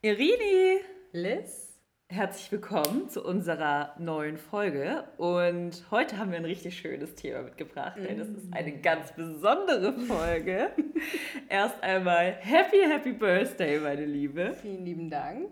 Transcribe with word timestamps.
Irini! 0.00 0.78
Liz? 1.10 1.76
Herzlich 2.08 2.52
willkommen 2.52 3.08
zu 3.08 3.24
unserer 3.24 3.96
neuen 3.98 4.36
Folge. 4.36 5.02
Und 5.16 5.84
heute 5.90 6.18
haben 6.18 6.30
wir 6.30 6.38
ein 6.38 6.44
richtig 6.44 6.78
schönes 6.78 7.16
Thema 7.16 7.42
mitgebracht, 7.42 7.96
denn 7.98 8.20
es 8.20 8.28
ist 8.28 8.46
eine 8.52 8.78
ganz 8.78 9.12
besondere 9.16 9.94
Folge. 9.94 10.70
Erst 11.48 11.82
einmal 11.82 12.36
Happy, 12.38 12.76
Happy 12.88 13.10
Birthday, 13.10 13.80
meine 13.80 14.04
Liebe. 14.04 14.54
Vielen 14.62 14.84
lieben 14.84 15.10
Dank. 15.10 15.50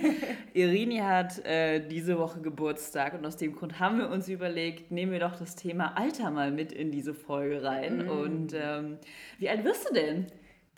Irini 0.52 0.98
hat 0.98 1.42
äh, 1.46 1.80
diese 1.80 2.18
Woche 2.18 2.42
Geburtstag 2.42 3.14
und 3.14 3.24
aus 3.24 3.38
dem 3.38 3.56
Grund 3.56 3.80
haben 3.80 3.96
wir 3.96 4.10
uns 4.10 4.28
überlegt, 4.28 4.90
nehmen 4.90 5.12
wir 5.12 5.20
doch 5.20 5.36
das 5.36 5.56
Thema 5.56 5.96
Alter 5.96 6.30
mal 6.30 6.50
mit 6.50 6.72
in 6.72 6.90
diese 6.90 7.14
Folge 7.14 7.62
rein. 7.62 8.04
Mm. 8.04 8.10
Und 8.10 8.52
ähm, 8.54 8.98
wie 9.38 9.48
alt 9.48 9.64
wirst 9.64 9.88
du 9.88 9.94
denn? 9.94 10.26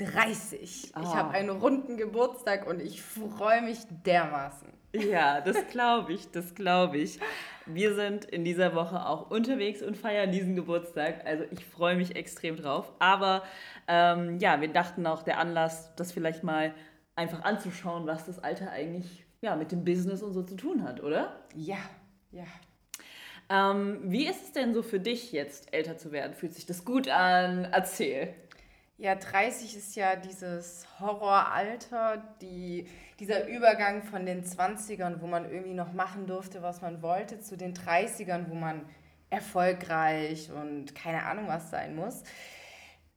30. 0.00 0.92
Oh. 0.96 1.00
Ich 1.02 1.14
habe 1.14 1.30
einen 1.30 1.50
runden 1.50 1.96
Geburtstag 1.96 2.66
und 2.66 2.80
ich 2.80 3.02
freue 3.02 3.62
mich 3.62 3.78
dermaßen. 4.04 4.68
Ja, 4.92 5.40
das 5.40 5.68
glaube 5.68 6.12
ich, 6.12 6.30
das 6.30 6.54
glaube 6.54 6.98
ich. 6.98 7.20
Wir 7.66 7.94
sind 7.94 8.24
in 8.24 8.44
dieser 8.44 8.74
Woche 8.74 9.06
auch 9.06 9.30
unterwegs 9.30 9.82
und 9.82 9.96
feiern 9.96 10.32
diesen 10.32 10.56
Geburtstag. 10.56 11.24
Also 11.24 11.44
ich 11.50 11.64
freue 11.64 11.96
mich 11.96 12.16
extrem 12.16 12.56
drauf. 12.56 12.92
Aber 12.98 13.44
ähm, 13.86 14.38
ja, 14.38 14.60
wir 14.60 14.68
dachten 14.68 15.06
auch, 15.06 15.22
der 15.22 15.38
Anlass, 15.38 15.94
das 15.94 16.10
vielleicht 16.10 16.42
mal 16.42 16.74
einfach 17.14 17.42
anzuschauen, 17.44 18.06
was 18.06 18.26
das 18.26 18.38
Alter 18.38 18.70
eigentlich 18.70 19.24
ja, 19.42 19.56
mit 19.56 19.72
dem 19.72 19.84
Business 19.84 20.22
und 20.22 20.32
so 20.32 20.42
zu 20.42 20.56
tun 20.56 20.82
hat, 20.82 21.02
oder? 21.02 21.40
Ja, 21.54 21.78
ja. 22.32 22.44
Ähm, 23.48 24.00
wie 24.04 24.26
ist 24.26 24.44
es 24.44 24.52
denn 24.52 24.74
so 24.74 24.82
für 24.82 25.00
dich 25.00 25.32
jetzt, 25.32 25.72
älter 25.74 25.96
zu 25.96 26.12
werden? 26.12 26.34
Fühlt 26.34 26.54
sich 26.54 26.66
das 26.66 26.84
gut 26.84 27.08
an? 27.08 27.64
Erzähl. 27.64 28.34
Ja, 29.00 29.14
30 29.14 29.78
ist 29.78 29.96
ja 29.96 30.14
dieses 30.14 30.86
Horroralter, 31.00 32.22
die, 32.42 32.86
dieser 33.18 33.48
Übergang 33.48 34.02
von 34.02 34.26
den 34.26 34.44
20ern, 34.44 35.22
wo 35.22 35.26
man 35.26 35.50
irgendwie 35.50 35.72
noch 35.72 35.94
machen 35.94 36.26
durfte, 36.26 36.60
was 36.60 36.82
man 36.82 37.00
wollte, 37.00 37.40
zu 37.40 37.56
den 37.56 37.72
30ern, 37.72 38.50
wo 38.50 38.54
man 38.54 38.84
erfolgreich 39.30 40.50
und 40.52 40.94
keine 40.94 41.24
Ahnung 41.24 41.48
was 41.48 41.70
sein 41.70 41.96
muss. 41.96 42.24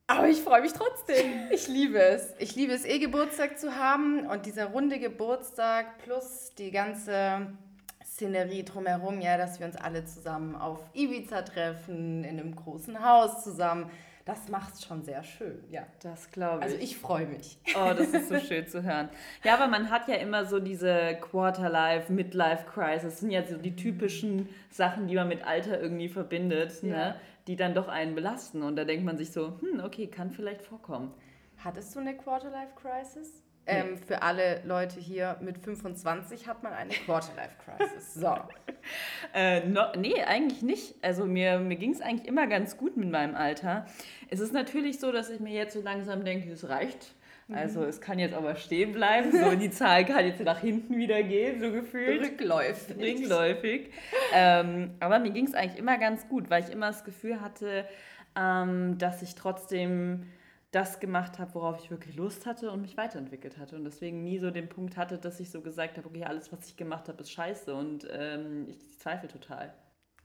Aber 0.08 0.30
ich 0.30 0.42
freue 0.42 0.62
mich 0.62 0.72
trotzdem. 0.72 1.50
Ich 1.52 1.67
liebe 1.67 2.00
es. 2.00 2.34
Ich 2.40 2.56
liebe 2.56 2.72
es, 2.72 2.86
eh 2.86 3.00
Geburtstag 3.00 3.59
zu 3.59 3.75
haben 3.75 4.25
und 4.28 4.45
dieser 4.45 4.68
runde 4.68 5.00
Geburtstag 5.00 5.97
plus 5.97 6.53
die 6.58 6.72
ganze 6.72 7.58
Szenerie 8.06 8.64
drumherum, 8.64 9.20
ja, 9.20 9.38
dass 9.38 9.59
wir 9.59 9.68
uns 9.68 9.75
alle 9.75 10.06
zusammen 10.06 10.56
auf 10.56 10.80
Ibiza 10.94 11.42
treffen, 11.42 12.23
in 12.23 12.40
einem 12.40 12.56
großen 12.56 13.03
Haus 13.03 13.44
zusammen 13.44 13.92
das 14.25 14.47
macht 14.47 14.75
es 14.75 14.85
schon 14.85 15.03
sehr 15.03 15.21
schön, 15.23 15.63
ja. 15.69 15.85
Das 16.02 16.31
glaube 16.31 16.59
ich. 16.59 16.63
Also 16.63 16.77
ich 16.77 16.97
freue 16.97 17.27
mich. 17.27 17.57
Oh, 17.75 17.91
das 17.95 18.07
ist 18.09 18.29
so 18.29 18.39
schön 18.39 18.67
zu 18.67 18.83
hören. 18.83 19.09
Ja, 19.43 19.55
aber 19.55 19.67
man 19.67 19.89
hat 19.89 20.07
ja 20.07 20.16
immer 20.16 20.45
so 20.45 20.59
diese 20.59 21.17
Quarterlife, 21.19 22.11
Midlife 22.11 22.66
Crisis, 22.66 23.03
das 23.03 23.19
sind 23.19 23.31
ja 23.31 23.44
so 23.44 23.57
die 23.57 23.75
typischen 23.75 24.47
Sachen, 24.69 25.07
die 25.07 25.16
man 25.16 25.27
mit 25.27 25.45
Alter 25.45 25.79
irgendwie 25.79 26.07
verbindet, 26.07 26.83
ne? 26.83 26.89
ja. 26.89 26.95
ne? 27.09 27.16
die 27.47 27.57
dann 27.57 27.73
doch 27.73 27.89
einen 27.89 28.16
belasten. 28.16 28.63
Und 28.63 28.77
da 28.77 28.85
denkt 28.85 29.03
man 29.03 29.17
sich 29.17 29.31
so, 29.31 29.59
hm, 29.59 29.81
okay, 29.83 30.07
kann 30.07 30.31
vielleicht 30.31 30.61
vorkommen. 30.61 31.13
Hattest 31.57 31.94
du 31.95 31.99
eine 31.99 32.16
Quarterlife 32.16 32.73
Crisis? 32.75 33.44
Ähm, 33.66 33.97
für 33.97 34.22
alle 34.22 34.61
Leute 34.66 35.00
hier 35.00 35.38
mit 35.39 35.58
25 35.58 36.47
hat 36.47 36.64
man 36.64 36.73
eine 36.73 36.92
Quarterlife-Crisis. 36.92 38.14
So. 38.14 38.36
äh, 39.33 39.66
no, 39.66 39.83
nee, 39.97 40.22
eigentlich 40.22 40.61
nicht. 40.61 40.95
Also 41.02 41.25
mir, 41.25 41.59
mir 41.59 41.78
ging 41.78 41.94
es 41.94 42.02
eigentlich 42.02 42.28
immer 42.28 42.47
ganz 42.47 42.78
gut 42.78 42.97
mit 42.97 43.09
meinem 43.09 43.36
Alter. 43.36 43.86
Es 44.30 44.41
ist 44.41 44.53
natürlich 44.53 45.00
so, 45.00 45.14
dass 45.14 45.30
ich 45.30 45.39
mir 45.39 45.53
jetzt 45.53 45.73
so 45.73 45.81
langsam 45.81 46.25
denke, 46.25 46.52
es 46.52 46.67
reicht. 46.67 47.14
Also 47.52 47.81
mhm. 47.81 47.88
es 47.88 48.02
kann 48.02 48.19
jetzt 48.19 48.34
aber 48.34 48.56
stehen 48.56 48.94
bleiben. 48.94 49.31
So, 49.31 49.56
die 49.56 49.69
Zahl 49.72 50.06
kann 50.06 50.25
jetzt 50.25 50.41
nach 50.41 50.59
hinten 50.59 50.97
wieder 50.97 51.23
gehen, 51.23 51.61
so 51.61 51.72
gefühlt. 51.72 52.22
Rückläufig. 52.22 52.97
Rückläufig. 52.97 53.91
ähm, 54.34 54.91
aber 55.00 55.19
mir 55.19 55.31
ging 55.31 55.45
es 55.45 55.53
eigentlich 55.53 55.80
immer 55.80 55.97
ganz 55.97 56.28
gut, 56.28 56.50
weil 56.50 56.63
ich 56.63 56.69
immer 56.69 56.88
das 56.88 57.03
Gefühl 57.03 57.41
hatte, 57.41 57.85
ähm, 58.35 58.97
dass 58.97 59.22
ich 59.22 59.35
trotzdem 59.35 60.24
das 60.73 61.00
gemacht 61.00 61.38
habe, 61.38 61.53
worauf 61.53 61.79
ich 61.84 61.91
wirklich 61.91 62.16
Lust 62.16 62.47
hatte 62.47 62.72
und 62.72 62.81
mich 62.81 62.97
weiterentwickelt 62.97 63.57
hatte. 63.57 63.75
Und 63.75 63.84
deswegen 63.85 64.23
nie 64.23 64.39
so 64.39 64.50
den 64.50 64.67
Punkt 64.67 64.97
hatte, 64.97 65.19
dass 65.19 65.39
ich 65.39 65.51
so 65.51 65.61
gesagt 65.61 65.97
habe, 65.97 66.07
okay, 66.07 66.25
alles, 66.25 66.51
was 66.51 66.67
ich 66.67 66.75
gemacht 66.75 67.07
habe, 67.07 67.22
ist 67.22 67.31
scheiße 67.31 67.73
und 67.73 68.07
ähm, 68.11 68.67
ich, 68.67 69.00
zweifle 69.00 69.29
total. 69.29 69.73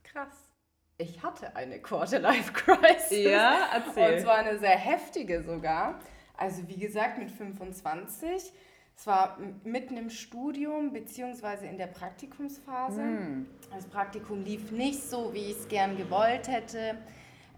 Krass. 0.03 0.49
Ich 0.97 1.21
hatte 1.21 1.55
eine 1.55 1.79
Quarter-Life-Crisis. 1.79 3.25
Ja, 3.25 3.69
erzähl. 3.73 4.15
Und 4.15 4.21
zwar 4.21 4.37
eine 4.37 4.57
sehr 4.57 4.77
heftige 4.77 5.43
sogar. 5.43 5.99
Also 6.35 6.67
wie 6.67 6.77
gesagt, 6.77 7.19
mit 7.19 7.29
25. 7.29 8.51
Es 8.97 9.07
war 9.07 9.37
mitten 9.63 9.97
im 9.97 10.09
Studium 10.09 10.91
beziehungsweise 10.91 11.67
in 11.67 11.77
der 11.77 11.87
Praktikumsphase. 11.87 13.01
Mm. 13.01 13.45
Das 13.73 13.85
Praktikum 13.85 14.43
lief 14.43 14.71
nicht 14.71 15.01
so, 15.01 15.33
wie 15.33 15.51
ich 15.51 15.57
es 15.57 15.67
gern 15.69 15.95
gewollt 15.95 16.47
hätte. 16.49 16.97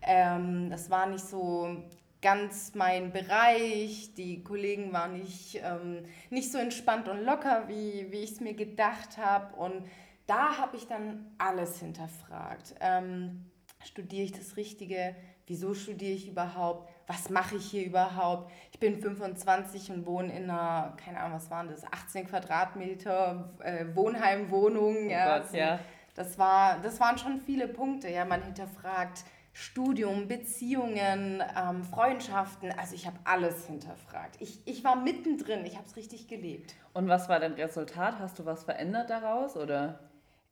Ähm, 0.04 0.70
das 0.70 0.90
war 0.90 1.08
nicht 1.08 1.26
so 1.26 1.84
ganz 2.22 2.76
mein 2.76 3.12
Bereich. 3.12 4.14
Die 4.16 4.44
Kollegen 4.44 4.94
waren 4.94 5.14
nicht, 5.14 5.62
ähm, 5.64 6.06
nicht 6.30 6.52
so 6.52 6.58
entspannt 6.58 7.08
und 7.08 7.24
locker, 7.24 7.68
wie, 7.68 8.08
wie 8.12 8.20
ich 8.20 8.32
es 8.32 8.40
mir 8.40 8.54
gedacht 8.54 9.18
habe. 9.18 9.56
Und 9.56 9.86
da 10.28 10.58
habe 10.58 10.78
ich 10.78 10.88
dann 10.88 11.26
alles 11.38 11.80
hinterfragt. 11.80 12.76
Ähm, 12.80 13.46
studiere 13.84 14.24
ich 14.24 14.32
das 14.32 14.56
Richtige? 14.56 15.16
Wieso 15.48 15.74
studiere 15.74 16.14
ich 16.14 16.30
überhaupt? 16.30 16.90
Was 17.08 17.30
mache 17.30 17.58
ich 17.58 17.66
hier 17.66 17.86
überhaupt? 17.86 18.52
Ich 18.72 18.80
bin 18.80 19.02
25 19.02 19.92
und 19.92 20.06
wohne 20.06 20.32
in 20.34 20.50
einer, 20.50 20.96
keine 21.04 21.20
Ahnung, 21.20 21.36
was 21.36 21.50
waren 21.50 21.68
das, 21.68 21.84
18 21.84 22.28
Quadratmeter 22.28 23.52
äh, 23.60 23.86
Wohnheimwohnung. 23.94 24.96
Oh 25.08 25.10
ja, 25.10 25.40
Gott, 25.40 25.54
ja. 25.54 25.80
Das, 26.16 26.38
war, 26.38 26.80
das 26.82 27.00
waren 27.00 27.18
schon 27.18 27.42
viele 27.42 27.68
Punkte. 27.68 28.10
Ja, 28.10 28.24
man 28.24 28.44
hinterfragt, 28.44 29.26
Studium, 29.54 30.28
Beziehungen, 30.28 31.44
ähm, 31.58 31.84
Freundschaften. 31.84 32.72
Also 32.78 32.96
ich 32.96 33.06
habe 33.06 33.18
alles 33.26 33.66
hinterfragt. 33.66 34.38
Ich, 34.40 34.66
ich 34.66 34.84
war 34.84 34.96
mittendrin, 34.96 35.66
ich 35.66 35.76
habe 35.76 35.86
es 35.86 35.96
richtig 35.96 36.28
gelebt. 36.28 36.76
Und 36.94 37.08
was 37.10 37.28
war 37.28 37.40
dein 37.40 37.54
Resultat? 37.54 38.20
Hast 38.20 38.40
du 38.40 38.46
was 38.46 38.64
verändert 38.64 39.10
daraus 39.10 39.58
oder? 39.58 40.00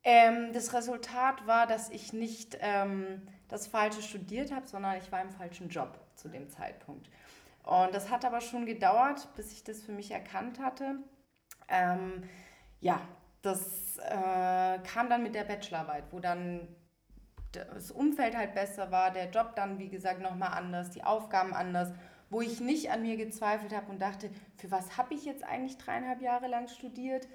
Ähm, 0.03 0.53
das 0.53 0.73
Resultat 0.73 1.45
war, 1.47 1.67
dass 1.67 1.89
ich 1.89 2.13
nicht 2.13 2.57
ähm, 2.61 3.21
das 3.47 3.67
Falsche 3.67 4.01
studiert 4.01 4.51
habe, 4.51 4.67
sondern 4.67 4.97
ich 4.97 5.11
war 5.11 5.21
im 5.21 5.31
falschen 5.31 5.69
Job 5.69 5.99
zu 6.15 6.29
dem 6.29 6.49
Zeitpunkt. 6.49 7.09
Und 7.63 7.93
das 7.93 8.09
hat 8.09 8.25
aber 8.25 8.41
schon 8.41 8.65
gedauert, 8.65 9.27
bis 9.35 9.51
ich 9.51 9.63
das 9.63 9.81
für 9.81 9.91
mich 9.91 10.11
erkannt 10.11 10.59
hatte. 10.59 10.95
Ähm, 11.67 12.23
ja, 12.79 13.01
das 13.41 13.97
äh, 13.97 14.79
kam 14.79 15.09
dann 15.09 15.23
mit 15.23 15.35
der 15.35 15.43
Bachelorarbeit, 15.43 16.05
wo 16.11 16.19
dann 16.19 16.67
das 17.51 17.91
Umfeld 17.91 18.35
halt 18.35 18.53
besser 18.53 18.91
war, 18.91 19.11
der 19.11 19.29
Job 19.29 19.55
dann, 19.55 19.79
wie 19.79 19.89
gesagt, 19.89 20.21
nochmal 20.21 20.53
anders, 20.53 20.91
die 20.91 21.03
Aufgaben 21.03 21.53
anders, 21.53 21.91
wo 22.29 22.41
ich 22.41 22.59
nicht 22.59 22.91
an 22.91 23.01
mir 23.01 23.17
gezweifelt 23.17 23.75
habe 23.75 23.91
und 23.91 24.01
dachte, 24.01 24.29
für 24.57 24.69
was 24.69 24.97
habe 24.97 25.13
ich 25.13 25.25
jetzt 25.25 25.43
eigentlich 25.43 25.77
dreieinhalb 25.77 26.21
Jahre 26.21 26.47
lang 26.47 26.67
studiert? 26.67 27.27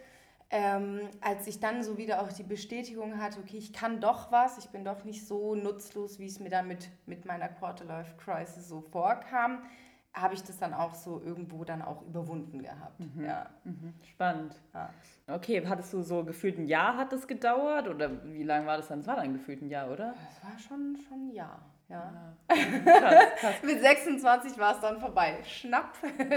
Ähm, 0.50 1.00
als 1.20 1.46
ich 1.48 1.58
dann 1.58 1.82
so 1.82 1.98
wieder 1.98 2.22
auch 2.22 2.30
die 2.30 2.44
Bestätigung 2.44 3.20
hatte, 3.20 3.40
okay, 3.40 3.56
ich 3.56 3.72
kann 3.72 4.00
doch 4.00 4.30
was, 4.30 4.58
ich 4.58 4.68
bin 4.68 4.84
doch 4.84 5.02
nicht 5.04 5.26
so 5.26 5.56
nutzlos, 5.56 6.18
wie 6.20 6.26
es 6.26 6.38
mir 6.38 6.50
dann 6.50 6.68
mit, 6.68 6.90
mit 7.06 7.24
meiner 7.24 7.48
Quarter-Life-Crisis 7.48 8.68
so 8.68 8.80
vorkam, 8.80 9.64
habe 10.14 10.34
ich 10.34 10.42
das 10.42 10.58
dann 10.58 10.72
auch 10.72 10.94
so 10.94 11.20
irgendwo 11.24 11.64
dann 11.64 11.82
auch 11.82 12.02
überwunden 12.02 12.62
gehabt. 12.62 13.00
Mhm. 13.00 13.24
Ja. 13.24 13.50
Mhm. 13.64 13.94
Spannend. 14.10 14.54
Ja. 14.72 14.90
Okay, 15.26 15.64
hattest 15.66 15.92
du 15.92 16.02
so 16.02 16.24
gefühlt 16.24 16.58
ein 16.58 16.66
Jahr 16.66 16.96
hat 16.96 17.12
es 17.12 17.26
gedauert 17.26 17.88
oder 17.88 18.10
wie 18.24 18.44
lange 18.44 18.66
war 18.66 18.76
das 18.76 18.88
dann? 18.88 19.00
Es 19.00 19.06
war 19.06 19.16
dann 19.16 19.32
gefühlt 19.32 19.62
ein 19.62 19.70
Jahr, 19.70 19.90
oder? 19.90 20.14
Es 20.30 20.44
war 20.44 20.58
schon, 20.58 20.96
schon 21.08 21.28
ein 21.28 21.32
Jahr. 21.32 21.60
Ja. 21.88 22.34
Krass, 22.48 23.24
krass. 23.40 23.54
Mit 23.62 23.80
26 23.80 24.58
war 24.58 24.74
es 24.74 24.80
dann 24.80 24.98
vorbei. 25.00 25.36
Schnapp, 25.44 25.92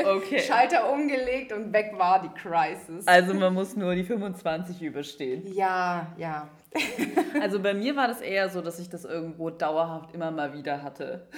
okay. 0.06 0.40
Schalter 0.48 0.92
umgelegt 0.92 1.54
und 1.54 1.72
weg 1.72 1.94
war 1.98 2.22
die 2.22 2.30
Crisis. 2.30 3.08
Also 3.08 3.34
man 3.34 3.54
muss 3.54 3.76
nur 3.76 3.96
die 3.96 4.04
25 4.04 4.82
überstehen. 4.82 5.48
Ja, 5.54 6.08
ja. 6.18 6.50
Also 7.42 7.60
bei 7.60 7.74
mir 7.74 7.96
war 7.96 8.08
das 8.08 8.22
eher 8.22 8.50
so, 8.50 8.62
dass 8.62 8.80
ich 8.80 8.90
das 8.90 9.06
irgendwo 9.06 9.50
dauerhaft 9.52 10.14
immer 10.14 10.32
mal 10.32 10.54
wieder 10.54 10.82
hatte. 10.82 11.28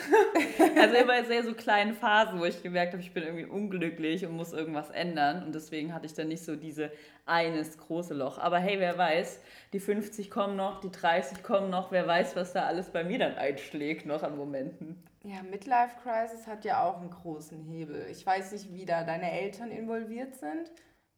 Also 0.80 0.96
immer 0.96 1.20
in 1.20 1.26
sehr 1.26 1.44
so 1.44 1.54
kleinen 1.54 1.94
Phasen, 1.94 2.40
wo 2.40 2.46
ich 2.46 2.64
gemerkt 2.64 2.94
habe, 2.94 3.02
ich 3.02 3.14
bin 3.14 3.24
irgendwie 3.24 3.46
unglücklich 3.46 4.26
und 4.26 4.36
muss 4.36 4.54
irgendwas 4.54 4.90
ändern. 4.90 5.44
Und 5.44 5.56
deswegen 5.56 5.94
hatte 5.94 6.06
ich 6.06 6.14
dann 6.14 6.28
nicht 6.28 6.44
so 6.44 6.56
diese 6.56 6.92
eines 7.26 7.78
große 7.78 8.14
Loch. 8.14 8.38
Aber 8.38 8.60
hey, 8.60 8.80
wer 8.80 8.98
weiß, 8.98 9.42
die 9.74 9.80
50 9.80 10.30
kommen 10.30 10.56
noch, 10.56 10.80
die 10.82 10.92
30 10.92 11.44
kommen 11.44 11.70
noch, 11.70 11.92
wer 11.92 12.08
weiß, 12.08 12.36
was 12.36 12.54
da 12.54 12.64
alles 12.64 12.90
bei 12.90 13.04
mir 13.04 13.20
dann 13.20 13.36
einschlägt 13.36 14.06
noch 14.06 14.24
an 14.24 14.38
Momenten. 14.38 15.04
Ja, 15.24 15.44
Midlife 15.44 15.96
Crisis 16.02 16.48
hat 16.48 16.64
ja 16.66 16.84
auch 16.84 17.00
einen 17.00 17.10
großen 17.10 17.62
Hebel. 17.62 18.08
Ich 18.10 18.26
weiß 18.26 18.54
nicht, 18.54 18.74
wie 18.74 18.86
da 18.86 19.04
deine 19.04 19.32
Eltern 19.32 19.70
involviert 19.70 20.36
sind. 20.36 20.72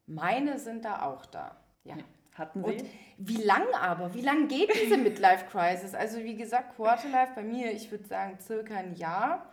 Meine 0.06 0.58
sind 0.58 0.84
da 0.84 1.02
auch 1.02 1.24
da. 1.26 1.56
Ja. 1.84 1.96
ja. 1.96 2.04
Hatten 2.34 2.64
Sie? 2.64 2.70
Und 2.70 2.84
wie 3.18 3.42
lang 3.42 3.66
aber? 3.78 4.14
Wie 4.14 4.22
lang 4.22 4.48
geht 4.48 4.70
diese 4.82 4.96
Midlife 4.96 5.44
Crisis? 5.50 5.94
Also 5.94 6.18
wie 6.24 6.36
gesagt, 6.36 6.76
Quarterlife 6.76 7.32
bei 7.34 7.42
mir, 7.42 7.72
ich 7.72 7.90
würde 7.90 8.04
sagen 8.04 8.38
circa 8.40 8.74
ein 8.74 8.94
Jahr. 8.94 9.52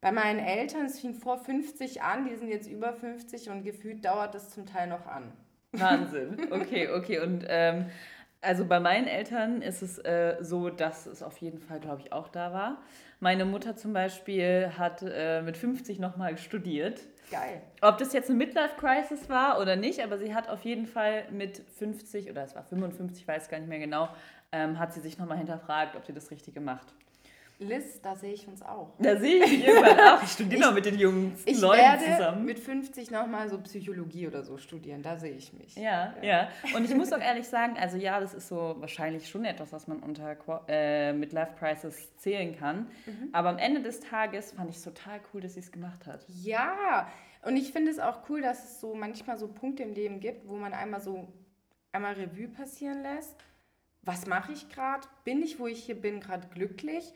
Bei 0.00 0.12
meinen 0.12 0.38
Eltern, 0.38 0.86
es 0.86 1.00
fing 1.00 1.14
vor 1.14 1.38
50 1.38 2.02
an, 2.02 2.26
die 2.26 2.34
sind 2.36 2.48
jetzt 2.48 2.68
über 2.68 2.92
50 2.92 3.48
und 3.50 3.62
gefühlt 3.62 4.04
dauert 4.04 4.34
es 4.34 4.50
zum 4.50 4.66
Teil 4.66 4.86
noch 4.86 5.06
an. 5.06 5.32
Wahnsinn. 5.72 6.36
Okay, 6.50 6.88
okay. 6.88 7.20
Und 7.20 7.44
ähm, 7.48 7.86
also 8.40 8.64
bei 8.64 8.80
meinen 8.80 9.06
Eltern 9.06 9.62
ist 9.62 9.82
es 9.82 9.98
äh, 9.98 10.36
so, 10.40 10.68
dass 10.68 11.06
es 11.06 11.22
auf 11.22 11.38
jeden 11.38 11.58
Fall, 11.58 11.80
glaube 11.80 12.02
ich, 12.02 12.12
auch 12.12 12.28
da 12.28 12.52
war. 12.52 12.82
Meine 13.20 13.44
Mutter 13.44 13.76
zum 13.76 13.92
Beispiel 13.92 14.72
hat 14.76 15.02
äh, 15.02 15.42
mit 15.42 15.56
50 15.56 15.98
nochmal 15.98 16.36
studiert. 16.36 17.00
Geil. 17.30 17.62
Ob 17.80 17.98
das 17.98 18.12
jetzt 18.12 18.28
eine 18.28 18.38
Midlife-Crisis 18.38 19.28
war 19.28 19.60
oder 19.60 19.76
nicht, 19.76 20.02
aber 20.02 20.18
sie 20.18 20.34
hat 20.34 20.48
auf 20.48 20.62
jeden 20.64 20.86
Fall 20.86 21.24
mit 21.30 21.58
50 21.78 22.30
oder 22.30 22.44
es 22.44 22.54
war 22.54 22.64
55, 22.64 23.22
ich 23.22 23.28
weiß 23.28 23.48
gar 23.48 23.58
nicht 23.58 23.68
mehr 23.68 23.78
genau, 23.78 24.08
ähm, 24.52 24.78
hat 24.78 24.92
sie 24.92 25.00
sich 25.00 25.18
nochmal 25.18 25.38
hinterfragt, 25.38 25.96
ob 25.96 26.04
sie 26.04 26.12
das 26.12 26.30
Richtige 26.30 26.60
macht. 26.60 26.92
Liz, 27.58 28.00
da 28.02 28.16
sehe 28.16 28.32
ich 28.32 28.48
uns 28.48 28.62
auch. 28.62 28.92
Da 28.98 29.16
sehe 29.16 29.44
ich 29.44 29.50
mich 29.50 29.66
irgendwann 29.66 30.00
auch. 30.00 30.22
Ich 30.22 30.30
studiere 30.30 30.60
noch 30.60 30.74
mit 30.74 30.84
den 30.86 30.98
jungen 30.98 31.36
ich 31.44 31.60
Leuten 31.60 31.80
werde 31.80 32.04
zusammen. 32.04 32.44
mit 32.44 32.58
50 32.58 33.10
nochmal 33.10 33.48
so 33.48 33.58
Psychologie 33.58 34.26
oder 34.26 34.42
so 34.42 34.58
studieren, 34.58 35.02
da 35.02 35.16
sehe 35.16 35.32
ich 35.32 35.52
mich. 35.52 35.76
Ja, 35.76 36.14
ja, 36.20 36.48
Und 36.74 36.84
ich 36.84 36.94
muss 36.94 37.12
auch 37.12 37.20
ehrlich 37.20 37.46
sagen, 37.46 37.76
also 37.78 37.96
ja, 37.96 38.18
das 38.18 38.34
ist 38.34 38.48
so 38.48 38.74
wahrscheinlich 38.78 39.28
schon 39.28 39.44
etwas, 39.44 39.72
was 39.72 39.86
man 39.86 40.00
unter 40.00 40.36
äh, 40.68 41.12
Midlife 41.12 41.52
Crisis 41.58 42.16
zählen 42.16 42.56
kann. 42.56 42.88
Aber 43.32 43.50
am 43.50 43.58
Ende 43.58 43.82
des 43.82 44.00
Tages 44.00 44.52
fand 44.52 44.70
ich 44.70 44.76
es 44.76 44.82
total 44.82 45.20
cool, 45.32 45.40
dass 45.40 45.54
sie 45.54 45.60
es 45.60 45.70
gemacht 45.70 46.06
hat. 46.06 46.26
Ja, 46.28 47.08
und 47.42 47.56
ich 47.56 47.72
finde 47.72 47.90
es 47.90 47.98
auch 47.98 48.28
cool, 48.28 48.42
dass 48.42 48.64
es 48.64 48.80
so 48.80 48.94
manchmal 48.94 49.38
so 49.38 49.48
Punkte 49.48 49.82
im 49.82 49.92
Leben 49.92 50.18
gibt, 50.20 50.48
wo 50.48 50.56
man 50.56 50.72
einmal 50.72 51.00
so 51.00 51.28
einmal 51.92 52.14
Revue 52.14 52.48
passieren 52.48 53.02
lässt. 53.02 53.36
Was 54.02 54.26
mache 54.26 54.52
ich 54.52 54.68
gerade? 54.68 55.06
Bin 55.24 55.42
ich, 55.42 55.58
wo 55.58 55.66
ich 55.66 55.84
hier 55.84 55.94
bin, 55.94 56.20
gerade 56.20 56.48
glücklich? 56.48 57.14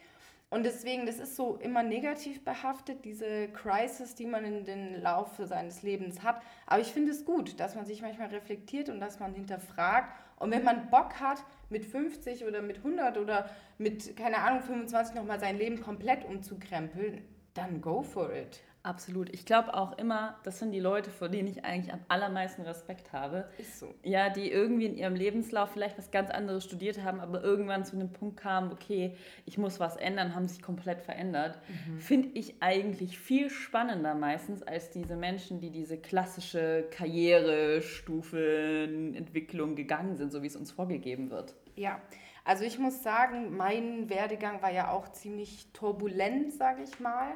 Und 0.51 0.65
deswegen, 0.65 1.05
das 1.05 1.19
ist 1.19 1.37
so 1.37 1.57
immer 1.57 1.83
negativ 1.83 2.43
behaftet, 2.43 3.05
diese 3.05 3.49
Crisis, 3.49 4.15
die 4.15 4.25
man 4.25 4.45
in 4.47 4.65
den 4.65 5.01
Laufe 5.03 5.47
seines 5.47 5.83
Lebens 5.83 6.23
hat. 6.23 6.41
Aber 6.67 6.81
ich 6.81 6.89
finde 6.89 7.13
es 7.13 7.27
gut, 7.27 7.61
dass 7.61 7.75
man 7.75 7.85
sich 7.85 8.01
manchmal 8.01 8.29
reflektiert 8.29 8.89
und 8.89 8.99
dass 8.99 9.21
man 9.21 9.35
hinterfragt. 9.35 10.15
Und 10.37 10.51
wenn 10.51 10.65
man 10.65 10.89
Bock 10.89 11.21
hat, 11.21 11.45
mit 11.69 11.85
50 11.85 12.47
oder 12.47 12.63
mit 12.63 12.79
100 12.79 13.19
oder 13.19 13.51
mit, 13.77 14.17
keine 14.17 14.39
Ahnung, 14.39 14.63
25 14.63 15.15
nochmal 15.17 15.39
sein 15.39 15.59
Leben 15.59 15.83
komplett 15.83 16.25
umzukrempeln, 16.25 17.23
dann 17.53 17.83
go 17.83 18.03
for 18.03 18.33
it. 18.33 18.61
Absolut. 18.89 19.29
Ich 19.35 19.45
glaube 19.45 19.75
auch 19.75 19.99
immer, 19.99 20.39
das 20.45 20.61
sind 20.61 20.73
die 20.73 20.81
Leute, 20.81 21.11
vor 21.11 21.29
denen 21.29 21.47
ich 21.47 21.63
eigentlich 21.63 21.93
am 21.93 22.01
allermeisten 22.09 22.63
Respekt 22.63 23.13
habe. 23.13 23.47
Ist 23.59 23.81
so. 23.81 23.95
Ja, 24.03 24.31
die 24.31 24.51
irgendwie 24.51 24.87
in 24.87 24.97
ihrem 24.97 25.15
Lebenslauf 25.15 25.73
vielleicht 25.73 25.99
was 25.99 26.11
ganz 26.11 26.31
anderes 26.31 26.65
studiert 26.65 27.05
haben, 27.05 27.21
aber 27.21 27.45
irgendwann 27.45 27.85
zu 27.85 27.97
einem 27.97 28.11
Punkt 28.11 28.39
kamen, 28.39 28.73
okay, 28.73 29.15
ich 29.45 29.59
muss 29.59 29.79
was 29.79 29.99
ändern, 29.99 30.35
haben 30.35 30.49
sich 30.49 30.63
komplett 30.63 31.03
verändert. 31.03 31.59
Finde 31.99 32.31
ich 32.33 32.63
eigentlich 32.63 33.19
viel 33.19 33.51
spannender 33.51 34.15
meistens 34.15 34.63
als 34.63 34.89
diese 34.89 35.17
Menschen, 35.17 35.61
die 35.61 35.69
diese 35.69 35.99
klassische 35.99 36.87
Karrierestufenentwicklung 36.91 39.77
gegangen 39.77 40.17
sind, 40.17 40.33
so 40.33 40.43
wie 40.43 40.47
es 40.47 40.57
uns 40.57 40.73
vorgegeben 40.73 41.31
wird. 41.31 41.55
Ja, 41.77 42.01
also 42.43 42.65
ich 42.65 42.79
muss 42.79 43.03
sagen, 43.03 43.55
mein 43.55 44.09
Werdegang 44.09 44.63
war 44.63 44.73
ja 44.73 44.91
auch 44.91 45.13
ziemlich 45.13 45.71
turbulent, 45.75 46.55
sage 46.55 46.85
ich 46.85 47.01
mal. 47.01 47.35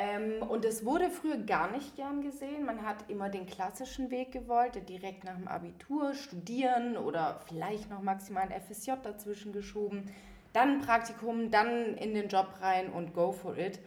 Ähm, 0.00 0.42
und 0.48 0.64
es 0.64 0.84
wurde 0.84 1.10
früher 1.10 1.38
gar 1.38 1.72
nicht 1.72 1.96
gern 1.96 2.22
gesehen. 2.22 2.64
Man 2.64 2.86
hat 2.86 3.10
immer 3.10 3.30
den 3.30 3.46
klassischen 3.46 4.12
Weg 4.12 4.30
gewollt, 4.30 4.88
direkt 4.88 5.24
nach 5.24 5.34
dem 5.34 5.48
Abitur 5.48 6.14
studieren 6.14 6.96
oder 6.96 7.40
vielleicht 7.48 7.90
noch 7.90 8.00
maximal 8.00 8.44
ein 8.44 8.62
FSJ 8.62 8.92
dazwischen 9.02 9.52
geschoben. 9.52 10.04
Dann 10.52 10.76
ein 10.76 10.80
Praktikum, 10.82 11.50
dann 11.50 11.96
in 11.96 12.14
den 12.14 12.28
Job 12.28 12.46
rein 12.60 12.92
und 12.92 13.12
go 13.12 13.32
for 13.32 13.58
it. 13.58 13.80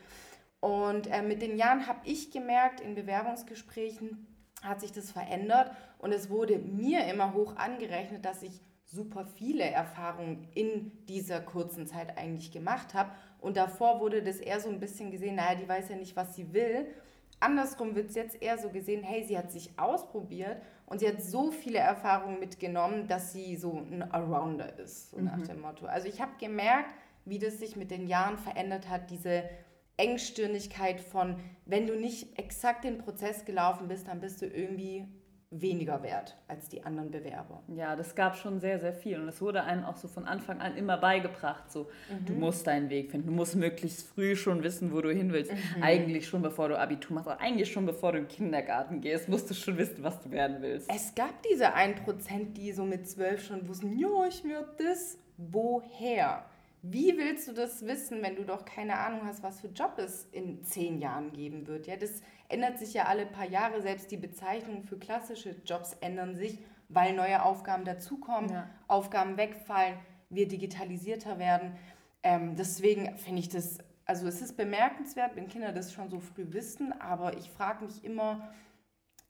Und 0.60 1.08
äh, 1.08 1.22
mit 1.22 1.42
den 1.42 1.58
Jahren 1.58 1.88
habe 1.88 2.02
ich 2.04 2.30
gemerkt, 2.30 2.82
in 2.82 2.94
Bewerbungsgesprächen 2.94 4.28
hat 4.62 4.82
sich 4.82 4.92
das 4.92 5.12
verändert 5.12 5.72
und 5.98 6.12
es 6.12 6.30
wurde 6.30 6.60
mir 6.60 7.06
immer 7.06 7.34
hoch 7.34 7.56
angerechnet, 7.56 8.26
dass 8.26 8.44
ich 8.44 8.60
super 8.92 9.26
viele 9.26 9.64
Erfahrungen 9.64 10.48
in 10.54 10.92
dieser 11.08 11.40
kurzen 11.40 11.88
Zeit 11.88 12.18
eigentlich 12.18 12.52
gemacht 12.52 12.94
habe. 12.94 13.12
Und 13.40 13.58
davor 13.58 14.02
wurde 14.02 14.22
das 14.22 14.38
eher 14.38 14.60
so 14.60 14.70
ein 14.70 14.80
bisschen 14.80 15.12
gesehen, 15.12 15.36
naja, 15.36 15.56
die 15.56 15.68
weiß 15.68 15.90
ja 15.90 15.96
nicht, 15.96 16.16
was 16.16 16.36
sie 16.36 16.54
will. 16.54 16.88
Andersrum 17.40 17.96
wird 17.96 18.10
es 18.10 18.16
jetzt 18.16 18.42
eher 18.42 18.58
so 18.58 18.70
gesehen, 18.70 19.04
hey, 19.04 19.24
sie 19.24 19.38
hat 19.38 19.52
sich 19.52 19.72
ausprobiert 19.80 20.62
und 20.86 21.00
sie 21.00 21.08
hat 21.08 21.24
so 21.24 21.52
viele 21.52 21.80
Erfahrungen 21.80 22.40
mitgenommen, 22.40 23.08
dass 23.08 23.34
sie 23.34 23.56
so 23.56 23.80
ein 23.80 24.04
Arounder 24.12 24.78
ist, 24.78 25.10
so 25.10 25.20
nach 25.20 25.42
dem 25.42 25.62
Motto. 25.62 25.88
Also 25.88 26.08
ich 26.08 26.22
habe 26.22 26.34
gemerkt, 26.40 26.94
wie 27.26 27.40
das 27.40 27.58
sich 27.60 27.76
mit 27.76 27.90
den 27.90 28.08
Jahren 28.08 28.38
verändert 28.38 28.90
hat, 28.90 29.10
diese 29.10 29.50
Engstirnigkeit 29.98 31.00
von, 31.02 31.38
wenn 31.66 31.88
du 31.88 31.96
nicht 31.96 32.38
exakt 32.38 32.84
den 32.84 33.00
Prozess 33.00 33.46
gelaufen 33.46 33.88
bist, 33.88 34.08
dann 34.08 34.20
bist 34.20 34.42
du 34.42 34.46
irgendwie 34.46 35.08
weniger 35.52 36.02
wert 36.02 36.38
als 36.48 36.70
die 36.70 36.84
anderen 36.84 37.12
Bewerber. 37.12 37.62
Ja, 37.68 37.98
das 37.98 38.16
gab 38.16 38.38
schon 38.38 38.62
sehr, 38.62 38.80
sehr 38.80 38.94
viel. 38.94 39.20
Und 39.20 39.28
es 39.28 39.42
wurde 39.42 39.64
einem 39.64 39.84
auch 39.84 39.98
so 39.98 40.08
von 40.08 40.26
Anfang 40.26 40.62
an 40.62 40.78
immer 40.78 40.98
beigebracht. 40.98 41.70
So, 41.70 41.90
du 42.26 42.34
musst 42.34 42.66
deinen 42.68 42.90
Weg 42.90 43.12
finden. 43.12 43.28
Du 43.28 43.34
musst 43.34 43.56
möglichst 43.56 44.08
früh 44.08 44.38
schon 44.38 44.64
wissen, 44.64 44.94
wo 44.94 45.02
du 45.02 45.14
hin 45.14 45.34
willst. 45.34 45.52
Eigentlich 45.82 46.28
schon 46.28 46.42
bevor 46.42 46.70
du 46.70 46.80
Abitur 46.80 47.16
machst, 47.16 47.28
aber 47.28 47.42
eigentlich 47.42 47.70
schon 47.72 47.86
bevor 47.86 48.14
du 48.14 48.20
in 48.20 48.24
den 48.24 48.30
Kindergarten 48.30 49.02
gehst, 49.02 49.28
musst 49.28 49.50
du 49.50 49.54
schon 49.54 49.78
wissen, 49.78 50.02
was 50.04 50.22
du 50.22 50.32
werden 50.32 50.58
willst. 50.62 50.90
Es 50.90 51.14
gab 51.14 51.44
diese 51.44 51.76
1%, 51.76 52.54
die 52.54 52.72
so 52.72 52.86
mit 52.86 53.08
12 53.08 53.46
schon 53.46 53.68
wussten, 53.68 54.00
ja, 54.00 54.26
ich 54.28 54.44
werde 54.46 54.72
das. 54.78 55.18
Woher? 55.38 56.46
Wie 56.84 57.16
willst 57.16 57.48
du 57.48 57.54
das 57.54 57.86
wissen, 57.86 58.24
wenn 58.24 58.36
du 58.36 58.44
doch 58.44 58.66
keine 58.66 58.98
Ahnung 58.98 59.22
hast, 59.26 59.44
was 59.44 59.62
für 59.62 59.68
Job 59.68 59.94
es 59.98 60.28
in 60.32 60.64
zehn 60.64 61.00
Jahren 61.00 61.32
geben 61.32 61.68
wird? 61.68 61.86
Ja, 61.86 61.96
das 61.96 62.24
ändert 62.52 62.78
sich 62.80 62.94
ja 62.94 63.06
alle 63.06 63.26
paar 63.26 63.48
Jahre. 63.48 63.82
Selbst 63.82 64.12
die 64.12 64.18
Bezeichnungen 64.18 64.84
für 64.84 64.98
klassische 64.98 65.56
Jobs 65.66 65.94
ändern 66.02 66.36
sich, 66.36 66.60
weil 66.90 67.14
neue 67.14 67.44
Aufgaben 67.44 67.86
dazukommen, 67.86 68.52
Ja. 68.52 68.70
Aufgaben 68.88 69.38
wegfallen, 69.38 69.96
wir 70.30 70.48
digitalisierter 70.48 71.40
werden. 71.40 71.76
Ähm, 72.24 72.56
deswegen 72.56 73.18
finde 73.18 73.40
ich 73.40 73.50
das, 73.50 73.80
also 74.06 74.28
es 74.28 74.42
ist 74.42 74.58
bemerkenswert, 74.58 75.36
wenn 75.36 75.48
Kinder 75.48 75.72
das 75.72 75.94
schon 75.94 76.10
so 76.10 76.20
früh 76.20 76.46
wissen, 76.50 76.94
aber 77.02 77.38
ich 77.38 77.50
frage 77.50 77.86
mich 77.86 78.04
immer, 78.04 78.50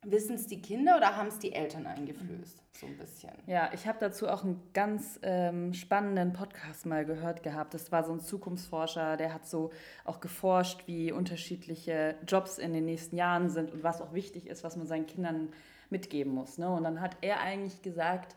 wissen 0.03 0.35
es 0.35 0.47
die 0.47 0.61
Kinder 0.61 0.97
oder 0.97 1.15
haben 1.15 1.27
es 1.27 1.39
die 1.39 1.53
Eltern 1.53 1.85
eingeflößt? 1.85 2.57
So 2.79 2.87
ein 2.87 2.97
bisschen. 2.97 3.31
Ja, 3.45 3.69
ich 3.73 3.85
habe 3.87 3.99
dazu 3.99 4.27
auch 4.27 4.43
einen 4.43 4.61
ganz 4.73 5.19
ähm, 5.21 5.73
spannenden 5.73 6.33
Podcast 6.33 6.85
mal 6.85 7.05
gehört 7.05 7.43
gehabt. 7.43 7.73
Das 7.73 7.91
war 7.91 8.03
so 8.03 8.11
ein 8.13 8.19
Zukunftsforscher, 8.19 9.17
der 9.17 9.33
hat 9.33 9.47
so 9.47 9.71
auch 10.03 10.19
geforscht, 10.19 10.87
wie 10.87 11.11
unterschiedliche 11.11 12.15
Jobs 12.27 12.57
in 12.57 12.73
den 12.73 12.85
nächsten 12.85 13.15
Jahren 13.15 13.49
sind 13.49 13.71
und 13.71 13.83
was 13.83 14.01
auch 14.01 14.13
wichtig 14.13 14.47
ist, 14.47 14.63
was 14.63 14.75
man 14.75 14.87
seinen 14.87 15.05
Kindern 15.05 15.49
mitgeben 15.91 16.33
muss. 16.33 16.57
Ne? 16.57 16.69
Und 16.69 16.83
dann 16.83 17.01
hat 17.01 17.17
er 17.21 17.41
eigentlich 17.41 17.81
gesagt, 17.81 18.35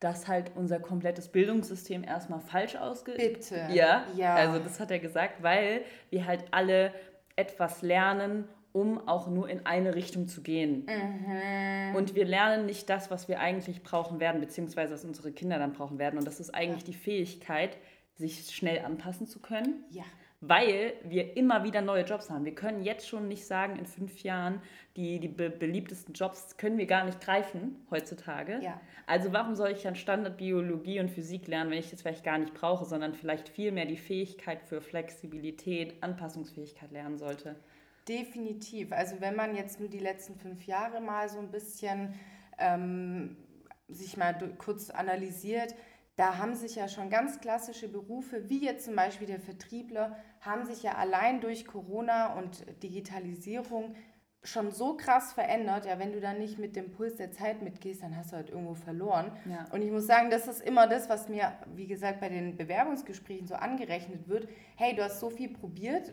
dass 0.00 0.26
halt 0.26 0.52
unser 0.56 0.80
komplettes 0.80 1.28
Bildungssystem 1.28 2.02
erstmal 2.02 2.40
falsch 2.40 2.74
ausge... 2.76 3.12
Bitte. 3.12 3.68
Ja, 3.70 4.04
Ja. 4.16 4.34
also 4.34 4.58
das 4.58 4.80
hat 4.80 4.90
er 4.90 4.98
gesagt, 4.98 5.42
weil 5.42 5.82
wir 6.10 6.26
halt 6.26 6.44
alle 6.50 6.92
etwas 7.36 7.82
lernen, 7.82 8.48
um 8.72 9.06
auch 9.06 9.28
nur 9.28 9.48
in 9.48 9.66
eine 9.66 9.94
Richtung 9.94 10.28
zu 10.28 10.42
gehen. 10.42 10.86
Mhm. 10.86 11.94
Und 11.94 12.14
wir 12.14 12.24
lernen 12.24 12.66
nicht 12.66 12.88
das, 12.88 13.10
was 13.10 13.28
wir 13.28 13.40
eigentlich 13.40 13.82
brauchen 13.82 14.18
werden, 14.18 14.40
beziehungsweise 14.40 14.94
was 14.94 15.04
unsere 15.04 15.32
Kinder 15.32 15.58
dann 15.58 15.72
brauchen 15.72 15.98
werden. 15.98 16.18
Und 16.18 16.26
das 16.26 16.40
ist 16.40 16.54
eigentlich 16.54 16.84
die 16.84 16.94
Fähigkeit, 16.94 17.76
sich 18.14 18.46
schnell 18.54 18.84
anpassen 18.84 19.26
zu 19.26 19.40
können, 19.40 19.84
Ja. 19.90 20.04
weil 20.40 20.94
wir 21.04 21.36
immer 21.36 21.64
wieder 21.64 21.82
neue 21.82 22.04
Jobs 22.04 22.30
haben. 22.30 22.44
Wir 22.44 22.54
können 22.54 22.82
jetzt 22.82 23.08
schon 23.08 23.28
nicht 23.28 23.46
sagen, 23.46 23.76
in 23.76 23.86
fünf 23.86 24.22
Jahren, 24.22 24.60
die, 24.96 25.18
die 25.20 25.28
be 25.28 25.48
beliebtesten 25.50 26.14
Jobs 26.14 26.56
können 26.56 26.76
wir 26.78 26.86
gar 26.86 27.04
nicht 27.04 27.20
greifen 27.20 27.76
heutzutage. 27.90 28.58
Ja. 28.62 28.80
Also 29.06 29.32
warum 29.32 29.54
soll 29.54 29.70
ich 29.70 29.82
dann 29.82 29.96
Standardbiologie 29.96 31.00
und 31.00 31.10
Physik 31.10 31.46
lernen, 31.48 31.70
wenn 31.70 31.78
ich 31.78 31.90
das 31.90 32.02
vielleicht 32.02 32.24
gar 32.24 32.38
nicht 32.38 32.52
brauche, 32.54 32.84
sondern 32.84 33.14
vielleicht 33.14 33.48
viel 33.48 33.72
mehr 33.72 33.86
die 33.86 33.96
Fähigkeit 33.96 34.62
für 34.62 34.80
Flexibilität, 34.80 36.02
Anpassungsfähigkeit 36.02 36.90
lernen 36.92 37.18
sollte. 37.18 37.56
Definitiv. 38.08 38.92
Also 38.92 39.20
wenn 39.20 39.36
man 39.36 39.54
jetzt 39.54 39.78
nur 39.78 39.88
die 39.88 39.98
letzten 39.98 40.36
fünf 40.36 40.66
Jahre 40.66 41.00
mal 41.00 41.28
so 41.28 41.38
ein 41.38 41.50
bisschen 41.50 42.14
ähm, 42.58 43.36
sich 43.88 44.16
mal 44.16 44.34
kurz 44.58 44.90
analysiert, 44.90 45.74
da 46.16 46.36
haben 46.36 46.54
sich 46.54 46.74
ja 46.74 46.88
schon 46.88 47.08
ganz 47.08 47.40
klassische 47.40 47.88
Berufe, 47.88 48.48
wie 48.48 48.64
jetzt 48.64 48.84
zum 48.84 48.96
Beispiel 48.96 49.26
der 49.26 49.40
Vertriebler, 49.40 50.16
haben 50.40 50.64
sich 50.64 50.82
ja 50.82 50.96
allein 50.96 51.40
durch 51.40 51.64
Corona 51.66 52.34
und 52.34 52.64
Digitalisierung 52.82 53.94
schon 54.44 54.72
so 54.72 54.96
krass 54.96 55.32
verändert. 55.32 55.86
Ja, 55.86 55.98
wenn 55.98 56.12
du 56.12 56.20
dann 56.20 56.38
nicht 56.38 56.58
mit 56.58 56.76
dem 56.76 56.90
Puls 56.90 57.16
der 57.16 57.30
Zeit 57.30 57.62
mitgehst, 57.62 58.02
dann 58.02 58.16
hast 58.16 58.32
du 58.32 58.36
halt 58.36 58.50
irgendwo 58.50 58.74
verloren. 58.74 59.32
Ja. 59.48 59.66
Und 59.72 59.82
ich 59.82 59.90
muss 59.90 60.06
sagen, 60.06 60.30
das 60.30 60.48
ist 60.48 60.60
immer 60.60 60.86
das, 60.88 61.08
was 61.08 61.28
mir, 61.28 61.52
wie 61.74 61.86
gesagt, 61.86 62.20
bei 62.20 62.28
den 62.28 62.56
Bewerbungsgesprächen 62.56 63.46
so 63.46 63.54
angerechnet 63.54 64.28
wird. 64.28 64.48
Hey, 64.76 64.94
du 64.94 65.04
hast 65.04 65.20
so 65.20 65.30
viel 65.30 65.48
probiert, 65.48 66.12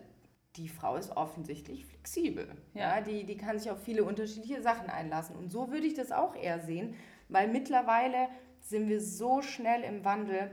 die 0.56 0.70
Frau 0.70 0.96
ist 0.96 1.16
offensichtlich 1.16 1.86
flexibel. 1.86 2.48
Ja. 2.74 2.98
Ja. 2.98 3.02
die, 3.02 3.26
die 3.26 3.38
kann 3.38 3.60
sich 3.60 3.72
auf 3.72 3.82
viele 3.84 4.04
unterschiedliche 4.04 4.62
Sachen 4.62 4.90
einlassen. 4.90 5.36
Und 5.36 5.52
so 5.52 5.72
würde 5.72 5.88
ich 5.88 5.94
das 5.94 6.12
auch 6.12 6.36
eher 6.36 6.60
sehen, 6.60 6.96
weil 7.28 7.48
mittlerweile 7.48 8.28
sind 8.62 8.90
wir 8.90 9.02
so 9.02 9.42
schnell 9.42 9.84
im 9.84 10.04
Wandel. 10.04 10.52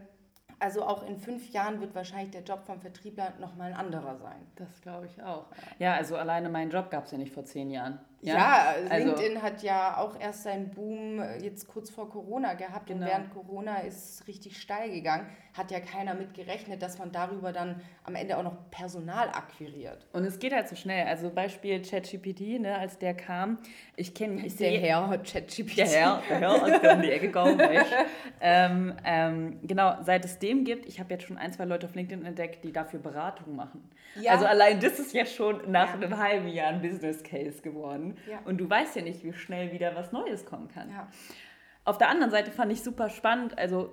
Also 0.59 0.85
auch 0.85 1.07
in 1.07 1.19
fünf 1.19 1.51
Jahren 1.51 1.81
wird 1.81 1.95
wahrscheinlich 1.95 2.31
der 2.31 2.43
Job 2.43 2.65
vom 2.65 2.81
Vertriebler 2.81 3.35
nochmal 3.41 3.73
ein 3.73 3.79
anderer 3.79 4.17
sein. 4.17 4.41
Das 4.55 4.81
glaube 4.81 5.07
ich 5.07 5.23
auch. 5.23 5.47
Ja, 5.79 5.95
also 5.95 6.17
alleine 6.17 6.49
meinen 6.49 6.71
Job 6.71 6.91
gab 6.91 7.05
es 7.05 7.11
ja 7.11 7.19
nicht 7.19 7.33
vor 7.33 7.45
zehn 7.45 7.71
Jahren. 7.71 7.99
Ja, 8.23 8.35
ja 8.35 8.75
also 8.91 9.09
LinkedIn 9.09 9.43
hat 9.43 9.63
ja 9.63 9.99
auch 9.99 10.19
erst 10.19 10.45
seinen 10.45 10.71
Boom 10.71 11.21
äh, 11.21 11.39
jetzt 11.39 11.69
kurz 11.69 11.91
vor 11.91 12.09
Corona 12.09 12.55
gehabt 12.55 12.87
genau. 12.87 13.03
und 13.03 13.11
während 13.11 13.33
Corona 13.33 13.79
ist 13.81 14.21
es 14.21 14.27
richtig 14.27 14.61
steil 14.61 14.91
gegangen. 14.91 15.27
Hat 15.53 15.71
ja 15.71 15.81
keiner 15.81 16.15
mit 16.15 16.35
gerechnet, 16.35 16.83
dass 16.83 16.99
man 16.99 17.13
darüber 17.13 17.53
dann 17.53 17.81
am 18.05 18.15
Ende 18.15 18.37
auch 18.37 18.43
noch 18.43 18.71
Personal 18.71 19.29
akquiriert. 19.29 20.07
Und 20.13 20.25
es 20.25 20.39
geht 20.39 20.53
halt 20.53 20.69
so 20.69 20.77
schnell. 20.77 21.07
Also 21.07 21.31
Beispiel 21.31 21.81
ChatGPT, 21.81 22.61
ne, 22.61 22.77
als 22.77 22.99
der 22.99 23.15
kam, 23.15 23.59
ich 23.97 24.13
kenne... 24.13 24.45
Ich 24.45 24.57
der 24.57 24.79
Herr 24.79 25.09
hat 25.09 25.31
ChatGPT. 25.31 25.79
Der 25.79 25.87
Herr, 25.87 26.23
der 26.29 26.41
Herr 26.41 26.67
ist 26.67 26.93
um 26.93 27.03
die 27.03 27.11
Ecke 27.11 27.27
gekommen. 27.29 27.61
ähm, 28.41 28.95
ähm, 29.05 29.61
genau, 29.63 29.97
seit 30.03 30.25
es 30.25 30.39
dem 30.39 30.65
gibt, 30.65 30.87
ich 30.87 31.01
habe 31.01 31.15
jetzt 31.15 31.25
schon 31.25 31.39
ein, 31.39 31.53
zwei 31.53 31.65
Leute 31.65 31.87
auf 31.87 31.95
LinkedIn 31.95 32.25
entdeckt, 32.25 32.65
die 32.65 32.73
dafür 32.73 33.01
Beratung 33.01 33.57
machen. 33.57 33.89
Ja. 34.21 34.33
Also 34.33 34.47
allein 34.47 34.81
das 34.81 34.99
ist 34.99 35.13
ja 35.13 35.27
schon 35.27 35.71
nach 35.71 35.89
ja. 35.89 35.95
einem 35.95 36.19
halben 36.19 36.49
Jahr 36.49 36.69
ein 36.69 36.83
Business 36.83 37.23
Case 37.23 37.63
geworden. 37.63 38.06
Ja. 38.31 38.41
Und 38.45 38.59
du 38.59 38.69
weißt 38.69 38.97
ja 38.97 39.03
nicht, 39.03 39.25
wie 39.25 39.33
schnell 39.33 39.73
wieder 39.73 39.95
was 39.95 40.13
Neues 40.13 40.45
kommen 40.45 40.69
kann. 40.69 40.91
Ja. 40.91 41.09
Auf 41.87 41.99
der 41.99 42.09
anderen 42.09 42.33
Seite 42.33 42.51
fand 42.51 42.73
ich 42.73 42.83
super 42.83 43.09
spannend, 43.11 43.57
also 43.57 43.93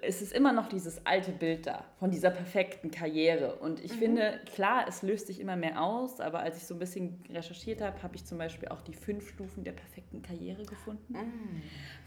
es 0.00 0.22
ist 0.22 0.32
immer 0.32 0.54
noch 0.54 0.66
dieses 0.66 1.04
alte 1.04 1.30
Bild 1.30 1.66
da 1.66 1.84
von 1.98 2.10
dieser 2.10 2.30
perfekten 2.30 2.90
Karriere. 2.90 3.56
Und 3.56 3.84
ich 3.84 3.92
mhm. 3.92 3.98
finde, 3.98 4.40
klar, 4.54 4.86
es 4.88 5.02
löst 5.02 5.26
sich 5.26 5.40
immer 5.40 5.54
mehr 5.54 5.82
aus, 5.82 6.20
aber 6.20 6.38
als 6.38 6.56
ich 6.56 6.64
so 6.64 6.74
ein 6.74 6.78
bisschen 6.78 7.22
recherchiert 7.28 7.82
habe, 7.82 8.02
habe 8.02 8.16
ich 8.16 8.24
zum 8.24 8.38
Beispiel 8.38 8.68
auch 8.68 8.80
die 8.80 8.94
fünf 8.94 9.28
Stufen 9.28 9.62
der 9.62 9.72
perfekten 9.72 10.22
Karriere 10.22 10.64
gefunden 10.64 11.12
mhm. 11.12 11.62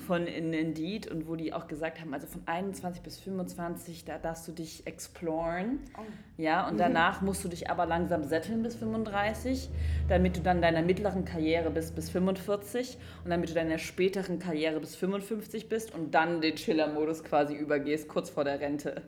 Von 0.08 0.26
Indeed 0.26 1.08
und 1.12 1.28
wo 1.28 1.36
die 1.36 1.54
auch 1.54 1.68
gesagt 1.68 2.00
haben, 2.00 2.14
also 2.14 2.26
von 2.28 2.42
21 2.46 3.04
bis 3.04 3.20
25, 3.20 4.06
da 4.06 4.18
darfst 4.18 4.48
du 4.48 4.54
dich 4.54 4.88
exploren. 4.88 5.80
Oh. 5.98 6.02
Ja, 6.38 6.68
und 6.68 6.76
mhm. 6.76 6.80
danach 6.80 7.22
musst 7.22 7.44
du 7.44 7.50
dich 7.50 7.70
aber 7.70 7.86
langsam 7.86 8.24
setteln 8.24 8.64
bis 8.64 8.76
35, 8.76 9.70
damit 10.08 10.38
du 10.38 10.42
dann 10.42 10.62
deiner 10.62 10.82
mittleren 10.82 11.26
Karriere 11.26 11.70
bist 11.70 11.96
bis 11.96 12.10
45 12.10 12.98
und 13.24 13.30
damit 13.30 13.50
du 13.50 13.54
deiner 13.54 13.78
späteren 13.78 14.40
Karriere 14.40 14.80
bis 14.80 14.96
45 14.96 15.18
55 15.28 15.70
bist 15.70 15.94
und 15.94 16.14
dann 16.14 16.42
den 16.42 16.56
Chiller-Modus 16.56 17.24
quasi 17.24 17.56
übergehst, 17.56 18.08
kurz 18.08 18.30
vor 18.30 18.44
der 18.44 18.60
Rente. 18.60 19.04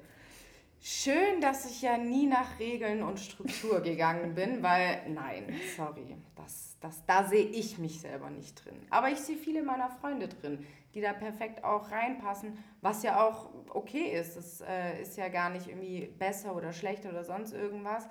Schön, 0.82 1.42
dass 1.42 1.70
ich 1.70 1.82
ja 1.82 1.98
nie 1.98 2.26
nach 2.26 2.60
Regeln 2.60 3.04
und 3.04 3.20
Struktur 3.20 3.82
gegangen 3.82 4.34
bin, 4.34 4.64
weil 4.64 5.02
nein, 5.10 5.54
sorry, 5.76 6.16
das, 6.36 6.69
das, 6.82 7.06
da 7.06 7.24
sehe 7.26 7.46
ich 7.46 7.78
mich 7.78 8.00
selber 8.00 8.30
nicht 8.30 8.64
drin. 8.64 8.80
Aber 8.90 9.10
ich 9.10 9.20
sehe 9.20 9.36
viele 9.36 9.64
meiner 9.64 9.90
Freunde 9.90 10.28
drin, 10.28 10.66
die 10.94 11.02
da 11.02 11.14
perfekt 11.14 11.64
auch 11.64 11.92
reinpassen, 11.92 12.58
was 12.82 13.04
ja 13.04 13.22
auch 13.26 13.50
okay 13.70 14.18
ist. 14.20 14.38
Das 14.38 14.62
äh, 14.62 15.02
ist 15.02 15.18
ja 15.18 15.28
gar 15.28 15.50
nicht 15.50 15.68
irgendwie 15.68 16.08
besser 16.08 16.56
oder 16.56 16.72
schlechter 16.72 17.10
oder 17.10 17.24
sonst 17.24 17.54
irgendwas. 17.54 18.08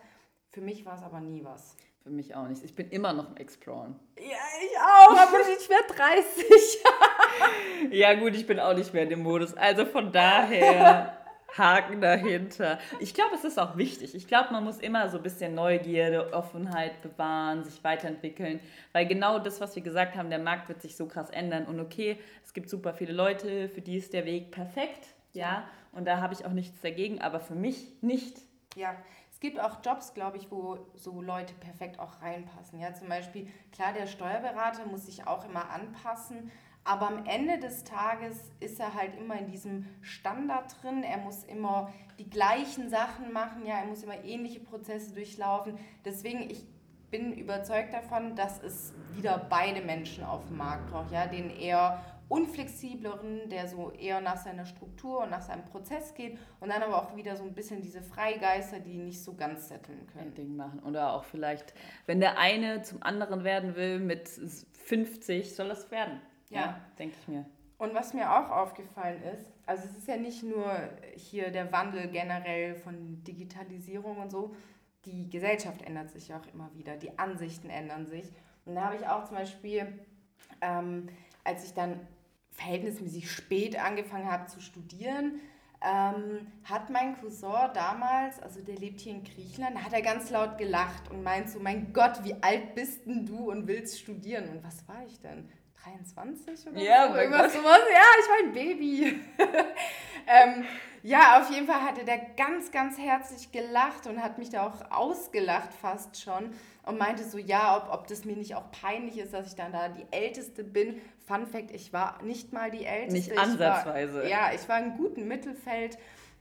Für 0.51 0.61
mich 0.61 0.85
war 0.85 0.95
es 0.95 1.03
aber 1.03 1.21
nie 1.21 1.45
was. 1.45 1.77
Für 2.03 2.11
mich 2.11 2.35
auch 2.35 2.47
nicht. 2.47 2.63
Ich 2.63 2.75
bin 2.75 2.89
immer 2.91 3.13
noch 3.13 3.31
im 3.31 3.37
Exploren. 3.37 3.99
Ja, 4.17 4.37
ich 4.63 4.79
auch, 4.79 5.17
aber 5.17 5.39
ich 5.41 5.69
werde 5.69 5.95
30. 5.95 6.79
ja, 7.99 8.15
gut, 8.15 8.35
ich 8.35 8.47
bin 8.47 8.61
auch 8.61 8.75
nicht 8.75 8.93
mehr 8.93 9.03
in 9.03 9.11
dem 9.11 9.23
Modus. 9.23 9.55
Also 9.55 9.85
von 9.85 10.13
daher. 10.13 11.15
Haken 11.57 12.01
dahinter. 12.01 12.79
Ich 13.01 13.15
glaube, 13.15 13.35
es 13.35 13.45
ist 13.45 13.59
auch 13.59 13.77
wichtig. 13.77 14.15
Ich 14.15 14.27
glaube, 14.27 14.53
man 14.53 14.65
muss 14.65 14.79
immer 14.79 15.09
so 15.09 15.17
ein 15.17 15.23
bisschen 15.23 15.55
Neugierde, 15.55 16.33
Offenheit 16.33 17.01
bewahren, 17.03 17.65
sich 17.65 17.83
weiterentwickeln, 17.83 18.61
weil 18.93 19.07
genau 19.07 19.39
das, 19.39 19.61
was 19.61 19.75
wir 19.75 19.83
gesagt 19.83 20.17
haben, 20.17 20.31
der 20.31 20.39
Markt 20.39 20.69
wird 20.69 20.83
sich 20.83 20.97
so 20.97 21.07
krass 21.07 21.31
ändern 21.31 21.67
und 21.67 21.81
okay, 21.81 22.19
es 22.45 22.53
gibt 22.53 22.69
super 22.69 22.93
viele 22.95 23.13
Leute, 23.13 23.69
für 23.69 23.81
die 23.81 23.97
ist 23.97 24.13
der 24.13 24.25
Weg 24.25 24.51
perfekt, 24.51 25.07
ja, 25.33 25.65
und 25.93 26.07
da 26.07 26.21
habe 26.21 26.35
ich 26.35 26.45
auch 26.45 26.53
nichts 26.53 26.81
dagegen, 26.81 27.21
aber 27.21 27.41
für 27.41 27.55
mich 27.55 27.93
nicht. 28.03 28.39
Ja, 28.77 28.95
es 29.31 29.41
gibt 29.41 29.61
auch 29.61 29.79
Jobs, 29.85 30.15
glaube 30.15 30.37
ich, 30.37 30.51
wo 30.51 30.79
so 30.95 31.23
Leute 31.23 31.55
perfekt 31.55 31.99
auch 32.01 32.21
reinpassen. 32.21 32.81
Ja, 32.81 32.93
zum 32.93 33.09
Beispiel, 33.09 33.49
klar, 33.73 33.93
der 33.93 34.07
Steuerberater 34.07 34.85
muss 34.87 35.07
sich 35.07 35.27
auch 35.27 35.45
immer 35.49 35.71
anpassen, 35.71 36.51
aber 36.89 37.09
am 37.09 37.27
Ende 37.27 37.59
des 37.59 37.85
Tages 37.85 38.51
ist 38.61 38.81
er 38.81 38.95
halt 38.95 39.15
immer 39.19 39.39
in 39.39 39.51
diesem 39.51 39.85
Standard 40.01 40.83
drin. 40.83 41.03
Er 41.03 41.19
muss 41.19 41.45
immer 41.45 41.93
die 42.19 42.31
gleichen 42.31 42.89
Sachen 42.89 43.31
machen, 43.31 43.67
ja, 43.67 43.75
er 43.75 43.85
muss 43.85 44.03
immer 44.03 44.25
ähnliche 44.25 44.61
Prozesse 44.61 45.13
durchlaufen. 45.13 45.79
Deswegen, 46.07 46.49
ich 46.49 46.65
bin 47.11 47.35
überzeugt 47.35 47.93
davon, 47.93 48.35
dass 48.37 48.63
es 48.63 48.95
wieder 49.15 49.47
beide 49.51 49.83
Menschen 49.83 50.25
auf 50.25 50.47
dem 50.47 50.57
Markt 50.57 50.91
braucht, 50.91 51.13
ja, 51.13 51.27
den 51.27 51.51
eher 51.51 52.03
unflexibleren, 52.31 53.51
der 53.51 53.69
so 53.69 53.91
eher 53.91 54.23
nach 54.23 54.39
seiner 54.39 54.65
Struktur 54.65 55.25
und 55.25 55.31
nach 55.31 55.43
seinem 55.43 55.67
Prozess 55.67 56.15
geht 56.15 56.39
und 56.59 56.71
dann 56.71 56.83
aber 56.83 57.03
auch 57.03 57.17
wieder 57.17 57.37
so 57.37 57.45
ein 57.45 57.53
bisschen 57.53 57.83
diese 57.83 58.01
Freigeister, 58.01 58.81
die 58.81 58.97
nicht 58.97 59.23
so 59.23 59.35
ganz 59.35 59.69
setteln 59.69 60.07
können. 60.07 60.35
Ding 60.35 60.57
machen. 60.57 60.81
Oder 60.81 61.13
auch 61.13 61.25
vielleicht, 61.25 61.75
wenn 62.07 62.21
der 62.21 62.39
eine 62.39 62.81
zum 62.81 63.03
anderen 63.03 63.45
werden 63.45 63.77
will 63.77 64.01
mit 64.01 64.29
50, 64.29 65.55
soll 65.55 65.69
das 65.69 65.91
werden. 65.91 66.23
Ja, 66.51 66.61
ja 66.61 66.81
denke 66.99 67.17
ich 67.21 67.29
mir. 67.29 67.45
Und 67.79 67.95
was 67.95 68.13
mir 68.13 68.33
auch 68.33 68.51
aufgefallen 68.51 69.23
ist, 69.23 69.53
also 69.65 69.85
es 69.85 69.97
ist 69.97 70.09
ja 70.09 70.17
nicht 70.17 70.43
nur 70.43 70.73
hier 71.15 71.51
der 71.51 71.71
Wandel 71.71 72.09
generell 72.09 72.75
von 72.75 73.23
Digitalisierung 73.23 74.19
und 74.19 74.31
so, 74.31 74.55
die 75.05 75.31
Gesellschaft 75.31 75.83
ändert 75.83 76.11
sich 76.11 76.35
auch 76.35 76.47
immer 76.53 76.75
wieder, 76.75 76.97
die 76.97 77.17
Ansichten 77.19 77.71
ändern 77.71 78.07
sich. 78.07 78.33
Und 78.65 78.75
da 78.75 78.87
habe 78.87 78.97
ich 78.97 79.07
auch 79.07 79.25
zum 79.25 79.37
Beispiel, 79.37 80.01
ähm, 80.61 81.09
als 81.45 81.65
ich 81.65 81.73
dann 81.73 82.01
verhältnismäßig 82.51 83.31
spät 83.31 83.79
angefangen 83.81 84.31
habe 84.31 84.47
zu 84.47 84.61
studieren, 84.61 85.41
ähm, 85.81 86.49
hat 86.65 86.91
mein 86.91 87.17
Cousin 87.21 87.71
damals, 87.73 88.41
also 88.41 88.61
der 88.61 88.77
lebt 88.77 89.01
hier 89.01 89.15
in 89.15 89.23
Griechenland, 89.23 89.85
hat 89.85 89.93
er 89.93 90.03
ganz 90.03 90.29
laut 90.31 90.59
gelacht 90.59 91.09
und 91.11 91.23
meint 91.23 91.49
so, 91.49 91.61
mein 91.61 91.93
Gott, 91.93 92.25
wie 92.25 92.35
alt 92.43 92.75
bist 92.75 93.07
denn 93.07 93.25
du 93.25 93.51
und 93.51 93.69
willst 93.69 94.01
studieren? 94.01 94.49
Und 94.49 94.65
was 94.65 94.87
war 94.89 95.05
ich 95.07 95.21
denn? 95.21 95.49
23 95.85 96.69
oder 96.69 96.81
ja, 96.81 97.09
so? 97.09 97.17
Irgendwas 97.17 97.53
sowas. 97.53 97.81
Ja, 97.91 98.05
ich 98.21 98.29
war 98.29 98.47
ein 98.47 98.53
Baby. 98.53 99.21
ähm, 100.27 100.65
ja, 101.03 101.41
auf 101.41 101.51
jeden 101.51 101.67
Fall 101.67 101.83
hatte 101.83 102.05
der 102.05 102.19
ganz, 102.37 102.71
ganz 102.71 102.99
herzlich 102.99 103.53
gelacht 103.53 104.07
und 104.07 104.23
hat 104.23 104.39
mich 104.39 104.51
da 104.51 104.67
auch 104.67 104.91
ausgelacht 104.91 105.73
fast 105.73 106.21
schon 106.21 106.51
und 106.85 106.99
meinte 106.99 107.25
so, 107.25 107.39
ja, 107.39 107.77
ob, 107.77 107.93
ob 107.93 108.07
das 108.09 108.25
mir 108.25 108.37
nicht 108.37 108.55
auch 108.55 108.71
peinlich 108.71 109.19
ist, 109.19 109.33
dass 109.33 109.47
ich 109.47 109.55
dann 109.55 109.73
da 109.73 109.89
die 109.89 110.07
Älteste 110.11 110.65
bin. 110.65 111.01
Fun 111.27 111.47
Fact, 111.47 111.71
ich 111.71 111.93
war 111.93 112.23
nicht 112.23 112.53
mal 112.53 112.71
die 112.71 112.85
Älteste. 112.85 113.31
Nicht 113.31 113.39
ansatzweise. 113.39 114.23
War, 114.23 114.27
ja, 114.27 114.51
ich 114.55 114.69
war 114.69 114.79
im 114.81 114.97
guten 114.97 115.29
Mittelfeld. 115.29 115.99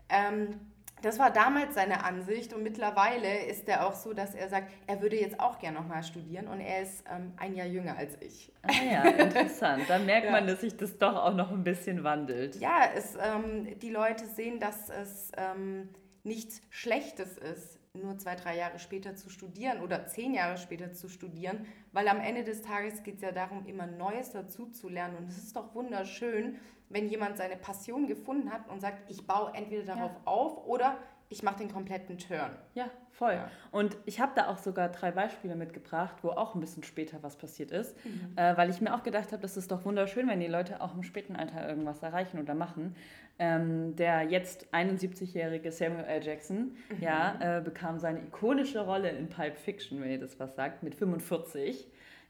Ähm, 0.09 0.59
das 1.01 1.19
war 1.19 1.31
damals 1.31 1.75
seine 1.75 2.03
Ansicht 2.03 2.53
und 2.53 2.63
mittlerweile 2.63 3.45
ist 3.45 3.67
er 3.69 3.85
auch 3.85 3.93
so, 3.93 4.13
dass 4.13 4.33
er 4.33 4.49
sagt, 4.49 4.71
er 4.87 5.01
würde 5.01 5.19
jetzt 5.19 5.39
auch 5.39 5.59
gerne 5.59 5.79
nochmal 5.79 6.03
studieren 6.03 6.47
und 6.47 6.59
er 6.59 6.81
ist 6.81 7.03
ähm, 7.13 7.33
ein 7.37 7.53
Jahr 7.55 7.67
jünger 7.67 7.97
als 7.97 8.17
ich. 8.21 8.51
Ah 8.63 8.71
ja, 8.83 9.03
interessant. 9.03 9.83
Da 9.87 9.99
merkt 9.99 10.25
ja. 10.25 10.31
man, 10.31 10.47
dass 10.47 10.61
sich 10.61 10.75
das 10.75 10.97
doch 10.97 11.15
auch 11.15 11.35
noch 11.35 11.51
ein 11.51 11.63
bisschen 11.63 12.03
wandelt. 12.03 12.55
Ja, 12.55 12.89
es, 12.95 13.15
ähm, 13.15 13.79
die 13.79 13.91
Leute 13.91 14.25
sehen, 14.25 14.59
dass 14.59 14.89
es 14.89 15.31
ähm, 15.37 15.89
nichts 16.23 16.61
Schlechtes 16.69 17.37
ist, 17.37 17.79
nur 17.93 18.17
zwei, 18.17 18.35
drei 18.35 18.57
Jahre 18.57 18.79
später 18.79 19.15
zu 19.15 19.29
studieren 19.29 19.81
oder 19.81 20.07
zehn 20.07 20.33
Jahre 20.33 20.57
später 20.57 20.93
zu 20.93 21.09
studieren, 21.09 21.65
weil 21.91 22.07
am 22.07 22.19
Ende 22.19 22.43
des 22.43 22.61
Tages 22.61 23.03
geht 23.03 23.15
es 23.15 23.21
ja 23.21 23.31
darum, 23.31 23.65
immer 23.65 23.87
Neues 23.87 24.31
dazu 24.31 24.67
zu 24.67 24.89
lernen 24.89 25.17
und 25.17 25.29
es 25.29 25.37
ist 25.37 25.55
doch 25.55 25.73
wunderschön, 25.73 26.57
wenn 26.89 27.07
jemand 27.09 27.37
seine 27.37 27.57
Passion 27.57 28.07
gefunden 28.07 28.51
hat 28.51 28.67
und 28.69 28.81
sagt, 28.81 29.09
ich 29.09 29.25
baue 29.25 29.51
entweder 29.53 29.83
darauf 29.83 30.11
ja. 30.11 30.21
auf 30.25 30.65
oder 30.67 30.97
ich 31.29 31.43
mache 31.43 31.57
den 31.57 31.71
kompletten 31.71 32.17
Turn. 32.17 32.51
Ja, 32.73 32.89
voll. 33.11 33.33
Ja. 33.33 33.51
Und 33.71 33.97
ich 34.05 34.21
habe 34.21 34.31
da 34.35 34.47
auch 34.47 34.57
sogar 34.57 34.89
drei 34.89 35.11
Beispiele 35.11 35.55
mitgebracht, 35.55 36.15
wo 36.21 36.29
auch 36.29 36.55
ein 36.55 36.61
bisschen 36.61 36.83
später 36.83 37.21
was 37.21 37.35
passiert 37.35 37.71
ist, 37.71 37.95
mhm. 38.05 38.37
äh, 38.37 38.55
weil 38.55 38.69
ich 38.69 38.79
mir 38.79 38.95
auch 38.95 39.03
gedacht 39.03 39.33
habe, 39.33 39.41
das 39.41 39.57
ist 39.57 39.71
doch 39.71 39.83
wunderschön, 39.83 40.27
wenn 40.29 40.39
die 40.39 40.47
Leute 40.47 40.81
auch 40.81 40.95
im 40.95 41.03
späten 41.03 41.35
Alter 41.35 41.67
irgendwas 41.67 42.01
erreichen 42.01 42.39
oder 42.39 42.53
machen. 42.53 42.95
Ähm, 43.39 43.95
der 43.95 44.23
jetzt 44.23 44.73
71-jährige 44.73 45.71
Samuel 45.71 46.05
L. 46.05 46.23
Jackson 46.23 46.75
mhm. 46.89 47.01
ja, 47.01 47.57
äh, 47.57 47.61
bekam 47.61 47.99
seine 47.99 48.19
ikonische 48.19 48.79
Rolle 48.79 49.09
in 49.09 49.29
Pulp 49.29 49.57
Fiction, 49.57 50.01
wenn 50.01 50.09
ihr 50.09 50.19
das 50.19 50.39
was 50.39 50.55
sagt, 50.55 50.81
mit 50.81 50.95
45. 50.95 51.87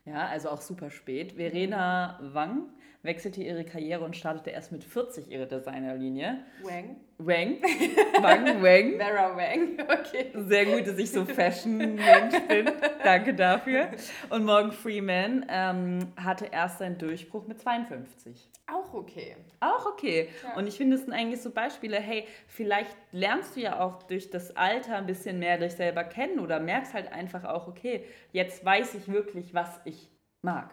Ja, 0.08 0.28
also 0.28 0.50
auch 0.50 0.62
super 0.62 0.90
spät. 0.90 1.34
Verena 1.34 2.18
Wang 2.22 2.70
wechselte 3.04 3.44
ihre 3.44 3.66
Karriere 3.66 4.06
und 4.06 4.16
startete 4.16 4.52
erst 4.52 4.72
mit 4.72 4.86
40 4.86 5.30
ihre 5.30 5.48
Designerlinie. 5.48 6.46
Wang. 6.64 6.96
Wang. 7.20 7.58
Wang, 8.22 8.62
Wang. 8.62 8.98
Vera 8.98 9.36
Wang, 9.36 9.80
okay. 9.80 10.32
Sehr 10.36 10.66
gut, 10.66 10.86
dass 10.86 11.00
ich 11.00 11.12
so 11.12 11.26
Fashion-Mensch 11.26 12.40
bin. 12.48 12.70
Danke 13.04 13.34
dafür. 13.34 13.90
Und 14.30 14.46
Morgan 14.46 14.72
Freeman 14.72 15.46
ähm, 15.50 16.12
hatte 16.16 16.46
erst 16.52 16.78
seinen 16.78 17.00
Durchbruch 17.00 17.48
mit 17.48 17.60
52. 17.60 18.50
Auch 18.72 18.94
okay. 18.94 19.36
Auch 19.60 19.88
okay. 19.88 20.30
Ja. 20.44 20.56
Und 20.58 20.68
ich 20.68 20.78
finde, 20.78 20.96
es 20.96 21.06
sind 21.06 21.14
eigentlich 21.14 21.42
so 21.42 21.50
Beispiele, 21.50 21.98
hey, 21.98 22.28
vielleicht 22.48 22.96
lernst 23.12 23.56
du 23.56 23.62
ja 23.62 23.80
auch 23.80 24.04
durch 24.04 24.30
das 24.30 24.56
Alter 24.56 24.98
ein 24.98 25.08
bisschen 25.08 25.40
mehr 25.40 25.58
dich 25.58 25.74
selber 25.74 26.04
kennen 26.04 26.40
oder 26.40 26.60
merkst 26.60 26.94
halt 26.94 27.12
einfach 27.12 27.46
auch, 27.46 27.68
okay, 27.68 28.06
jetzt 28.32 28.64
weiß 28.64 28.94
ich 28.94 29.08
wirklich, 29.12 29.56
was 29.56 29.80
ich 29.86 30.12
mag. 30.44 30.72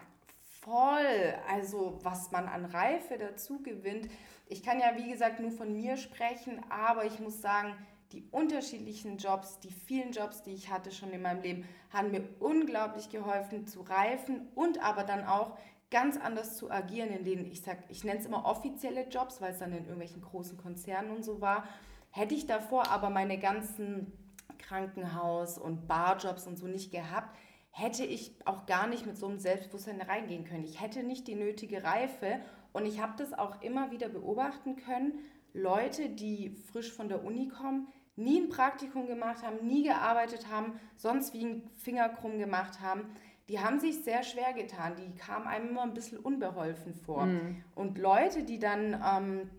Voll. 0.64 1.34
Also 1.48 1.98
was 2.02 2.30
man 2.32 2.48
an 2.48 2.64
Reife 2.64 3.18
dazu 3.18 3.62
gewinnt. 3.62 4.08
Ich 4.46 4.62
kann 4.62 4.80
ja, 4.80 4.96
wie 4.96 5.10
gesagt, 5.10 5.40
nur 5.40 5.50
von 5.50 5.74
mir 5.74 5.96
sprechen, 5.96 6.60
aber 6.70 7.04
ich 7.04 7.20
muss 7.20 7.40
sagen, 7.40 7.74
die 8.12 8.24
unterschiedlichen 8.30 9.18
Jobs, 9.18 9.58
die 9.60 9.70
vielen 9.70 10.12
Jobs, 10.12 10.42
die 10.42 10.54
ich 10.54 10.70
hatte 10.70 10.90
schon 10.90 11.12
in 11.12 11.22
meinem 11.22 11.42
Leben, 11.42 11.68
haben 11.90 12.10
mir 12.10 12.22
unglaublich 12.40 13.10
geholfen 13.10 13.66
zu 13.66 13.82
reifen 13.82 14.48
und 14.54 14.82
aber 14.82 15.04
dann 15.04 15.26
auch 15.26 15.56
ganz 15.90 16.16
anders 16.16 16.56
zu 16.56 16.70
agieren, 16.70 17.10
in 17.10 17.24
denen 17.24 17.46
ich 17.46 17.62
sage, 17.62 17.82
ich 17.88 18.04
nenne 18.04 18.20
es 18.20 18.26
immer 18.26 18.46
offizielle 18.46 19.08
Jobs, 19.08 19.40
weil 19.40 19.52
es 19.52 19.58
dann 19.58 19.72
in 19.72 19.84
irgendwelchen 19.84 20.22
großen 20.22 20.56
Konzernen 20.56 21.10
und 21.10 21.24
so 21.24 21.40
war. 21.40 21.68
Hätte 22.10 22.34
ich 22.34 22.46
davor 22.46 22.88
aber 22.90 23.10
meine 23.10 23.38
ganzen 23.38 24.12
Krankenhaus- 24.58 25.58
und 25.58 25.86
Barjobs 25.88 26.46
und 26.46 26.56
so 26.56 26.66
nicht 26.66 26.90
gehabt, 26.90 27.36
hätte 27.76 28.04
ich 28.04 28.32
auch 28.44 28.66
gar 28.66 28.86
nicht 28.86 29.04
mit 29.04 29.18
so 29.18 29.26
einem 29.26 29.40
Selbstbewusstsein 29.40 30.00
reingehen 30.00 30.44
können. 30.44 30.62
Ich 30.62 30.80
hätte 30.80 31.02
nicht 31.02 31.26
die 31.26 31.34
nötige 31.34 31.82
Reife 31.82 32.38
und 32.72 32.86
ich 32.86 33.00
habe 33.00 33.14
das 33.18 33.32
auch 33.32 33.60
immer 33.62 33.90
wieder 33.90 34.08
beobachten 34.08 34.76
können. 34.76 35.18
Leute, 35.52 36.08
die 36.08 36.50
frisch 36.70 36.92
von 36.92 37.08
der 37.08 37.24
Uni 37.24 37.48
kommen, 37.48 37.88
nie 38.14 38.40
ein 38.40 38.48
Praktikum 38.48 39.08
gemacht 39.08 39.42
haben, 39.42 39.66
nie 39.66 39.82
gearbeitet 39.82 40.48
haben, 40.48 40.78
sonst 40.96 41.34
wie 41.34 41.44
ein 41.44 41.70
Finger 41.74 42.08
krumm 42.10 42.38
gemacht 42.38 42.80
haben, 42.80 43.16
die 43.48 43.58
haben 43.58 43.80
sich 43.80 44.04
sehr 44.04 44.22
schwer 44.22 44.52
getan. 44.52 44.94
Die 44.96 45.12
kamen 45.16 45.48
einem 45.48 45.70
immer 45.70 45.82
ein 45.82 45.94
bisschen 45.94 46.18
unbeholfen 46.18 46.94
vor. 46.94 47.26
Mhm. 47.26 47.64
Und 47.74 47.98
Leute, 47.98 48.44
die 48.44 48.60
dann 48.60 49.02
ähm, 49.04 49.50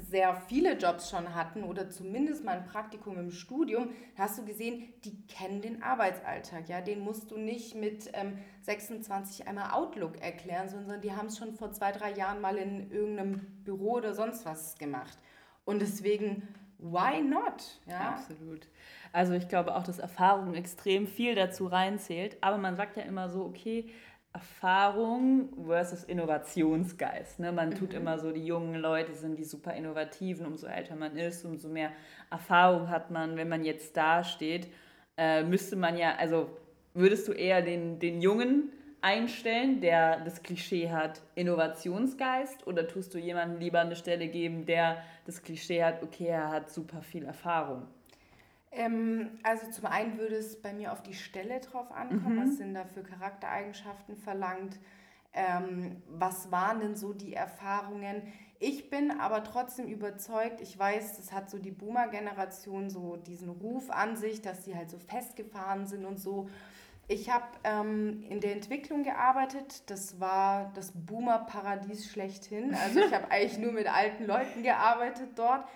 sehr 0.00 0.34
viele 0.34 0.76
Jobs 0.76 1.10
schon 1.10 1.34
hatten 1.34 1.62
oder 1.64 1.90
zumindest 1.90 2.44
mal 2.44 2.58
ein 2.58 2.64
Praktikum 2.64 3.18
im 3.18 3.30
Studium, 3.30 3.90
hast 4.16 4.38
du 4.38 4.44
gesehen, 4.44 4.92
die 5.04 5.26
kennen 5.26 5.60
den 5.60 5.82
Arbeitsalltag. 5.82 6.68
Ja? 6.68 6.80
Den 6.80 7.00
musst 7.00 7.30
du 7.30 7.36
nicht 7.36 7.74
mit 7.74 8.10
ähm, 8.14 8.38
26 8.62 9.46
einmal 9.48 9.70
Outlook 9.72 10.20
erklären, 10.20 10.68
sondern 10.68 11.00
die 11.00 11.12
haben 11.12 11.26
es 11.26 11.38
schon 11.38 11.54
vor 11.54 11.72
zwei, 11.72 11.92
drei 11.92 12.12
Jahren 12.12 12.40
mal 12.40 12.56
in 12.56 12.90
irgendeinem 12.90 13.40
Büro 13.64 13.94
oder 13.94 14.14
sonst 14.14 14.44
was 14.44 14.78
gemacht. 14.78 15.18
Und 15.64 15.80
deswegen 15.80 16.48
why 16.78 17.20
not? 17.20 17.80
Ja? 17.86 18.10
Absolut. 18.10 18.68
Also 19.12 19.32
ich 19.32 19.48
glaube 19.48 19.74
auch, 19.74 19.82
dass 19.82 19.98
Erfahrung 19.98 20.54
extrem 20.54 21.06
viel 21.06 21.34
dazu 21.34 21.66
reinzählt. 21.66 22.36
Aber 22.40 22.58
man 22.58 22.76
sagt 22.76 22.96
ja 22.96 23.02
immer 23.02 23.28
so, 23.28 23.44
okay, 23.44 23.90
Erfahrung 24.32 25.48
versus 25.66 26.04
Innovationsgeist. 26.04 27.40
Ne? 27.40 27.50
Man 27.50 27.72
tut 27.72 27.90
mhm. 27.90 27.96
immer 27.96 28.18
so, 28.18 28.30
die 28.30 28.44
jungen 28.44 28.74
Leute 28.74 29.14
sind 29.14 29.36
die 29.38 29.44
super 29.44 29.74
innovativen, 29.74 30.46
umso 30.46 30.66
älter 30.66 30.96
man 30.96 31.16
ist, 31.16 31.44
umso 31.44 31.68
mehr 31.68 31.90
Erfahrung 32.30 32.88
hat 32.88 33.10
man. 33.10 33.36
Wenn 33.36 33.48
man 33.48 33.64
jetzt 33.64 33.96
da 33.96 34.22
steht, 34.22 34.68
äh, 35.16 35.42
müsste 35.42 35.76
man 35.76 35.96
ja, 35.96 36.14
also 36.16 36.50
würdest 36.94 37.26
du 37.28 37.32
eher 37.32 37.62
den, 37.62 37.98
den 37.98 38.20
Jungen 38.20 38.72
einstellen, 39.00 39.80
der 39.80 40.20
das 40.20 40.42
Klischee 40.42 40.90
hat, 40.90 41.22
Innovationsgeist, 41.34 42.66
oder 42.66 42.86
tust 42.86 43.14
du 43.14 43.18
jemandem 43.18 43.58
lieber 43.60 43.80
eine 43.80 43.96
Stelle 43.96 44.28
geben, 44.28 44.66
der 44.66 45.02
das 45.24 45.42
Klischee 45.42 45.82
hat, 45.82 46.02
okay, 46.02 46.26
er 46.26 46.50
hat 46.50 46.70
super 46.70 47.02
viel 47.02 47.24
Erfahrung? 47.24 47.86
Ähm, 48.70 49.38
also 49.42 49.70
zum 49.70 49.86
einen 49.86 50.18
würde 50.18 50.36
es 50.36 50.60
bei 50.60 50.72
mir 50.72 50.92
auf 50.92 51.02
die 51.02 51.14
Stelle 51.14 51.60
drauf 51.60 51.90
ankommen, 51.90 52.36
mhm. 52.36 52.42
was 52.42 52.56
sind 52.58 52.74
da 52.74 52.84
für 52.84 53.02
Charaktereigenschaften 53.02 54.16
verlangt, 54.16 54.78
ähm, 55.32 56.02
was 56.08 56.50
waren 56.50 56.80
denn 56.80 56.96
so 56.96 57.12
die 57.12 57.34
Erfahrungen. 57.34 58.22
Ich 58.60 58.90
bin 58.90 59.12
aber 59.12 59.44
trotzdem 59.44 59.86
überzeugt, 59.86 60.60
ich 60.60 60.78
weiß, 60.78 61.16
das 61.16 61.32
hat 61.32 61.48
so 61.48 61.58
die 61.58 61.70
Boomer-Generation 61.70 62.90
so 62.90 63.16
diesen 63.16 63.48
Ruf 63.48 63.90
an 63.90 64.16
sich, 64.16 64.42
dass 64.42 64.64
sie 64.64 64.74
halt 64.74 64.90
so 64.90 64.98
festgefahren 64.98 65.86
sind 65.86 66.04
und 66.04 66.18
so. 66.18 66.48
Ich 67.06 67.30
habe 67.30 67.46
ähm, 67.64 68.22
in 68.28 68.40
der 68.40 68.52
Entwicklung 68.52 69.02
gearbeitet. 69.02 69.88
Das 69.90 70.20
war 70.20 70.70
das 70.74 70.92
Boomer-Paradies 70.92 72.10
schlechthin. 72.10 72.74
Also 72.74 73.00
ich 73.00 73.14
habe 73.14 73.28
eigentlich 73.30 73.58
nur 73.58 73.72
mit 73.72 73.86
alten 73.86 74.26
Leuten 74.26 74.62
gearbeitet 74.62 75.30
dort 75.36 75.66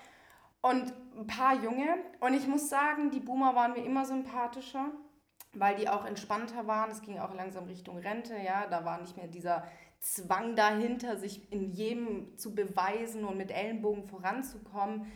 und 0.61 0.93
ein 1.17 1.27
paar 1.27 1.55
Junge. 1.55 1.97
Und 2.19 2.33
ich 2.33 2.47
muss 2.47 2.69
sagen, 2.69 3.11
die 3.11 3.19
Boomer 3.19 3.55
waren 3.55 3.73
mir 3.73 3.83
immer 3.85 4.05
sympathischer, 4.05 4.91
weil 5.53 5.75
die 5.75 5.89
auch 5.89 6.05
entspannter 6.05 6.67
waren. 6.67 6.91
Es 6.91 7.01
ging 7.01 7.19
auch 7.19 7.33
langsam 7.33 7.65
Richtung 7.65 7.97
Rente. 7.97 8.35
Ja, 8.37 8.67
da 8.67 8.85
war 8.85 8.99
nicht 8.99 9.17
mehr 9.17 9.27
dieser 9.27 9.63
Zwang 9.99 10.55
dahinter, 10.55 11.17
sich 11.17 11.51
in 11.51 11.71
jedem 11.71 12.37
zu 12.37 12.53
beweisen 12.53 13.23
und 13.23 13.37
mit 13.37 13.51
Ellenbogen 13.51 14.03
voranzukommen. 14.03 15.07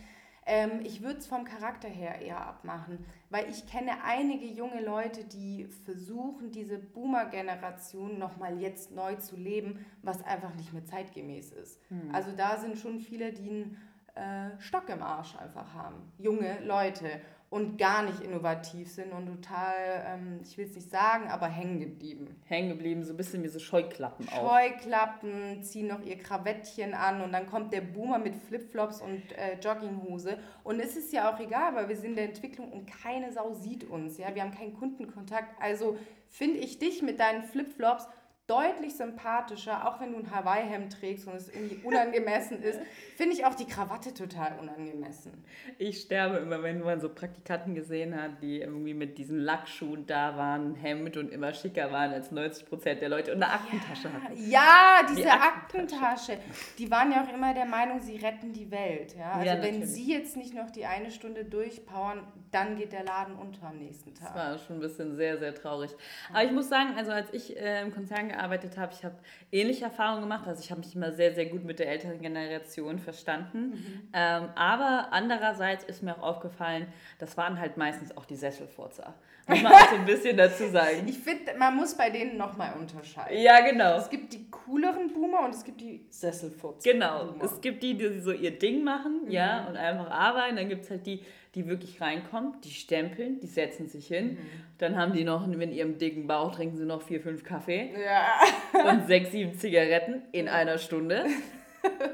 Ähm, 0.48 0.80
ich 0.82 1.02
würde 1.02 1.18
es 1.18 1.26
vom 1.26 1.44
Charakter 1.44 1.88
her 1.88 2.22
eher 2.22 2.40
abmachen, 2.40 3.04
weil 3.28 3.50
ich 3.50 3.66
kenne 3.66 4.02
einige 4.02 4.46
junge 4.46 4.82
Leute, 4.82 5.24
die 5.24 5.66
versuchen, 5.84 6.52
diese 6.52 6.78
Boomer-Generation 6.78 8.18
nochmal 8.18 8.58
jetzt 8.58 8.90
neu 8.92 9.16
zu 9.16 9.36
leben, 9.36 9.84
was 10.02 10.24
einfach 10.24 10.54
nicht 10.54 10.72
mehr 10.72 10.86
zeitgemäß 10.86 11.52
ist. 11.52 11.78
Hm. 11.90 12.14
Also 12.14 12.32
da 12.34 12.56
sind 12.56 12.78
schon 12.78 12.98
viele, 12.98 13.34
die 13.34 13.50
einen 13.50 13.76
äh, 14.18 14.60
Stock 14.60 14.88
im 14.88 15.02
Arsch 15.02 15.36
einfach 15.36 15.72
haben. 15.74 16.12
Junge 16.18 16.58
Leute 16.64 17.20
und 17.50 17.78
gar 17.78 18.02
nicht 18.02 18.20
innovativ 18.20 18.90
sind 18.92 19.12
und 19.12 19.26
total, 19.26 19.74
ähm, 20.06 20.40
ich 20.42 20.58
will 20.58 20.66
es 20.66 20.74
nicht 20.74 20.90
sagen, 20.90 21.28
aber 21.28 21.46
hängen 21.46 21.80
geblieben. 21.80 22.36
Hängen 22.44 22.68
geblieben, 22.68 23.02
so 23.04 23.14
ein 23.14 23.16
bisschen 23.16 23.42
wie 23.42 23.48
so 23.48 23.58
Scheuklappen 23.58 24.28
auch. 24.28 24.50
Scheuklappen, 24.50 25.62
ziehen 25.62 25.86
noch 25.86 26.02
ihr 26.02 26.18
Krawettchen 26.18 26.92
an 26.92 27.22
und 27.22 27.32
dann 27.32 27.46
kommt 27.46 27.72
der 27.72 27.80
Boomer 27.80 28.18
mit 28.18 28.36
Flipflops 28.36 29.00
und 29.00 29.32
äh, 29.32 29.58
Jogginghose. 29.62 30.38
Und 30.62 30.80
es 30.80 30.96
ist 30.96 31.10
ja 31.12 31.32
auch 31.32 31.40
egal, 31.40 31.74
weil 31.74 31.88
wir 31.88 31.96
sind 31.96 32.10
in 32.10 32.16
der 32.16 32.24
Entwicklung 32.26 32.70
und 32.70 32.86
keine 32.86 33.32
Sau 33.32 33.54
sieht 33.54 33.84
uns. 33.84 34.18
Ja? 34.18 34.34
Wir 34.34 34.42
haben 34.42 34.52
keinen 34.52 34.74
Kundenkontakt. 34.74 35.54
Also 35.62 35.96
finde 36.28 36.58
ich 36.58 36.78
dich 36.78 37.00
mit 37.00 37.18
deinen 37.18 37.44
Flipflops 37.44 38.06
deutlich 38.48 38.96
sympathischer, 38.96 39.86
auch 39.86 40.00
wenn 40.00 40.12
du 40.12 40.18
ein 40.18 40.30
Hawaii-Hemd 40.30 40.98
trägst 40.98 41.28
und 41.28 41.34
es 41.34 41.48
irgendwie 41.50 41.76
unangemessen 41.84 42.62
ist, 42.62 42.80
finde 43.14 43.34
ich 43.34 43.44
auch 43.44 43.54
die 43.54 43.66
Krawatte 43.66 44.14
total 44.14 44.58
unangemessen. 44.58 45.32
Ich 45.76 46.00
sterbe 46.00 46.38
immer, 46.38 46.62
wenn 46.62 46.80
man 46.80 46.98
so 46.98 47.10
Praktikanten 47.10 47.74
gesehen 47.74 48.20
hat, 48.20 48.42
die 48.42 48.60
irgendwie 48.60 48.94
mit 48.94 49.18
diesen 49.18 49.38
Lackschuhen 49.38 50.06
da 50.06 50.36
waren, 50.38 50.74
Hemd 50.74 51.18
und 51.18 51.30
immer 51.30 51.52
schicker 51.52 51.92
waren 51.92 52.10
als 52.10 52.32
90 52.32 52.66
Prozent 52.66 53.02
der 53.02 53.10
Leute 53.10 53.34
und 53.34 53.42
eine 53.42 53.52
Aktentasche 53.52 54.08
ja, 54.08 54.14
hatten. 54.14 54.50
Ja, 54.50 55.00
diese 55.10 55.22
die 55.22 55.28
Aktentasche. 55.28 56.32
Aktentasche. 56.32 56.38
Die 56.78 56.90
waren 56.90 57.12
ja 57.12 57.24
auch 57.24 57.34
immer 57.34 57.52
der 57.52 57.66
Meinung, 57.66 58.00
sie 58.00 58.16
retten 58.16 58.54
die 58.54 58.70
Welt. 58.70 59.14
Ja? 59.14 59.32
Also 59.32 59.46
ja, 59.46 59.62
wenn 59.62 59.86
sie 59.86 60.10
jetzt 60.10 60.38
nicht 60.38 60.54
noch 60.54 60.70
die 60.70 60.86
eine 60.86 61.10
Stunde 61.10 61.44
durchpowern, 61.44 62.26
dann 62.50 62.76
geht 62.76 62.92
der 62.92 63.04
Laden 63.04 63.34
unter 63.34 63.66
am 63.66 63.76
nächsten 63.76 64.14
Tag. 64.14 64.28
Das 64.28 64.34
war 64.34 64.58
schon 64.58 64.76
ein 64.76 64.80
bisschen 64.80 65.16
sehr, 65.16 65.36
sehr 65.36 65.54
traurig. 65.54 65.90
Aber 66.30 66.44
ich 66.44 66.52
muss 66.52 66.70
sagen, 66.70 66.94
also 66.96 67.12
als 67.12 67.28
ich 67.34 67.54
äh, 67.58 67.82
im 67.82 67.92
Konzern 67.92 68.28
gearbeitet 68.28 68.37
habe, 68.38 68.58
ich 68.92 69.04
habe 69.04 69.16
ähnliche 69.52 69.84
Erfahrungen 69.84 70.22
gemacht. 70.22 70.46
Also 70.46 70.62
ich 70.62 70.70
habe 70.70 70.80
mich 70.80 70.94
immer 70.94 71.12
sehr, 71.12 71.34
sehr 71.34 71.46
gut 71.46 71.64
mit 71.64 71.78
der 71.78 71.88
älteren 71.88 72.20
Generation 72.20 72.98
verstanden. 72.98 73.70
Mhm. 73.70 74.08
Ähm, 74.12 74.48
aber 74.54 75.08
andererseits 75.10 75.84
ist 75.84 76.02
mir 76.02 76.16
auch 76.16 76.22
aufgefallen, 76.22 76.86
das 77.18 77.36
waren 77.36 77.58
halt 77.58 77.76
meistens 77.76 78.16
auch 78.16 78.24
die 78.24 78.36
Sesselfurzer. 78.36 79.14
Muss 79.48 79.62
man 79.62 79.72
auch 79.72 79.88
so 79.88 79.96
ein 79.96 80.04
bisschen 80.04 80.36
dazu 80.36 80.68
sagen. 80.68 81.06
Ich 81.06 81.18
finde, 81.18 81.54
man 81.58 81.74
muss 81.74 81.94
bei 81.94 82.10
denen 82.10 82.36
nochmal 82.36 82.74
unterscheiden. 82.78 83.40
Ja, 83.40 83.60
genau. 83.60 83.96
Es 83.96 84.10
gibt 84.10 84.32
die 84.34 84.50
cooleren 84.50 85.10
Boomer 85.12 85.44
und 85.46 85.54
es 85.54 85.64
gibt 85.64 85.80
die 85.80 86.04
Sesselfurzer. 86.10 86.92
Genau. 86.92 87.24
Boomer. 87.24 87.44
Es 87.44 87.60
gibt 87.60 87.82
die, 87.82 87.94
die 87.94 88.20
so 88.20 88.32
ihr 88.32 88.58
Ding 88.58 88.84
machen, 88.84 89.24
mhm. 89.24 89.30
ja, 89.30 89.66
und 89.66 89.76
einfach 89.76 90.10
arbeiten. 90.10 90.56
Dann 90.56 90.68
gibt 90.68 90.84
es 90.84 90.90
halt 90.90 91.06
die, 91.06 91.24
die 91.58 91.68
wirklich 91.68 92.00
reinkommen, 92.00 92.54
die 92.62 92.70
stempeln, 92.70 93.40
die 93.40 93.48
setzen 93.48 93.88
sich 93.88 94.06
hin. 94.06 94.34
Mhm. 94.34 94.38
Dann 94.78 94.96
haben 94.96 95.12
die 95.12 95.24
noch 95.24 95.46
in 95.46 95.72
ihrem 95.72 95.98
dicken 95.98 96.28
Bauch, 96.28 96.54
trinken 96.54 96.76
sie 96.76 96.86
noch 96.86 97.02
vier, 97.02 97.20
fünf 97.20 97.42
Kaffee. 97.42 97.92
Ja. 98.00 98.90
Und 98.90 99.08
sechs, 99.08 99.32
sieben 99.32 99.54
Zigaretten 99.54 100.22
in 100.30 100.48
einer 100.48 100.78
Stunde. 100.78 101.26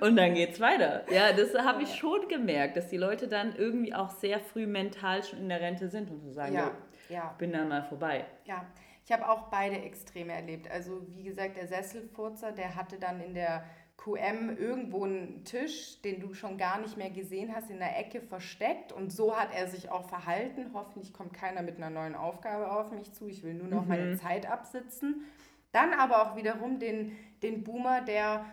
Und 0.00 0.16
dann 0.16 0.34
geht's 0.34 0.60
weiter. 0.60 1.04
Ja, 1.12 1.32
das 1.32 1.54
habe 1.54 1.82
ich 1.82 1.94
schon 1.94 2.28
gemerkt, 2.28 2.76
dass 2.76 2.88
die 2.88 2.96
Leute 2.96 3.28
dann 3.28 3.54
irgendwie 3.56 3.94
auch 3.94 4.10
sehr 4.10 4.40
früh 4.40 4.66
mental 4.66 5.22
schon 5.22 5.40
in 5.40 5.48
der 5.48 5.60
Rente 5.60 5.88
sind 5.88 6.10
und 6.10 6.20
so 6.20 6.32
sagen, 6.32 6.54
ja, 6.54 6.70
ja. 7.08 7.34
bin 7.38 7.52
dann 7.52 7.68
mal 7.68 7.82
vorbei. 7.82 8.24
Ja, 8.44 8.66
ich 9.04 9.12
habe 9.12 9.28
auch 9.28 9.48
beide 9.50 9.76
Extreme 9.76 10.32
erlebt. 10.32 10.70
Also 10.70 11.06
wie 11.08 11.24
gesagt, 11.24 11.56
der 11.56 11.66
Sesselfurzer, 11.66 12.52
der 12.52 12.76
hatte 12.76 12.98
dann 12.98 13.20
in 13.20 13.34
der 13.34 13.64
QM 13.96 14.56
irgendwo 14.58 15.04
einen 15.04 15.44
Tisch, 15.44 16.00
den 16.02 16.20
du 16.20 16.34
schon 16.34 16.58
gar 16.58 16.78
nicht 16.80 16.96
mehr 16.96 17.10
gesehen 17.10 17.54
hast, 17.54 17.70
in 17.70 17.78
der 17.78 17.98
Ecke 17.98 18.20
versteckt. 18.20 18.92
Und 18.92 19.12
so 19.12 19.36
hat 19.36 19.48
er 19.54 19.66
sich 19.68 19.90
auch 19.90 20.08
verhalten. 20.08 20.70
Hoffentlich 20.74 21.12
kommt 21.12 21.32
keiner 21.32 21.62
mit 21.62 21.76
einer 21.76 21.90
neuen 21.90 22.14
Aufgabe 22.14 22.70
auf 22.70 22.90
mich 22.90 23.12
zu. 23.12 23.28
Ich 23.28 23.42
will 23.42 23.54
nur 23.54 23.68
noch 23.68 23.82
mhm. 23.82 23.88
meine 23.88 24.16
Zeit 24.16 24.50
absitzen. 24.50 25.24
Dann 25.72 25.92
aber 25.94 26.22
auch 26.22 26.36
wiederum 26.36 26.78
den, 26.78 27.16
den 27.42 27.64
Boomer, 27.64 28.02
der 28.02 28.44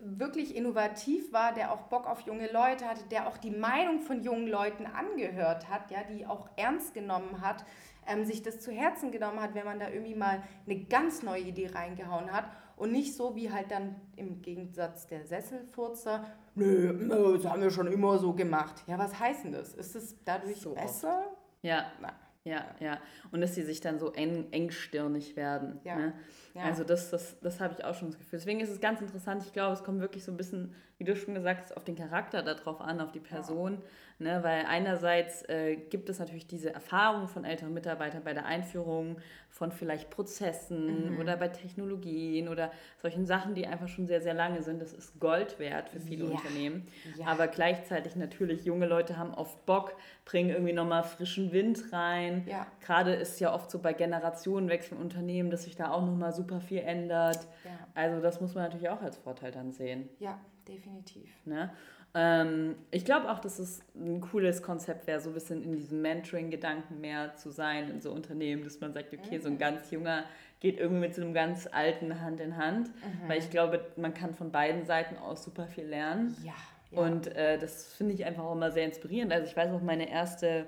wirklich 0.00 0.56
innovativ 0.56 1.32
war, 1.32 1.54
der 1.54 1.72
auch 1.72 1.82
Bock 1.82 2.08
auf 2.08 2.22
junge 2.22 2.50
Leute 2.50 2.86
hatte, 2.86 3.04
der 3.10 3.28
auch 3.28 3.36
die 3.36 3.52
Meinung 3.52 4.00
von 4.00 4.22
jungen 4.22 4.48
Leuten 4.48 4.84
angehört 4.86 5.68
hat, 5.68 5.92
ja, 5.92 6.02
die 6.02 6.26
auch 6.26 6.48
ernst 6.56 6.92
genommen 6.92 7.40
hat, 7.40 7.64
ähm, 8.08 8.24
sich 8.24 8.42
das 8.42 8.60
zu 8.60 8.72
Herzen 8.72 9.12
genommen 9.12 9.40
hat, 9.40 9.54
wenn 9.54 9.64
man 9.64 9.78
da 9.78 9.88
irgendwie 9.88 10.16
mal 10.16 10.42
eine 10.66 10.84
ganz 10.84 11.22
neue 11.22 11.42
Idee 11.42 11.68
reingehauen 11.68 12.32
hat 12.32 12.50
und 12.82 12.90
nicht 12.90 13.14
so 13.14 13.36
wie 13.36 13.48
halt 13.48 13.70
dann 13.70 13.94
im 14.16 14.42
Gegensatz 14.42 15.06
der 15.06 15.24
Sesselfurzer, 15.24 16.26
nö, 16.56 16.92
nö, 16.92 17.36
das 17.36 17.48
haben 17.48 17.62
wir 17.62 17.70
schon 17.70 17.86
immer 17.86 18.18
so 18.18 18.32
gemacht. 18.32 18.82
Ja, 18.88 18.98
was 18.98 19.20
heißt 19.20 19.44
denn 19.44 19.52
das? 19.52 19.72
Ist 19.74 19.94
es 19.94 20.16
dadurch 20.24 20.56
so 20.56 20.74
besser? 20.74 21.26
Oft. 21.28 21.38
Ja. 21.62 21.92
Na. 22.00 22.12
Ja, 22.44 22.64
ja. 22.80 22.98
Und 23.30 23.40
dass 23.40 23.54
sie 23.54 23.62
sich 23.62 23.80
dann 23.80 24.00
so 24.00 24.10
eng, 24.10 24.48
engstirnig 24.50 25.36
werden. 25.36 25.78
Ja. 25.84 25.94
Ne? 25.94 26.14
Ja. 26.54 26.64
Also 26.64 26.84
das, 26.84 27.10
das, 27.10 27.38
das 27.40 27.60
habe 27.60 27.74
ich 27.78 27.84
auch 27.84 27.94
schon 27.94 28.08
das 28.08 28.18
Gefühl. 28.18 28.38
Deswegen 28.38 28.60
ist 28.60 28.70
es 28.70 28.80
ganz 28.80 29.00
interessant. 29.00 29.42
Ich 29.46 29.52
glaube, 29.52 29.72
es 29.72 29.82
kommt 29.82 30.00
wirklich 30.00 30.24
so 30.24 30.32
ein 30.32 30.36
bisschen, 30.36 30.74
wie 30.98 31.04
du 31.04 31.16
schon 31.16 31.34
gesagt 31.34 31.62
hast, 31.62 31.76
auf 31.76 31.84
den 31.84 31.96
Charakter 31.96 32.42
darauf 32.42 32.80
an, 32.80 33.00
auf 33.00 33.12
die 33.12 33.20
Person. 33.20 33.74
Ja. 33.74 33.78
Ne? 34.22 34.42
Weil 34.42 34.66
einerseits 34.66 35.48
äh, 35.48 35.76
gibt 35.76 36.08
es 36.08 36.18
natürlich 36.18 36.46
diese 36.46 36.72
Erfahrung 36.72 37.26
von 37.28 37.44
älteren 37.44 37.74
Mitarbeitern 37.74 38.22
bei 38.22 38.34
der 38.34 38.46
Einführung 38.46 39.16
von 39.50 39.70
vielleicht 39.72 40.10
Prozessen 40.10 41.12
mhm. 41.12 41.20
oder 41.20 41.36
bei 41.36 41.48
Technologien 41.48 42.48
oder 42.48 42.70
solchen 43.00 43.26
Sachen, 43.26 43.54
die 43.54 43.66
einfach 43.66 43.88
schon 43.88 44.06
sehr, 44.06 44.22
sehr 44.22 44.32
lange 44.32 44.62
sind. 44.62 44.80
Das 44.80 44.92
ist 44.92 45.20
Gold 45.20 45.58
wert 45.58 45.90
für 45.90 46.00
viele 46.00 46.24
ja. 46.24 46.30
Unternehmen. 46.30 46.86
Aber 47.26 47.48
gleichzeitig 47.48 48.16
natürlich, 48.16 48.64
junge 48.64 48.86
Leute 48.86 49.18
haben 49.18 49.34
oft 49.34 49.66
Bock, 49.66 49.94
bringen 50.24 50.50
irgendwie 50.50 50.72
nochmal 50.72 51.02
frischen 51.02 51.52
Wind 51.52 51.92
rein. 51.92 52.46
Gerade 52.80 53.12
ist 53.14 53.40
ja 53.40 53.52
oft 53.52 53.70
so 53.70 53.78
bei 53.78 53.92
Generationenwechsel 53.92 54.96
in 54.96 55.02
Unternehmen, 55.02 55.50
dass 55.50 55.64
sich 55.64 55.76
da 55.76 55.90
auch 55.90 56.04
nochmal 56.04 56.32
super 56.42 56.60
viel 56.60 56.78
ändert. 56.78 57.46
Also 57.94 58.20
das 58.20 58.40
muss 58.40 58.54
man 58.54 58.64
natürlich 58.64 58.88
auch 58.88 59.02
als 59.02 59.16
Vorteil 59.16 59.52
dann 59.52 59.72
sehen. 59.72 60.08
Ja, 60.18 60.38
definitiv. 60.66 61.30
Ne? 61.44 61.70
Ähm, 62.14 62.76
ich 62.90 63.04
glaube 63.04 63.30
auch, 63.30 63.38
dass 63.38 63.58
es 63.58 63.82
ein 63.94 64.20
cooles 64.20 64.62
Konzept 64.62 65.06
wäre, 65.06 65.20
so 65.20 65.30
ein 65.30 65.34
bisschen 65.34 65.62
in 65.62 65.72
diesem 65.72 66.02
Mentoring-Gedanken 66.02 67.00
mehr 67.00 67.36
zu 67.36 67.50
sein 67.50 67.90
in 67.90 68.00
so 68.00 68.12
Unternehmen, 68.12 68.64
dass 68.64 68.80
man 68.80 68.92
sagt, 68.92 69.14
okay, 69.14 69.38
so 69.38 69.48
ein 69.48 69.54
mhm. 69.54 69.58
ganz 69.58 69.90
junger 69.90 70.24
geht 70.60 70.78
irgendwie 70.78 71.00
mit 71.00 71.14
so 71.14 71.22
einem 71.22 71.34
ganz 71.34 71.68
alten 71.70 72.20
Hand 72.20 72.40
in 72.40 72.56
Hand, 72.56 72.88
mhm. 72.88 73.28
weil 73.28 73.38
ich 73.38 73.50
glaube, 73.50 73.84
man 73.96 74.14
kann 74.14 74.34
von 74.34 74.52
beiden 74.52 74.84
Seiten 74.84 75.16
aus 75.16 75.42
super 75.42 75.66
viel 75.66 75.86
lernen. 75.86 76.36
Ja. 76.44 76.52
ja. 76.90 76.98
Und 77.00 77.28
äh, 77.34 77.58
das 77.58 77.94
finde 77.94 78.14
ich 78.14 78.24
einfach 78.24 78.44
auch 78.44 78.52
immer 78.52 78.70
sehr 78.70 78.84
inspirierend. 78.84 79.32
Also 79.32 79.46
ich 79.46 79.56
weiß 79.56 79.70
noch, 79.70 79.82
meine 79.82 80.10
erste 80.10 80.66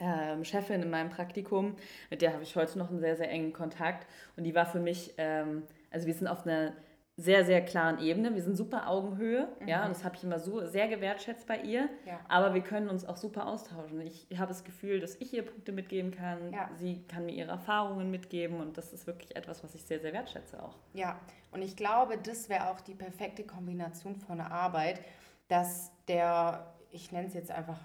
ähm, 0.00 0.44
Chefin 0.44 0.82
in 0.82 0.90
meinem 0.90 1.10
Praktikum, 1.10 1.76
mit 2.10 2.22
der 2.22 2.32
habe 2.32 2.42
ich 2.42 2.56
heute 2.56 2.78
noch 2.78 2.90
einen 2.90 3.00
sehr, 3.00 3.16
sehr 3.16 3.30
engen 3.30 3.52
Kontakt 3.52 4.06
und 4.36 4.44
die 4.44 4.54
war 4.54 4.66
für 4.66 4.80
mich, 4.80 5.14
ähm, 5.18 5.62
also 5.90 6.06
wir 6.06 6.14
sind 6.14 6.26
auf 6.26 6.46
einer 6.46 6.72
sehr, 7.18 7.46
sehr 7.46 7.64
klaren 7.64 7.98
Ebene. 7.98 8.34
Wir 8.34 8.42
sind 8.42 8.56
super 8.56 8.88
Augenhöhe, 8.88 9.48
mhm. 9.60 9.68
ja, 9.68 9.84
und 9.84 9.90
das 9.90 10.04
habe 10.04 10.16
ich 10.16 10.24
immer 10.24 10.38
so 10.38 10.66
sehr 10.66 10.86
gewertschätzt 10.86 11.46
bei 11.46 11.60
ihr. 11.60 11.88
Ja. 12.04 12.20
Aber 12.28 12.52
wir 12.52 12.60
können 12.60 12.90
uns 12.90 13.06
auch 13.06 13.16
super 13.16 13.46
austauschen. 13.46 14.00
Ich 14.02 14.26
habe 14.36 14.48
das 14.48 14.64
Gefühl, 14.64 15.00
dass 15.00 15.16
ich 15.16 15.32
ihr 15.32 15.42
Punkte 15.42 15.72
mitgeben 15.72 16.10
kann. 16.10 16.52
Ja. 16.52 16.68
Sie 16.76 17.02
kann 17.08 17.24
mir 17.24 17.32
ihre 17.32 17.50
Erfahrungen 17.50 18.10
mitgeben 18.10 18.60
und 18.60 18.76
das 18.76 18.92
ist 18.92 19.06
wirklich 19.06 19.34
etwas, 19.34 19.64
was 19.64 19.74
ich 19.74 19.82
sehr, 19.84 19.98
sehr 20.00 20.12
wertschätze 20.12 20.62
auch. 20.62 20.76
Ja, 20.92 21.18
und 21.52 21.62
ich 21.62 21.74
glaube, 21.74 22.18
das 22.18 22.50
wäre 22.50 22.70
auch 22.70 22.82
die 22.82 22.94
perfekte 22.94 23.44
Kombination 23.44 24.16
von 24.16 24.36
der 24.36 24.52
Arbeit, 24.52 25.00
dass 25.48 25.92
der, 26.08 26.74
ich 26.90 27.12
nenne 27.12 27.28
es 27.28 27.34
jetzt 27.34 27.50
einfach 27.50 27.80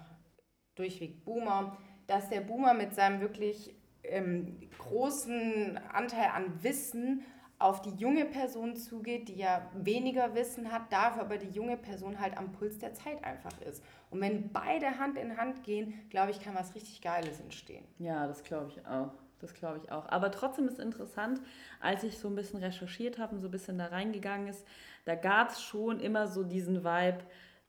durchweg 0.74 1.24
Boomer, 1.24 1.78
dass 2.06 2.28
der 2.28 2.40
Boomer 2.40 2.74
mit 2.74 2.94
seinem 2.94 3.20
wirklich 3.20 3.74
ähm, 4.04 4.58
großen 4.78 5.78
Anteil 5.92 6.30
an 6.34 6.62
Wissen 6.62 7.24
auf 7.58 7.80
die 7.80 7.90
junge 7.90 8.24
Person 8.24 8.74
zugeht, 8.74 9.28
die 9.28 9.36
ja 9.36 9.70
weniger 9.74 10.34
Wissen 10.34 10.72
hat, 10.72 10.92
dafür 10.92 11.22
aber 11.22 11.38
die 11.38 11.50
junge 11.50 11.76
Person 11.76 12.18
halt 12.20 12.36
am 12.36 12.50
Puls 12.50 12.78
der 12.78 12.92
Zeit 12.92 13.22
einfach 13.24 13.52
ist. 13.60 13.84
Und 14.10 14.20
wenn 14.20 14.52
beide 14.52 14.98
Hand 14.98 15.16
in 15.16 15.36
Hand 15.36 15.62
gehen, 15.62 15.94
glaube 16.10 16.32
ich, 16.32 16.40
kann 16.40 16.56
was 16.56 16.74
richtig 16.74 17.00
Geiles 17.00 17.38
entstehen. 17.38 17.84
Ja, 17.98 18.26
das 18.26 18.42
glaube 18.42 18.68
ich 18.68 18.84
auch. 18.86 19.12
Das 19.40 19.54
glaube 19.54 19.78
ich 19.82 19.90
auch. 19.90 20.08
Aber 20.08 20.30
trotzdem 20.30 20.68
ist 20.68 20.78
interessant, 20.78 21.40
als 21.80 22.04
ich 22.04 22.18
so 22.18 22.28
ein 22.28 22.34
bisschen 22.34 22.60
recherchiert 22.60 23.18
habe 23.18 23.34
und 23.34 23.40
so 23.40 23.48
ein 23.48 23.52
bisschen 23.52 23.78
da 23.78 23.86
reingegangen 23.86 24.48
ist, 24.48 24.64
da 25.04 25.14
gab 25.14 25.50
es 25.50 25.62
schon 25.62 26.00
immer 26.00 26.28
so 26.28 26.44
diesen 26.44 26.84
Vibe, 26.84 27.18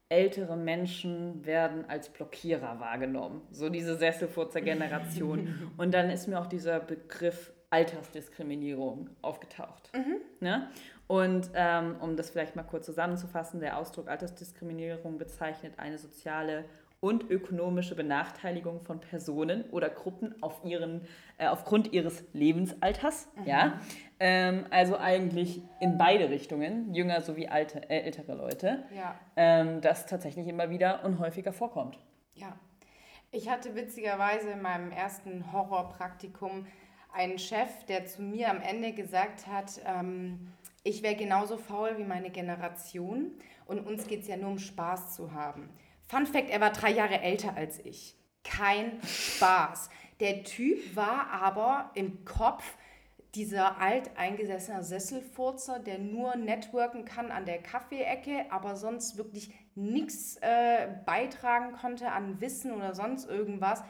ältere 0.10 0.56
Menschen 0.56 1.46
werden 1.46 1.86
als 1.88 2.10
Blockierer 2.10 2.80
wahrgenommen. 2.80 3.42
So 3.52 3.70
diese 3.70 3.96
Sesselfurzer 3.96 4.62
Generation. 4.62 5.72
und 5.78 5.94
dann 5.94 6.10
ist 6.10 6.28
mir 6.28 6.40
auch 6.40 6.48
dieser 6.48 6.80
Begriff 6.80 7.52
Altersdiskriminierung 7.74 9.10
aufgetaucht. 9.24 9.90
Mhm. 9.96 10.18
Ne? 10.40 10.70
Und 11.08 11.50
ähm, 11.56 11.96
um 12.00 12.16
das 12.16 12.30
vielleicht 12.30 12.56
mal 12.56 12.64
kurz 12.64 12.86
zusammenzufassen, 12.86 13.60
der 13.60 13.78
Ausdruck 13.78 14.08
Altersdiskriminierung 14.08 15.18
bezeichnet 15.18 15.74
eine 15.78 15.98
soziale 15.98 16.66
und 17.04 17.30
ökonomische 17.30 17.96
Benachteiligung 17.96 18.80
von 18.80 19.02
Personen 19.02 19.66
oder 19.72 19.90
Gruppen 19.90 20.42
auf 20.42 20.64
ihren, 20.64 21.02
äh, 21.38 21.48
aufgrund 21.48 21.92
ihres 21.92 22.24
Lebensalters. 22.32 23.28
Mhm. 23.36 23.46
Ja? 23.46 23.82
Ähm, 24.22 24.66
also 24.70 24.98
eigentlich 24.98 25.62
in 25.82 25.98
beide 25.98 26.30
Richtungen, 26.30 26.94
jünger 26.94 27.20
sowie 27.20 27.50
alte, 27.50 27.90
äh, 27.90 28.04
ältere 28.04 28.36
Leute, 28.36 28.86
ja. 28.96 29.20
ähm, 29.36 29.82
das 29.82 30.06
tatsächlich 30.06 30.48
immer 30.48 30.70
wieder 30.70 31.04
und 31.04 31.20
häufiger 31.20 31.52
vorkommt. 31.52 32.00
Ja. 32.36 32.58
Ich 33.32 33.50
hatte 33.50 33.76
witzigerweise 33.76 34.52
in 34.52 34.62
meinem 34.62 34.92
ersten 34.92 35.52
Horrorpraktikum 35.52 36.68
einen 37.12 37.38
Chef, 37.38 37.84
der 37.90 38.06
zu 38.06 38.22
mir 38.22 38.50
am 38.50 38.62
Ende 38.62 38.94
gesagt 38.94 39.46
hat, 39.48 39.82
ähm, 39.86 40.54
ich 40.84 41.04
wäre 41.04 41.16
genauso 41.16 41.58
faul 41.58 41.98
wie 41.98 42.06
meine 42.06 42.30
Generation 42.30 43.32
und 43.66 43.86
uns 43.86 44.08
geht 44.08 44.22
es 44.22 44.30
ja 44.30 44.38
nur 44.38 44.52
um 44.52 44.60
Spaß 44.60 45.16
zu 45.16 45.34
haben. 45.34 45.70
Fun 46.14 46.28
Fact, 46.28 46.52
er 46.52 46.62
war 46.62 46.70
drei 46.70 46.92
Jahre 46.92 47.22
älter 47.22 47.56
als 47.56 47.80
ich. 47.80 48.16
Kein 48.44 49.02
Spaß. 49.04 49.90
Der 50.20 50.44
Typ 50.44 50.96
war 50.96 51.32
aber 51.32 51.90
im 51.96 52.24
Kopf 52.24 52.64
dieser 53.34 53.82
alteingesessene 53.82 54.84
Sesselfurzer, 54.84 55.80
der 55.80 55.98
nur 55.98 56.36
networken 56.36 57.04
kann 57.04 57.32
an 57.32 57.46
der 57.46 57.64
Kaffeeecke, 57.64 58.46
aber 58.52 58.76
sonst 58.76 59.18
wirklich 59.18 59.52
nichts 59.74 60.38
äh, 60.42 60.88
beitragen 61.04 61.74
konnte 61.74 62.12
an 62.12 62.40
Wissen 62.40 62.74
oder 62.74 62.94
sonst 62.94 63.28
irgendwas 63.28 63.84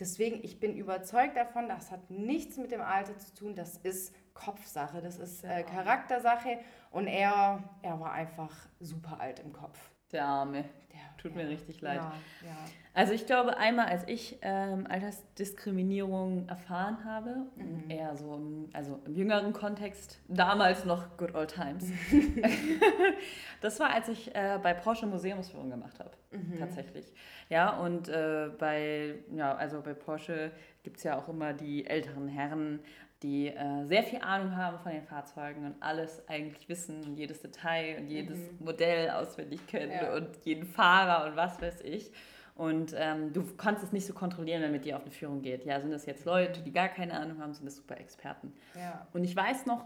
Deswegen, 0.00 0.42
ich 0.42 0.58
bin 0.58 0.74
überzeugt 0.76 1.36
davon, 1.36 1.68
das 1.68 1.90
hat 1.90 2.08
nichts 2.08 2.56
mit 2.56 2.72
dem 2.72 2.80
Alter 2.80 3.18
zu 3.18 3.34
tun, 3.34 3.54
das 3.54 3.76
ist 3.76 4.14
Kopfsache, 4.32 5.02
das 5.02 5.18
ist 5.18 5.44
äh, 5.44 5.62
Charaktersache 5.62 6.58
und 6.90 7.06
er, 7.06 7.62
er 7.82 8.00
war 8.00 8.12
einfach 8.12 8.54
super 8.80 9.20
alt 9.20 9.40
im 9.40 9.52
Kopf. 9.52 9.78
Der 10.12 10.24
Arme. 10.24 10.64
Der, 10.92 11.00
Tut 11.18 11.36
ja, 11.36 11.42
mir 11.42 11.48
richtig 11.48 11.80
leid. 11.80 11.96
Ja, 11.96 12.14
ja. 12.44 12.56
Also 12.92 13.12
ich 13.12 13.26
glaube, 13.26 13.56
einmal 13.56 13.86
als 13.86 14.02
ich 14.08 14.38
ähm, 14.42 14.86
Altersdiskriminierung 14.88 16.48
erfahren 16.48 17.04
habe, 17.04 17.46
mhm. 17.54 17.88
eher 17.88 18.16
so 18.16 18.34
im, 18.34 18.68
also 18.72 19.00
im 19.06 19.14
jüngeren 19.14 19.52
Kontext, 19.52 20.20
damals 20.26 20.84
noch 20.84 21.16
Good 21.16 21.34
Old 21.34 21.54
Times. 21.54 21.86
das 23.60 23.78
war, 23.78 23.90
als 23.94 24.08
ich 24.08 24.34
äh, 24.34 24.58
bei 24.60 24.74
Porsche 24.74 25.06
Museumsführung 25.06 25.70
gemacht 25.70 26.00
habe, 26.00 26.10
mhm. 26.32 26.58
tatsächlich. 26.58 27.12
Ja, 27.48 27.78
und 27.78 28.08
äh, 28.08 28.50
bei, 28.58 29.14
ja, 29.34 29.54
also 29.54 29.82
bei 29.82 29.94
Porsche 29.94 30.50
gibt 30.82 30.96
es 30.96 31.04
ja 31.04 31.16
auch 31.16 31.28
immer 31.28 31.52
die 31.52 31.86
älteren 31.86 32.26
Herren, 32.26 32.80
die 33.22 33.48
äh, 33.48 33.84
sehr 33.84 34.02
viel 34.02 34.20
Ahnung 34.20 34.56
haben 34.56 34.78
von 34.78 34.92
den 34.92 35.02
Fahrzeugen 35.02 35.66
und 35.66 35.74
alles 35.80 36.26
eigentlich 36.28 36.68
wissen 36.68 37.04
und 37.04 37.16
jedes 37.16 37.42
Detail 37.42 37.98
und 37.98 38.08
jedes 38.08 38.38
mhm. 38.38 38.64
Modell 38.64 39.10
auswendig 39.10 39.66
kennen 39.66 39.92
ja. 39.92 40.14
und 40.14 40.28
jeden 40.44 40.64
Fahrer 40.64 41.26
und 41.26 41.36
was 41.36 41.60
weiß 41.60 41.82
ich. 41.82 42.10
Und 42.54 42.94
ähm, 42.96 43.32
du 43.32 43.42
kannst 43.56 43.82
es 43.82 43.92
nicht 43.92 44.06
so 44.06 44.12
kontrollieren, 44.12 44.62
wenn 44.62 44.72
mit 44.72 44.84
dir 44.84 44.96
auf 44.96 45.02
eine 45.02 45.10
Führung 45.10 45.40
geht. 45.40 45.64
Ja, 45.64 45.80
sind 45.80 45.92
das 45.92 46.06
jetzt 46.06 46.24
Leute, 46.24 46.60
die 46.60 46.72
gar 46.72 46.88
keine 46.88 47.18
Ahnung 47.18 47.40
haben, 47.40 47.54
sind 47.54 47.64
das 47.64 47.76
super 47.76 47.98
Experten. 47.98 48.52
Ja. 48.74 49.06
Und 49.12 49.24
ich 49.24 49.34
weiß 49.34 49.66
noch, 49.66 49.84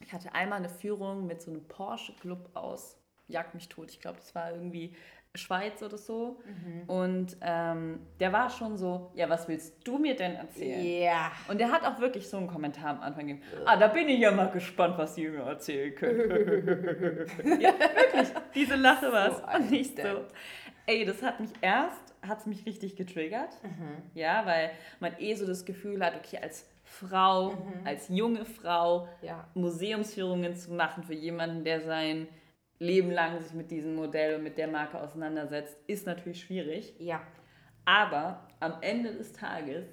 ich 0.00 0.12
hatte 0.12 0.34
einmal 0.34 0.58
eine 0.58 0.68
Führung 0.68 1.26
mit 1.26 1.42
so 1.42 1.50
einem 1.50 1.66
Porsche-Club 1.68 2.50
aus 2.54 2.96
Jag 3.28 3.54
mich 3.54 3.68
tot. 3.68 3.90
Ich 3.90 4.00
glaube, 4.00 4.18
das 4.18 4.34
war 4.34 4.50
irgendwie 4.50 4.94
Schweiz 5.36 5.80
oder 5.82 5.96
so. 5.96 6.40
Mhm. 6.44 6.82
Und 6.88 7.36
ähm, 7.40 8.00
der 8.18 8.32
war 8.32 8.50
schon 8.50 8.76
so, 8.76 9.12
ja, 9.14 9.28
was 9.28 9.46
willst 9.46 9.86
du 9.86 9.98
mir 9.98 10.16
denn 10.16 10.34
erzählen? 10.34 11.02
Ja. 11.02 11.30
Und 11.48 11.60
der 11.60 11.70
hat 11.70 11.84
auch 11.84 12.00
wirklich 12.00 12.28
so 12.28 12.36
einen 12.36 12.48
Kommentar 12.48 12.90
am 12.90 13.00
Anfang 13.00 13.28
gegeben. 13.28 13.46
Ah, 13.64 13.76
da 13.76 13.86
bin 13.88 14.08
ich 14.08 14.18
ja 14.18 14.32
mal 14.32 14.50
gespannt, 14.50 14.98
was 14.98 15.14
die 15.14 15.28
mir 15.28 15.42
erzählen 15.42 15.94
können. 15.94 16.28
ja, 17.60 17.72
wirklich, 17.78 18.28
diese 18.54 18.74
Lache 18.74 19.12
war 19.12 19.28
es. 19.28 19.64
So 19.64 19.70
nicht 19.70 19.96
so. 19.96 20.24
Ey, 20.86 21.04
das 21.04 21.22
hat 21.22 21.38
mich 21.38 21.52
erst, 21.60 22.14
hat 22.22 22.40
es 22.40 22.46
mich 22.46 22.66
richtig 22.66 22.96
getriggert. 22.96 23.52
Mhm. 23.62 24.02
Ja, 24.14 24.44
weil 24.46 24.72
man 24.98 25.12
eh 25.18 25.34
so 25.34 25.46
das 25.46 25.64
Gefühl 25.64 26.04
hat, 26.04 26.14
okay, 26.16 26.38
als 26.42 26.68
Frau, 26.82 27.52
mhm. 27.52 27.86
als 27.86 28.08
junge 28.08 28.44
Frau, 28.44 29.06
ja. 29.22 29.46
Museumsführungen 29.54 30.56
zu 30.56 30.72
machen 30.72 31.04
für 31.04 31.14
jemanden, 31.14 31.62
der 31.62 31.82
sein 31.82 32.26
Leben 32.80 33.10
lang 33.10 33.38
sich 33.40 33.52
mit 33.52 33.70
diesem 33.70 33.94
Modell 33.94 34.36
und 34.36 34.42
mit 34.42 34.58
der 34.58 34.66
Marke 34.66 34.98
auseinandersetzt, 34.98 35.76
ist 35.86 36.06
natürlich 36.06 36.40
schwierig. 36.40 36.94
Ja. 36.98 37.20
Aber 37.84 38.48
am 38.58 38.74
Ende 38.80 39.12
des 39.12 39.32
Tages 39.32 39.86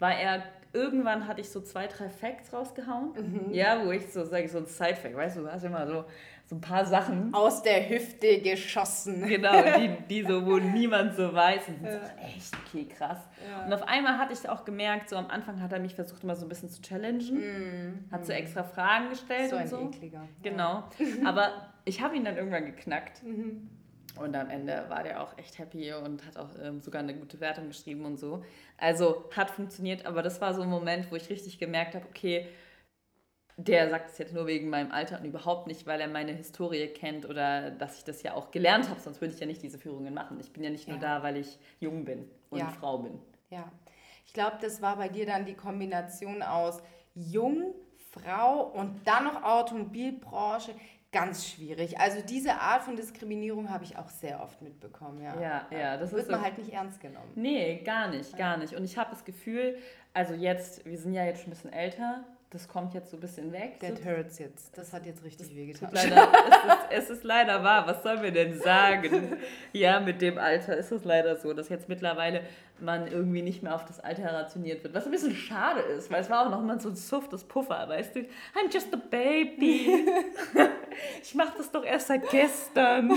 war 0.00 0.18
er, 0.18 0.42
irgendwann 0.72 1.28
hatte 1.28 1.40
ich 1.40 1.48
so 1.48 1.60
zwei, 1.60 1.86
drei 1.86 2.08
Facts 2.08 2.52
rausgehauen. 2.52 3.12
Mhm. 3.12 3.54
Ja, 3.54 3.86
wo 3.86 3.92
ich 3.92 4.12
so, 4.12 4.24
sage 4.24 4.44
ich, 4.44 4.52
so 4.52 4.58
ein 4.58 4.66
Side-Fact, 4.66 5.14
weißt 5.14 5.36
du, 5.36 5.42
du 5.42 5.52
hast 5.52 5.64
immer 5.64 5.86
so, 5.86 6.04
so 6.46 6.56
ein 6.56 6.60
paar 6.60 6.84
Sachen. 6.84 7.32
Aus 7.32 7.62
der 7.62 7.88
Hüfte 7.88 8.40
geschossen. 8.40 9.26
Genau, 9.26 9.62
die, 9.78 9.96
die 10.10 10.22
so, 10.22 10.44
wo 10.44 10.58
niemand 10.58 11.16
so 11.16 11.32
weiß. 11.32 11.68
Und 11.68 11.84
ja. 11.84 11.92
so, 11.92 11.98
echt, 12.22 12.54
okay, 12.66 12.86
krass. 12.86 13.18
Ja. 13.48 13.64
Und 13.64 13.72
auf 13.72 13.82
einmal 13.88 14.18
hatte 14.18 14.34
ich 14.34 14.48
auch 14.48 14.64
gemerkt, 14.64 15.08
so 15.08 15.16
am 15.16 15.28
Anfang 15.28 15.60
hat 15.62 15.72
er 15.72 15.80
mich 15.80 15.94
versucht, 15.94 16.22
immer 16.22 16.36
so 16.36 16.44
ein 16.44 16.48
bisschen 16.48 16.68
zu 16.68 16.82
challengen. 16.82 17.38
Mhm. 17.38 18.04
Hat 18.12 18.26
so 18.26 18.32
extra 18.32 18.62
Fragen 18.62 19.08
gestellt 19.08 19.50
so 19.50 19.56
und 19.56 19.68
so. 19.68 19.90
Ekliger. 19.94 20.28
Genau. 20.42 20.84
Ja. 20.98 21.06
Aber 21.28 21.50
ich 21.86 22.02
habe 22.02 22.16
ihn 22.16 22.24
dann 22.24 22.36
irgendwann 22.36 22.66
geknackt. 22.66 23.22
Mhm. 23.22 23.70
Und 24.16 24.36
am 24.36 24.48
Ende 24.48 24.84
war 24.88 25.02
der 25.02 25.20
auch 25.20 25.36
echt 25.38 25.58
happy 25.58 25.92
und 25.92 26.24
hat 26.24 26.36
auch 26.36 26.50
ähm, 26.62 26.80
sogar 26.80 27.02
eine 27.02 27.14
gute 27.14 27.40
Wertung 27.40 27.68
geschrieben 27.68 28.04
und 28.04 28.16
so. 28.16 28.44
Also 28.78 29.24
hat 29.34 29.50
funktioniert, 29.50 30.06
aber 30.06 30.22
das 30.22 30.40
war 30.40 30.54
so 30.54 30.62
ein 30.62 30.70
Moment, 30.70 31.10
wo 31.10 31.16
ich 31.16 31.28
richtig 31.30 31.58
gemerkt 31.58 31.96
habe, 31.96 32.06
okay, 32.08 32.46
der 33.56 33.88
sagt 33.88 34.10
es 34.10 34.18
jetzt 34.18 34.34
nur 34.34 34.46
wegen 34.46 34.68
meinem 34.68 34.90
Alter 34.90 35.20
und 35.20 35.24
überhaupt 35.24 35.66
nicht, 35.66 35.86
weil 35.86 36.00
er 36.00 36.08
meine 36.08 36.32
Historie 36.32 36.88
kennt 36.88 37.28
oder 37.28 37.70
dass 37.70 37.98
ich 37.98 38.04
das 38.04 38.22
ja 38.22 38.34
auch 38.34 38.50
gelernt 38.50 38.88
habe, 38.88 39.00
sonst 39.00 39.20
würde 39.20 39.32
ich 39.32 39.40
ja 39.40 39.46
nicht 39.46 39.62
diese 39.62 39.78
Führungen 39.78 40.12
machen. 40.12 40.38
Ich 40.40 40.52
bin 40.52 40.64
ja 40.64 40.70
nicht 40.70 40.88
nur 40.88 40.96
ja. 40.96 41.18
da, 41.18 41.22
weil 41.22 41.36
ich 41.36 41.58
jung 41.78 42.04
bin 42.04 42.28
und 42.50 42.58
ja. 42.58 42.68
Frau 42.68 42.98
bin. 42.98 43.20
Ja, 43.50 43.70
ich 44.26 44.32
glaube, 44.32 44.56
das 44.60 44.82
war 44.82 44.96
bei 44.96 45.08
dir 45.08 45.26
dann 45.26 45.44
die 45.44 45.54
Kombination 45.54 46.42
aus 46.42 46.82
jung, 47.14 47.74
Frau 48.10 48.62
und 48.62 49.06
dann 49.06 49.24
noch 49.24 49.42
Automobilbranche 49.42 50.72
ganz 51.14 51.48
schwierig. 51.48 51.98
Also 52.00 52.20
diese 52.22 52.54
Art 52.54 52.82
von 52.82 52.96
Diskriminierung 52.96 53.70
habe 53.70 53.84
ich 53.84 53.96
auch 53.96 54.08
sehr 54.08 54.42
oft 54.42 54.60
mitbekommen. 54.62 55.22
Ja, 55.22 55.40
ja, 55.40 55.66
ja 55.70 55.96
das 55.96 56.12
wird 56.12 56.28
man 56.28 56.40
so, 56.40 56.44
halt 56.44 56.58
nicht 56.58 56.72
ernst 56.72 57.00
genommen. 57.00 57.30
Nee, 57.36 57.82
gar 57.84 58.08
nicht, 58.08 58.36
gar 58.36 58.56
nicht. 58.56 58.74
Und 58.74 58.84
ich 58.84 58.98
habe 58.98 59.10
das 59.10 59.24
Gefühl, 59.24 59.78
also 60.12 60.34
jetzt, 60.34 60.84
wir 60.84 60.98
sind 60.98 61.14
ja 61.14 61.24
jetzt 61.24 61.42
schon 61.42 61.48
ein 61.48 61.54
bisschen 61.54 61.72
älter, 61.72 62.24
das 62.54 62.68
kommt 62.68 62.94
jetzt 62.94 63.10
so 63.10 63.16
ein 63.16 63.20
bisschen 63.20 63.50
weg. 63.50 63.80
That 63.80 64.04
hurts 64.04 64.38
jetzt. 64.38 64.78
Das 64.78 64.92
hat 64.92 65.06
jetzt 65.06 65.24
richtig 65.24 65.54
wehgetan. 65.56 65.90
Leider, 65.92 66.28
es, 66.88 67.02
ist, 67.02 67.10
es 67.10 67.10
ist 67.18 67.24
leider 67.24 67.64
wahr. 67.64 67.84
Was 67.88 68.04
sollen 68.04 68.22
wir 68.22 68.30
denn 68.30 68.56
sagen? 68.60 69.38
ja, 69.72 69.98
mit 69.98 70.22
dem 70.22 70.38
Alter 70.38 70.76
ist 70.76 70.92
es 70.92 71.04
leider 71.04 71.34
so, 71.34 71.52
dass 71.52 71.68
jetzt 71.68 71.88
mittlerweile 71.88 72.42
man 72.80 73.06
irgendwie 73.06 73.42
nicht 73.42 73.62
mehr 73.62 73.74
auf 73.74 73.84
das 73.84 74.00
Alter 74.00 74.32
rationiert 74.32 74.82
wird. 74.82 74.94
Was 74.94 75.06
ein 75.06 75.10
bisschen 75.10 75.34
schade 75.34 75.80
ist, 75.80 76.10
weil 76.10 76.20
es 76.20 76.30
war 76.30 76.46
auch 76.46 76.50
noch 76.50 76.62
mal 76.62 76.80
so 76.80 76.88
ein 76.88 76.96
softes 76.96 77.44
Puffer, 77.44 77.88
weißt 77.88 78.16
du? 78.16 78.20
I'm 78.20 78.72
just 78.72 78.92
a 78.92 78.96
baby. 78.96 80.06
ich 81.22 81.34
mache 81.34 81.54
das 81.56 81.70
doch 81.70 81.84
erst 81.84 82.08
seit 82.08 82.28
gestern. 82.30 83.12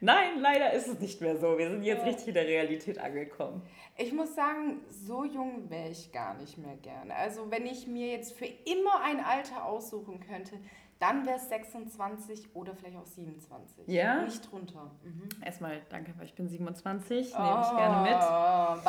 Nein, 0.00 0.40
leider 0.40 0.72
ist 0.72 0.86
es 0.86 1.00
nicht 1.00 1.20
mehr 1.20 1.36
so. 1.36 1.56
Wir 1.56 1.70
sind 1.70 1.82
jetzt 1.82 2.04
richtig 2.04 2.28
in 2.28 2.34
der 2.34 2.46
Realität 2.46 2.98
angekommen. 2.98 3.62
Ich 3.96 4.12
muss 4.12 4.34
sagen, 4.34 4.80
so 4.90 5.24
jung 5.24 5.70
wäre 5.70 5.88
ich 5.88 6.12
gar 6.12 6.34
nicht 6.34 6.58
mehr 6.58 6.76
gerne. 6.76 7.14
Also 7.14 7.50
wenn 7.50 7.64
ich 7.64 7.86
mir 7.86 8.08
jetzt 8.12 8.36
für 8.36 8.46
immer 8.46 9.02
ein 9.02 9.20
Alter 9.24 9.64
aussuchen 9.64 10.20
könnte, 10.20 10.58
dann 10.98 11.26
wäre 11.26 11.36
es 11.36 11.48
26 11.48 12.54
oder 12.54 12.74
vielleicht 12.74 12.96
auch 12.96 13.06
27. 13.06 13.88
Ja? 13.88 14.22
Nicht 14.22 14.50
drunter. 14.50 14.90
Mhm. 15.02 15.28
Erstmal 15.44 15.82
danke, 15.90 16.14
weil 16.16 16.26
ich 16.26 16.34
bin 16.34 16.48
27, 16.48 17.32
nehme 17.38 17.60
ich 17.62 17.76
gerne 17.76 18.02
mit. 18.02 18.22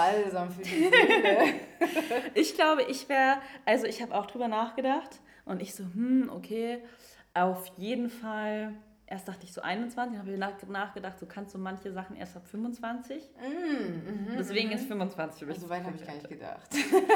Balsam 0.05 0.51
für 0.51 0.63
die 0.63 0.69
Seele. 0.69 1.53
ich 2.33 2.55
glaube, 2.55 2.83
ich 2.83 3.09
wäre, 3.09 3.37
also 3.65 3.85
ich 3.85 4.01
habe 4.01 4.13
auch 4.13 4.25
drüber 4.25 4.47
nachgedacht 4.47 5.19
und 5.45 5.61
ich 5.61 5.73
so, 5.73 5.83
hm, 5.83 6.29
okay, 6.33 6.79
auf 7.33 7.71
jeden 7.77 8.09
Fall 8.09 8.73
erst 9.07 9.27
dachte 9.27 9.41
ich 9.43 9.53
so 9.53 9.61
21, 9.61 10.17
habe 10.17 10.31
ich 10.31 10.39
nach, 10.39 10.53
nachgedacht, 10.67 11.19
so 11.19 11.25
kannst 11.25 11.53
du 11.53 11.59
manche 11.59 11.91
Sachen 11.91 12.15
erst 12.15 12.35
ab 12.35 12.47
25. 12.47 13.21
Mm, 13.39 14.33
mm, 14.33 14.37
Deswegen 14.37 14.69
mm. 14.69 14.73
ist 14.73 14.87
25 14.87 15.39
für 15.39 15.45
mich. 15.45 15.59
So 15.59 15.69
weit 15.69 15.83
habe 15.83 15.95
ich 15.95 16.05
gar 16.05 16.15
nicht 16.15 16.29
gedacht. 16.29 16.67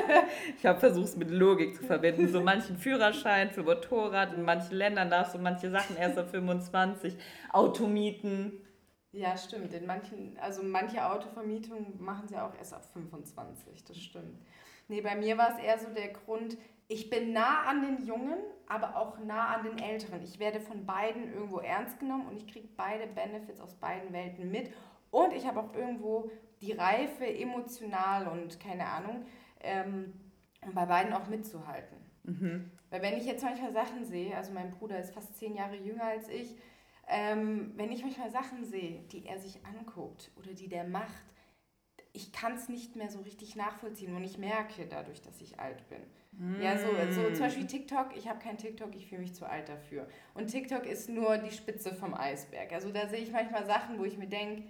ich 0.58 0.66
habe 0.66 0.80
versucht, 0.80 1.06
es 1.06 1.18
mit 1.18 1.32
Logik 1.32 1.76
zu 1.76 1.84
verbinden. 1.84 2.28
So 2.28 2.42
manchen 2.42 2.78
Führerschein 2.78 3.50
für 3.50 3.64
Motorrad, 3.64 4.34
in 4.34 4.44
manchen 4.44 4.76
Ländern 4.76 5.10
darfst 5.10 5.34
du 5.34 5.40
manche 5.40 5.72
Sachen 5.72 5.98
erst 5.98 6.18
ab 6.18 6.30
25. 6.30 7.16
Automieten. 7.52 8.62
Ja, 9.12 9.36
stimmt. 9.38 9.74
In 9.74 9.86
manchen, 9.86 10.38
also 10.40 10.62
manche 10.64 11.06
Autovermietungen 11.06 12.02
machen 12.02 12.28
sie 12.28 12.38
auch 12.38 12.56
erst 12.56 12.74
ab 12.74 12.86
25, 12.94 13.84
das 13.84 13.98
stimmt. 13.98 14.40
Nee, 14.88 15.02
bei 15.02 15.16
mir 15.16 15.38
war 15.38 15.52
es 15.56 15.64
eher 15.64 15.80
so 15.80 15.88
der 15.94 16.10
Grund, 16.10 16.58
ich 16.88 17.10
bin 17.10 17.34
nah 17.34 17.66
an 17.66 17.82
den 17.84 18.06
Jungen, 18.06 18.40
aber 18.68 18.96
auch 18.96 19.20
nah 19.20 19.56
an 19.56 19.64
den 19.64 19.78
Älteren. 19.78 20.24
Ich 20.24 20.40
werde 20.40 20.60
von 20.60 20.88
beiden 20.88 21.32
irgendwo 21.32 21.60
ernst 21.60 22.00
genommen 22.00 22.28
und 22.28 22.38
ich 22.38 22.48
kriege 22.48 22.68
beide 22.76 23.06
Benefits 23.06 23.62
aus 23.62 23.76
beiden 23.76 24.12
Welten 24.12 24.50
mit. 24.50 24.72
Und 25.12 25.34
ich 25.34 25.46
habe 25.46 25.60
auch 25.60 25.74
irgendwo 25.76 26.32
die 26.62 26.74
Reife 26.74 27.26
emotional 27.26 28.28
und 28.28 28.60
keine 28.60 28.88
Ahnung, 28.88 29.26
ähm, 29.62 30.14
um 30.66 30.74
bei 30.74 30.86
beiden 30.86 31.14
auch 31.14 31.28
mitzuhalten. 31.28 31.98
Mhm. 32.24 32.72
Weil 32.90 33.02
wenn 33.04 33.18
ich 33.18 33.26
jetzt 33.26 33.44
manchmal 33.44 33.72
Sachen 33.72 34.04
sehe, 34.06 34.36
also 34.36 34.52
mein 34.52 34.72
Bruder 34.72 35.00
ist 35.00 35.14
fast 35.14 35.38
zehn 35.38 35.56
Jahre 35.56 35.76
jünger 35.76 36.06
als 36.06 36.28
ich, 36.28 36.56
ähm, 37.10 37.74
wenn 37.76 37.92
ich 37.92 38.04
manchmal 38.04 38.32
Sachen 38.32 38.64
sehe, 38.64 39.02
die 39.12 39.26
er 39.26 39.40
sich 39.40 39.66
anguckt 39.66 40.32
oder 40.38 40.54
die 40.54 40.70
der 40.70 40.84
macht, 40.84 41.24
ich 42.14 42.32
kann 42.32 42.54
es 42.54 42.70
nicht 42.70 42.96
mehr 42.96 43.10
so 43.10 43.20
richtig 43.20 43.56
nachvollziehen 43.56 44.16
und 44.16 44.24
ich 44.24 44.38
merke 44.38 44.86
dadurch, 44.88 45.22
dass 45.22 45.42
ich 45.42 45.60
alt 45.60 45.88
bin. 45.90 46.02
Mm. 46.32 46.62
Ja, 46.62 46.78
so, 46.78 46.88
so 47.12 47.30
zum 47.32 47.40
Beispiel 47.40 47.68
TikTok, 47.68 48.16
ich 48.16 48.28
habe 48.28 48.40
kein 48.40 48.58
TikTok, 48.58 48.96
ich 48.96 49.08
fühle 49.08 49.22
mich 49.22 49.36
zu 49.36 49.48
alt 49.48 49.70
dafür. 49.70 50.08
Und 50.34 50.48
TikTok 50.48 50.86
ist 50.86 51.10
nur 51.10 51.38
die 51.38 51.52
Spitze 51.52 51.94
vom 51.94 52.14
Eisberg. 52.14 52.72
Also 52.74 52.92
da 52.92 53.08
sehe 53.08 53.20
ich 53.20 53.32
manchmal 53.32 53.66
Sachen, 53.66 54.00
wo 54.00 54.06
ich 54.06 54.18
mir 54.18 54.28
denke, 54.28 54.64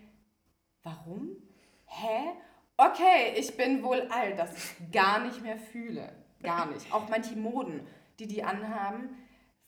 warum? 0.83 1.37
Hä? 1.85 2.31
Okay, 2.77 3.33
ich 3.35 3.55
bin 3.57 3.83
wohl 3.83 4.01
alt, 4.09 4.37
dass 4.37 4.55
ich 4.55 4.91
gar 4.91 5.23
nicht 5.23 5.41
mehr 5.41 5.57
fühle. 5.57 6.13
Gar 6.41 6.67
nicht. 6.67 6.93
Auch 6.93 7.09
manche 7.09 7.35
Moden, 7.35 7.85
die 8.19 8.27
die 8.27 8.43
anhaben, 8.43 9.09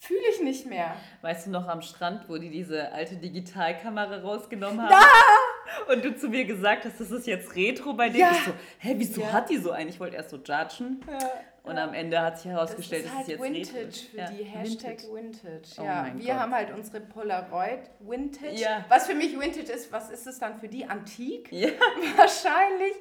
fühle 0.02 0.20
ich 0.32 0.42
nicht 0.42 0.66
mehr. 0.66 0.96
Weißt 1.22 1.46
du 1.46 1.52
noch 1.52 1.68
am 1.68 1.84
Strand, 1.84 2.28
wo 2.28 2.38
die 2.38 2.50
diese 2.50 2.92
alte 2.92 3.16
Digitalkamera 3.18 4.18
rausgenommen 4.18 4.82
haben? 4.82 4.90
Da! 4.90 5.94
Und 5.94 6.04
du 6.04 6.18
zu 6.18 6.28
mir 6.28 6.46
gesagt 6.46 6.86
hast, 6.86 7.00
das 7.00 7.12
ist 7.12 7.28
jetzt 7.28 7.56
Retro 7.56 7.94
bei 7.94 8.10
dir. 8.10 8.22
Ja. 8.22 8.32
Ich 8.32 8.44
so, 8.44 8.52
hä, 8.80 8.96
wieso 8.98 9.22
ja. 9.22 9.32
hat 9.32 9.50
die 9.50 9.58
so 9.58 9.72
einen? 9.72 9.90
Ich 9.90 10.00
wollte 10.00 10.16
erst 10.16 10.32
so 10.32 10.38
judgen. 10.38 11.02
Ja. 11.08 11.20
Und 11.64 11.78
am 11.78 11.94
Ende 11.94 12.20
hat 12.20 12.40
sich 12.40 12.52
herausgestellt, 12.52 13.06
das 13.06 13.12
ist, 13.12 13.18
halt 13.18 13.28
das 13.28 13.34
ist 13.36 13.56
jetzt 13.56 13.74
Vintage 13.74 13.86
Retro. 13.86 14.10
für 14.10 14.18
ja. 14.18 14.32
die 14.32 14.44
Hashtag 14.44 14.98
Vintage. 15.04 15.14
Vintage. 15.14 15.70
Oh 15.78 15.84
ja, 15.84 16.12
wir 16.16 16.26
Gott. 16.26 16.34
haben 16.34 16.56
halt 16.56 16.74
unsere 16.74 17.02
Polaroid 17.02 17.82
Vintage. 18.00 18.56
Ja. 18.56 18.86
Was 18.90 19.06
für 19.06 19.14
mich 19.14 19.40
Vintage 19.40 19.72
ist, 19.72 19.92
was 19.92 20.10
ist 20.10 20.26
es 20.26 20.40
dann 20.40 20.60
für 20.60 20.68
die? 20.68 20.86
Antik? 20.86 21.52
Ja. 21.52 21.70
Wahrscheinlich. 22.18 22.94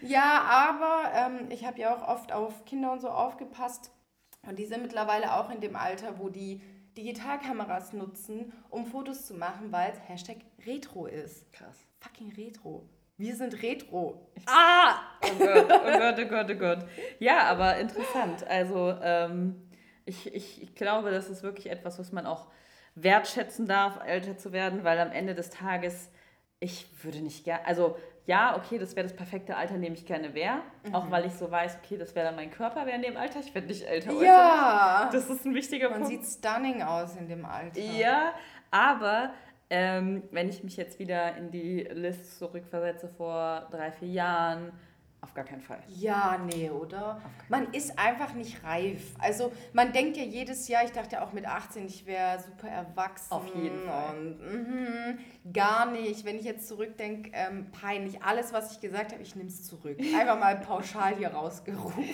Ja, 0.00 0.44
aber 0.48 1.10
ähm, 1.12 1.48
ich 1.50 1.66
habe 1.66 1.80
ja 1.80 1.96
auch 1.96 2.06
oft 2.06 2.30
auf 2.30 2.64
Kinder 2.64 2.92
und 2.92 3.00
so 3.00 3.08
aufgepasst. 3.08 3.90
Und 4.46 4.58
die 4.58 4.66
sind 4.66 4.82
mittlerweile 4.82 5.34
auch 5.34 5.50
in 5.50 5.60
dem 5.60 5.76
Alter, 5.76 6.18
wo 6.18 6.28
die 6.28 6.60
Digitalkameras 6.96 7.92
nutzen, 7.92 8.52
um 8.70 8.86
Fotos 8.86 9.26
zu 9.26 9.34
machen, 9.34 9.72
weil 9.72 9.92
es 9.92 10.08
Hashtag 10.08 10.38
Retro 10.66 11.06
ist. 11.06 11.52
Krass. 11.52 11.86
Fucking 12.00 12.32
Retro. 12.32 12.88
Wir 13.16 13.34
sind 13.36 13.62
Retro. 13.62 14.30
Ah! 14.46 15.00
Oh 15.22 15.38
Gott, 15.38 15.66
oh 15.70 15.98
Gott, 15.98 16.18
oh 16.18 16.28
Gott, 16.28 16.50
oh 16.50 16.54
Gott. 16.54 16.78
Ja, 17.18 17.44
aber 17.44 17.78
interessant. 17.78 18.46
Also 18.46 18.94
ähm, 19.02 19.70
ich, 20.04 20.34
ich, 20.34 20.62
ich 20.62 20.74
glaube, 20.74 21.10
das 21.10 21.30
ist 21.30 21.42
wirklich 21.42 21.70
etwas, 21.70 21.98
was 21.98 22.12
man 22.12 22.26
auch 22.26 22.48
wertschätzen 22.94 23.66
darf, 23.66 23.98
älter 24.04 24.36
zu 24.36 24.52
werden, 24.52 24.84
weil 24.84 24.98
am 24.98 25.10
Ende 25.10 25.34
des 25.34 25.48
Tages, 25.50 26.10
ich 26.60 26.86
würde 27.02 27.22
nicht 27.22 27.44
gerne, 27.44 27.66
also 27.66 27.96
ja, 28.26 28.56
okay, 28.56 28.78
das 28.78 28.96
wäre 28.96 29.06
das 29.06 29.14
perfekte 29.14 29.56
Alter, 29.56 29.74
in 29.74 29.82
dem 29.82 29.92
ich 29.92 30.06
gerne 30.06 30.34
wäre. 30.34 30.58
Mhm. 30.84 30.94
Auch 30.94 31.10
weil 31.10 31.26
ich 31.26 31.34
so 31.34 31.50
weiß, 31.50 31.78
okay, 31.82 31.98
das 31.98 32.14
wäre 32.14 32.26
dann 32.26 32.36
mein 32.36 32.50
Körper 32.50 32.86
wäre 32.86 32.96
in 32.96 33.02
dem 33.02 33.16
Alter. 33.16 33.40
Ich 33.40 33.54
werde 33.54 33.68
nicht 33.68 33.82
älter. 33.82 34.12
Ja. 34.22 35.10
Das 35.12 35.28
ist 35.28 35.44
ein 35.44 35.54
wichtiger 35.54 35.90
Man 35.90 36.00
Punkt. 36.02 36.14
Man 36.14 36.24
sieht 36.24 36.38
stunning 36.38 36.82
aus 36.82 37.16
in 37.16 37.28
dem 37.28 37.44
Alter. 37.44 37.80
Ja, 37.80 38.32
aber 38.70 39.34
ähm, 39.68 40.22
wenn 40.30 40.48
ich 40.48 40.64
mich 40.64 40.76
jetzt 40.76 40.98
wieder 40.98 41.36
in 41.36 41.50
die 41.50 41.80
List 41.92 42.38
zurückversetze 42.38 43.08
vor 43.08 43.68
drei, 43.70 43.92
vier 43.92 44.08
Jahren, 44.08 44.72
auf 45.24 45.32
gar 45.32 45.44
keinen 45.44 45.62
Fall. 45.62 45.82
Ja, 45.88 46.38
nee, 46.44 46.68
oder? 46.68 47.20
Man 47.48 47.72
ist 47.72 47.98
einfach 47.98 48.34
nicht 48.34 48.62
reif. 48.62 49.14
Also 49.18 49.52
man 49.72 49.90
denkt 49.92 50.18
ja 50.18 50.22
jedes 50.22 50.68
Jahr, 50.68 50.84
ich 50.84 50.92
dachte 50.92 51.22
auch 51.22 51.32
mit 51.32 51.46
18, 51.46 51.86
ich 51.86 52.04
wäre 52.04 52.38
super 52.38 52.68
erwachsen. 52.68 53.32
Auf 53.32 53.46
jeden 53.54 53.78
Fall. 53.86 54.14
Und, 54.14 54.38
mh, 54.38 55.14
gar 55.52 55.90
nicht. 55.90 56.26
Wenn 56.26 56.38
ich 56.38 56.44
jetzt 56.44 56.68
zurückdenke, 56.68 57.30
ähm, 57.32 57.70
peinlich. 57.72 58.22
Alles, 58.22 58.52
was 58.52 58.72
ich 58.72 58.80
gesagt 58.80 59.12
habe, 59.12 59.22
ich 59.22 59.34
nehme 59.34 59.48
es 59.48 59.64
zurück. 59.64 59.98
Einfach 60.18 60.38
mal 60.38 60.56
pauschal 60.56 61.16
hier 61.16 61.28
rausgerufen. 61.28 62.04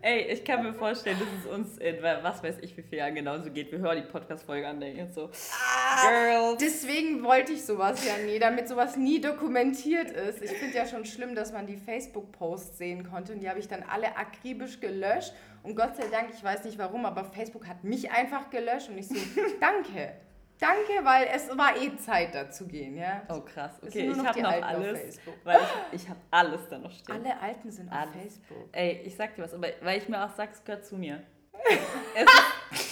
Ey, 0.00 0.22
ich 0.32 0.42
kann 0.42 0.62
mir 0.62 0.72
vorstellen, 0.72 1.18
dass 1.18 1.28
es 1.44 1.58
uns 1.58 1.76
in 1.76 2.02
was 2.02 2.42
weiß 2.42 2.56
ich 2.62 2.74
wie 2.78 2.82
viele 2.82 3.02
Jahren 3.02 3.14
genauso 3.14 3.50
geht. 3.50 3.70
Wir 3.70 3.80
hören 3.80 3.98
die 3.98 4.10
Podcast-Folge 4.10 4.66
an, 4.66 4.80
denken 4.80 4.98
jetzt 5.00 5.14
so, 5.14 5.28
ah, 5.28 6.08
Girls. 6.08 6.58
Deswegen 6.58 7.22
wollte 7.22 7.52
ich 7.52 7.66
sowas 7.66 8.02
ja 8.06 8.16
nie, 8.24 8.38
damit 8.38 8.66
sowas 8.66 8.96
nie 8.96 9.20
dokumentiert 9.20 10.10
ist. 10.10 10.40
Ich 10.40 10.52
finde 10.52 10.74
ja 10.74 10.86
schon 10.86 11.04
schlimm, 11.04 11.34
dass 11.34 11.52
man 11.52 11.66
die 11.66 11.76
Facebook-Posts 11.76 12.45
Posts 12.46 12.78
sehen 12.78 13.10
konnte 13.10 13.32
und 13.32 13.40
die 13.40 13.48
habe 13.48 13.58
ich 13.58 13.68
dann 13.68 13.82
alle 13.82 14.16
akribisch 14.16 14.78
gelöscht 14.80 15.32
und 15.62 15.74
Gott 15.74 15.96
sei 15.96 16.06
Dank, 16.08 16.30
ich 16.32 16.42
weiß 16.42 16.64
nicht 16.64 16.78
warum, 16.78 17.04
aber 17.04 17.24
Facebook 17.24 17.66
hat 17.66 17.82
mich 17.82 18.10
einfach 18.10 18.50
gelöscht 18.50 18.88
und 18.88 18.98
ich 18.98 19.08
so, 19.08 19.14
danke. 19.60 20.12
Danke, 20.58 21.04
weil 21.04 21.28
es 21.34 21.48
war 21.58 21.76
eh 21.76 21.94
Zeit 21.98 22.34
da 22.34 22.50
zu 22.50 22.66
gehen, 22.66 22.96
ja. 22.96 23.22
Oh 23.28 23.40
krass, 23.40 23.72
okay, 23.82 24.10
ich 24.10 24.18
habe 24.18 24.40
noch 24.40 24.62
alles, 24.62 25.18
weil 25.44 25.58
ich, 25.92 26.02
ich 26.02 26.08
habe 26.08 26.20
alles 26.30 26.60
da 26.70 26.78
noch 26.78 26.92
stehen. 26.92 27.14
Alle 27.14 27.38
Alten 27.40 27.70
sind 27.70 27.92
alles. 27.92 28.08
auf 28.08 28.14
Facebook. 28.22 28.68
Ey, 28.72 29.02
ich 29.04 29.16
sag 29.16 29.34
dir 29.34 29.42
was, 29.42 29.52
aber 29.52 29.68
weil 29.82 29.98
ich 29.98 30.08
mir 30.08 30.24
auch 30.24 30.34
sag, 30.34 30.52
es 30.52 30.64
gehört 30.64 30.86
zu 30.86 30.96
mir. 30.96 31.22
es 32.14 32.85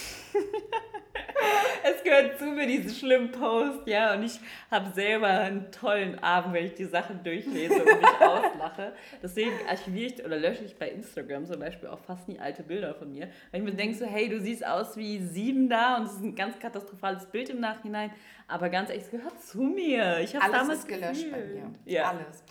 gehört 2.05 2.39
zu 2.39 2.45
mir, 2.47 2.67
diese 2.67 2.95
schlimmen 2.95 3.33
Posts, 3.33 3.87
ja. 3.87 4.15
Und 4.15 4.23
ich 4.23 4.39
habe 4.71 4.91
selber 4.93 5.27
einen 5.27 5.73
tollen 5.73 6.19
Abend, 6.21 6.55
wenn 6.55 6.67
ich 6.67 6.75
die 6.75 6.85
Sachen 6.85 7.25
durchlese 7.25 7.75
und 7.75 7.85
mich 7.85 8.21
auslache. 8.21 8.93
Deswegen 9.23 9.53
archiviere 9.69 10.13
ich 10.13 10.25
oder 10.25 10.39
lösche 10.39 10.65
ich 10.65 10.77
bei 10.77 10.91
Instagram 10.91 11.47
zum 11.47 11.59
Beispiel 11.59 11.89
auch 11.89 11.99
fast 12.01 12.29
nie 12.29 12.39
alte 12.39 12.63
Bilder 12.63 12.95
von 12.95 13.11
mir. 13.11 13.29
Weil 13.51 13.61
ich 13.61 13.67
mir 13.67 13.75
denke 13.75 13.97
so, 13.97 14.07
hey, 14.07 14.29
du 14.29 14.41
siehst 14.41 14.65
aus 14.65 14.97
wie 14.97 15.19
sieben 15.19 15.69
da 15.69 15.97
und 15.97 16.05
es 16.05 16.13
ist 16.13 16.23
ein 16.23 16.35
ganz 16.35 16.59
katastrophales 16.59 17.27
Bild 17.27 17.49
im 17.51 17.61
Nachhinein. 17.61 18.13
Aber 18.47 18.69
ganz 18.69 18.91
ehrlich, 18.91 19.05
es 19.05 19.11
gehört 19.11 19.43
zu 19.43 19.63
mir. 19.63 20.21
Ich 20.21 20.37
habe 20.37 20.53
damals 20.53 20.81
ist 20.81 20.89
gelöscht 20.89 21.25
gefühlt. 21.25 21.33
bei 21.33 21.61
mir. 21.61 21.75
Ja. 21.87 22.11
Alles. 22.11 22.45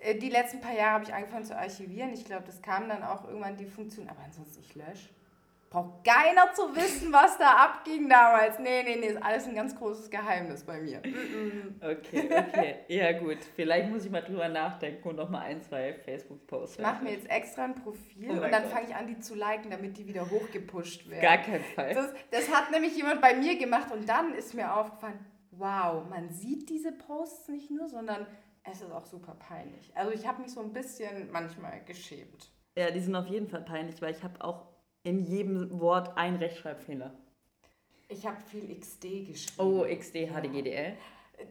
Äh, 0.00 0.16
die 0.16 0.30
letzten 0.30 0.60
paar 0.60 0.74
Jahre 0.74 0.92
habe 0.92 1.04
ich 1.04 1.14
angefangen 1.14 1.44
zu 1.44 1.56
archivieren. 1.56 2.12
Ich 2.12 2.24
glaube, 2.24 2.44
das 2.46 2.62
kam 2.62 2.88
dann 2.88 3.02
auch 3.02 3.26
irgendwann 3.26 3.56
die 3.56 3.66
Funktion, 3.66 4.08
aber 4.08 4.20
ansonsten 4.24 4.60
ich 4.60 4.74
lösche. 4.74 5.08
Braucht 5.70 6.02
keiner 6.02 6.50
zu 6.54 6.74
wissen, 6.74 7.12
was 7.12 7.36
da 7.36 7.56
abging 7.56 8.08
damals. 8.08 8.58
Nee, 8.58 8.82
nee, 8.84 8.96
nee, 8.96 9.08
ist 9.08 9.22
alles 9.22 9.46
ein 9.46 9.54
ganz 9.54 9.76
großes 9.76 10.08
Geheimnis 10.08 10.64
bei 10.64 10.80
mir. 10.80 11.02
Okay, 11.82 12.30
okay. 12.30 12.76
Ja, 12.88 13.12
gut. 13.12 13.36
Vielleicht 13.54 13.90
muss 13.90 14.06
ich 14.06 14.10
mal 14.10 14.22
drüber 14.22 14.48
nachdenken 14.48 15.06
und 15.06 15.16
noch 15.16 15.28
mal 15.28 15.40
ein, 15.40 15.60
zwei 15.62 15.92
Facebook-Posts. 15.92 16.76
Ich 16.76 16.82
mache 16.82 17.04
mir 17.04 17.12
jetzt 17.12 17.30
extra 17.30 17.64
ein 17.64 17.74
Profil 17.74 18.30
Oh 18.30 18.44
und 18.44 18.50
dann 18.50 18.64
fange 18.64 18.86
ich 18.88 18.94
an, 18.94 19.06
die 19.06 19.18
zu 19.18 19.34
liken, 19.34 19.70
damit 19.70 19.98
die 19.98 20.06
wieder 20.06 20.30
hochgepusht 20.30 21.08
werden. 21.10 21.20
Gar 21.20 21.38
keinen 21.38 21.64
Fall. 21.64 21.92
Das, 21.92 22.14
das 22.30 22.54
hat 22.54 22.70
nämlich 22.70 22.96
jemand 22.96 23.20
bei 23.20 23.34
mir 23.34 23.58
gemacht 23.58 23.92
und 23.92 24.08
dann 24.08 24.32
ist 24.32 24.54
mir 24.54 24.74
aufgefallen, 24.74 25.18
wow, 25.50 26.02
man 26.08 26.30
sieht 26.30 26.70
diese 26.70 26.92
Posts 26.92 27.48
nicht 27.48 27.70
nur, 27.70 27.88
sondern 27.88 28.26
es 28.64 28.80
ist 28.80 28.90
auch 28.90 29.04
super 29.04 29.34
peinlich. 29.34 29.92
Also 29.94 30.12
ich 30.12 30.26
habe 30.26 30.40
mich 30.40 30.52
so 30.52 30.60
ein 30.60 30.72
bisschen 30.72 31.30
manchmal 31.30 31.84
geschämt. 31.84 32.50
Ja, 32.76 32.90
die 32.90 33.00
sind 33.00 33.14
auf 33.14 33.26
jeden 33.26 33.48
Fall 33.48 33.62
peinlich, 33.62 34.00
weil 34.00 34.14
ich 34.14 34.22
habe 34.22 34.42
auch 34.42 34.77
in 35.02 35.20
jedem 35.20 35.80
Wort 35.80 36.16
einen 36.16 36.36
Rechtschreibfehler. 36.36 37.14
Ich 38.08 38.26
habe 38.26 38.40
viel 38.40 38.78
XD 38.78 39.26
geschrieben. 39.26 39.58
Oh, 39.58 39.84
XD, 39.84 40.30
HDGDL. 40.30 40.96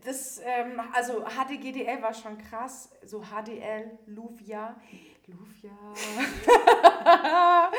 Das, 0.04 0.42
ähm, 0.44 0.82
also 0.94 1.24
HDGDL 1.24 2.02
war 2.02 2.14
schon 2.14 2.38
krass. 2.38 2.90
So 3.04 3.22
HDL, 3.22 3.98
Luvia. 4.06 4.76
Luvia. 5.28 5.72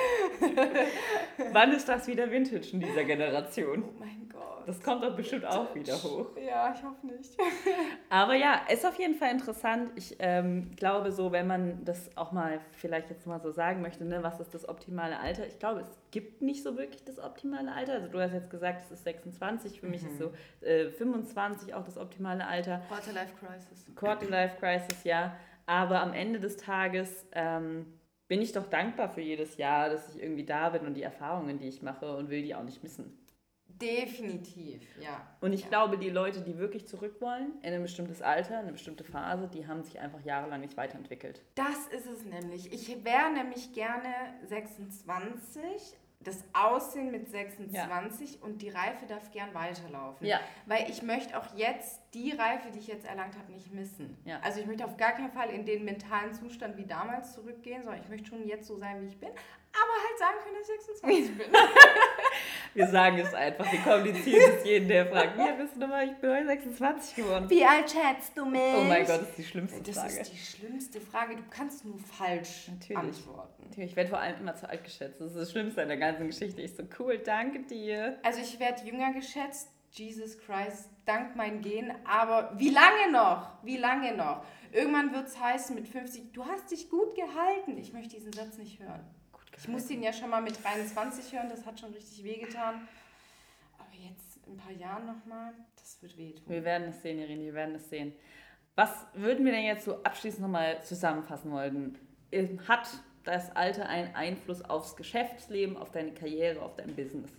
Wann 1.53 1.73
ist 1.73 1.89
das 1.89 2.07
wieder 2.07 2.31
Vintage 2.31 2.69
in 2.73 2.81
dieser 2.81 3.05
Generation? 3.05 3.85
Oh 3.85 3.95
mein 3.99 4.29
Gott. 4.29 4.69
Das 4.69 4.83
kommt 4.83 5.03
doch 5.03 5.17
bestimmt 5.17 5.47
auch 5.47 5.75
wieder 5.75 5.95
hoch. 5.95 6.27
Ja, 6.37 6.75
ich 6.75 6.83
hoffe 6.83 7.07
nicht. 7.07 7.35
Aber 8.11 8.35
ja, 8.35 8.61
ist 8.71 8.85
auf 8.85 8.99
jeden 8.99 9.15
Fall 9.15 9.31
interessant. 9.31 9.91
Ich 9.97 10.17
ähm, 10.19 10.73
glaube 10.77 11.11
so, 11.11 11.33
wenn 11.33 11.47
man 11.47 11.87
das 11.87 12.15
auch 12.19 12.33
mal 12.33 12.61
vielleicht 12.73 13.09
jetzt 13.09 13.27
mal 13.27 13.41
so 13.41 13.51
sagen 13.51 13.81
möchte, 13.81 14.05
ne, 14.05 14.23
was 14.23 14.41
ist 14.41 14.53
das 14.53 14.69
optimale 14.69 15.19
Alter? 15.19 15.47
Ich 15.47 15.59
glaube, 15.59 15.81
es 15.81 15.89
gibt 16.11 16.43
nicht 16.43 16.63
so 16.63 16.77
wirklich 16.77 17.03
das 17.05 17.19
optimale 17.19 17.73
Alter. 17.73 17.95
Also 17.95 18.09
du 18.09 18.21
hast 18.21 18.35
jetzt 18.35 18.51
gesagt, 18.51 18.85
es 18.85 18.91
ist 18.91 19.05
26, 19.05 19.81
für 19.81 19.87
mich 19.87 20.05
ist 20.05 20.19
so 20.19 20.33
äh, 20.61 20.91
25 20.91 21.73
auch 21.73 21.85
das 21.85 21.97
optimale 21.97 22.47
Alter. 22.47 22.83
Quarter-Life 22.89 23.33
Crisis. 23.41 23.87
Quarter-Life-Crisis, 23.97 25.05
ja. 25.05 25.35
Aber 25.69 26.01
am 26.01 26.15
Ende 26.15 26.41
des 26.41 26.57
Tages 26.57 27.27
ähm, 27.33 27.85
bin 28.27 28.41
ich 28.41 28.53
doch 28.53 28.67
dankbar 28.69 29.11
für 29.11 29.21
jedes 29.21 29.59
Jahr, 29.59 29.91
dass 29.91 30.15
ich 30.15 30.23
irgendwie 30.23 30.47
da 30.47 30.71
bin 30.71 30.87
und 30.87 30.95
die 30.95 31.03
Erfahrungen, 31.03 31.59
die 31.59 31.69
ich 31.69 31.83
mache 31.83 32.17
und 32.17 32.31
will 32.31 32.41
die 32.41 32.55
auch 32.55 32.63
nicht 32.63 32.83
missen. 32.83 33.19
Definitiv, 33.67 34.81
ja. 34.99 35.29
Und 35.43 35.53
ich 35.53 35.65
ja. 35.65 35.69
glaube, 35.69 35.99
die 35.99 36.09
Leute, 36.09 36.41
die 36.41 36.57
wirklich 36.57 36.89
zurück 36.89 37.21
wollen, 37.21 37.53
in 37.61 37.75
ein 37.75 37.83
bestimmtes 37.83 38.23
Alter, 38.23 38.55
in 38.55 38.61
eine 38.61 38.73
bestimmte 38.73 39.05
Phase, 39.05 39.47
die 39.47 39.67
haben 39.67 39.85
sich 39.85 40.01
einfach 40.01 40.25
jahrelang 40.25 40.63
nicht 40.63 40.79
weiterentwickelt. 40.79 41.43
Das 41.55 41.87
ist 41.91 42.07
es 42.07 42.25
nämlich. 42.25 42.73
Ich 42.73 43.05
wäre 43.05 43.31
nämlich 43.31 43.75
gerne 43.75 44.09
26, 44.47 45.99
das 46.21 46.43
Aussehen 46.53 47.13
mit 47.13 47.31
26 47.31 48.43
und 48.43 48.61
die 48.61 48.71
Reife 48.71 49.07
darf 49.07 49.31
gern 49.31 49.55
weiterlaufen. 49.55 50.27
Ja. 50.27 50.41
Weil 50.67 50.91
ich 50.91 51.03
möchte 51.03 51.39
auch 51.39 51.55
jetzt 51.57 52.01
die 52.13 52.33
Reife, 52.33 52.71
die 52.73 52.81
ich 52.81 52.89
jetzt 52.89 53.07
erlangt 53.07 53.37
habe, 53.39 53.53
nicht 53.53 53.73
missen. 53.73 54.17
Ja. 54.25 54.41
Also 54.41 54.61
ich 54.61 54.67
möchte 54.67 54.85
auf 54.85 54.97
gar 54.97 55.13
keinen 55.13 55.31
Fall 55.31 55.51
in 55.51 55.65
den 55.65 55.85
mentalen 55.85 56.35
Zustand 56.35 56.77
wie 56.77 56.87
damals 56.87 57.35
zurückgehen, 57.35 57.85
sondern 57.85 58.03
ich 58.03 58.09
möchte 58.09 58.29
schon 58.29 58.47
jetzt 58.47 58.67
so 58.67 58.79
sein, 58.79 59.01
wie 59.03 59.07
ich 59.07 59.19
bin, 59.19 59.31
aber 59.73 59.93
halt 60.05 60.19
sagen 60.19 60.37
können, 60.43 60.57
dass 60.61 60.69
ich 60.69 60.81
26 61.01 61.39
bin. 61.39 61.47
Wir 62.75 62.87
sagen 62.87 63.19
es 63.19 63.35
einfach, 63.35 63.71
wir 63.73 63.81
kommunizieren 63.81 64.53
es 64.59 64.65
jeden, 64.65 64.87
der 64.89 65.07
fragt, 65.07 65.37
wie 65.37 65.61
bist 65.61 65.75
du 65.75 65.81
nochmal? 65.81 66.07
Ich 66.07 66.17
bin 66.19 66.31
heute 66.31 66.47
26 66.47 67.17
geworden. 67.17 67.51
Wie 67.51 67.65
alt 67.65 67.91
schätzt 67.91 68.37
du 68.37 68.45
mich? 68.45 68.61
Oh 68.77 68.85
mein 68.85 69.05
Gott, 69.05 69.21
das 69.23 69.31
ist 69.31 69.39
die 69.39 69.45
schlimmste 69.45 69.83
Das 69.83 69.97
Frage. 69.97 70.21
ist 70.21 70.33
die 70.33 70.37
schlimmste 70.37 71.01
Frage. 71.01 71.37
Du 71.37 71.43
kannst 71.51 71.85
nur 71.85 71.99
falsch 71.99 72.69
Natürlich. 72.69 72.97
antworten. 72.99 73.81
Ich 73.81 73.97
werde 73.97 74.11
vor 74.11 74.21
allem 74.21 74.39
immer 74.41 74.55
zu 74.55 74.69
alt 74.69 74.85
geschätzt. 74.85 75.21
Das 75.21 75.29
ist 75.29 75.37
das 75.37 75.51
Schlimmste 75.51 75.83
an 75.83 75.89
der 75.89 75.97
ganzen 75.97 76.27
Geschichte. 76.27 76.61
Ich 76.63 76.77
so, 76.77 76.85
cool, 77.01 77.19
danke 77.19 77.61
dir. 77.61 78.19
Also 78.23 78.41
ich 78.41 78.61
werde 78.61 78.85
jünger 78.85 79.13
geschätzt, 79.13 79.71
Jesus 79.91 80.39
Christ, 80.39 80.91
dank 81.07 81.35
mein 81.35 81.63
Gen, 81.63 81.93
aber 82.07 82.53
wie 82.59 82.71
lange 82.71 83.11
noch? 83.11 83.51
Wie 83.65 83.79
lange 83.79 84.15
noch? 84.15 84.45
Irgendwann 84.71 85.13
wird 85.15 85.27
es 85.27 85.41
heißen 85.41 85.75
mit 85.75 85.89
50, 85.89 86.33
du 86.33 86.45
hast 86.45 86.71
dich 86.71 86.91
gut 86.91 87.15
gehalten. 87.17 87.79
Ich 87.79 87.93
möchte 87.93 88.17
diesen 88.17 88.33
Satz 88.33 88.59
nicht 88.59 88.79
hören. 88.79 89.05
Ich 89.59 89.69
musste 89.69 89.93
ihn 89.93 90.03
ja 90.03 90.13
schon 90.13 90.31
mal 90.31 90.41
mit 90.41 90.63
23 90.63 91.33
hören, 91.33 91.49
das 91.49 91.67
hat 91.67 91.81
schon 91.81 91.93
richtig 91.93 92.23
wehgetan. 92.23 92.87
Aber 93.77 93.93
jetzt 93.93 94.39
in 94.47 94.53
ein 94.53 94.57
paar 94.57 94.73
Jahren 94.73 95.07
nochmal, 95.07 95.53
das 95.77 96.01
wird 96.01 96.17
wehtun. 96.17 96.45
Wir 96.47 96.65
werden 96.65 96.89
es 96.89 97.03
sehen, 97.03 97.19
Irene, 97.19 97.45
wir 97.45 97.55
werden 97.55 97.75
es 97.75 97.91
sehen. 97.91 98.13
Was 98.77 99.07
würden 99.15 99.45
wir 99.45 99.53
denn 99.53 99.65
jetzt 99.65 99.85
so 99.85 100.03
abschließend 100.05 100.43
nochmal 100.43 100.83
zusammenfassen 100.85 101.51
wollen? 101.51 101.99
Hat 102.69 102.89
das 103.25 103.55
Alter 103.57 103.89
einen 103.89 104.15
Einfluss 104.15 104.63
aufs 104.63 104.95
Geschäftsleben, 104.95 105.77
auf 105.77 105.91
deine 105.91 106.13
Karriere, 106.13 106.63
auf 106.63 106.77
dein 106.77 106.95
Business? 106.95 107.33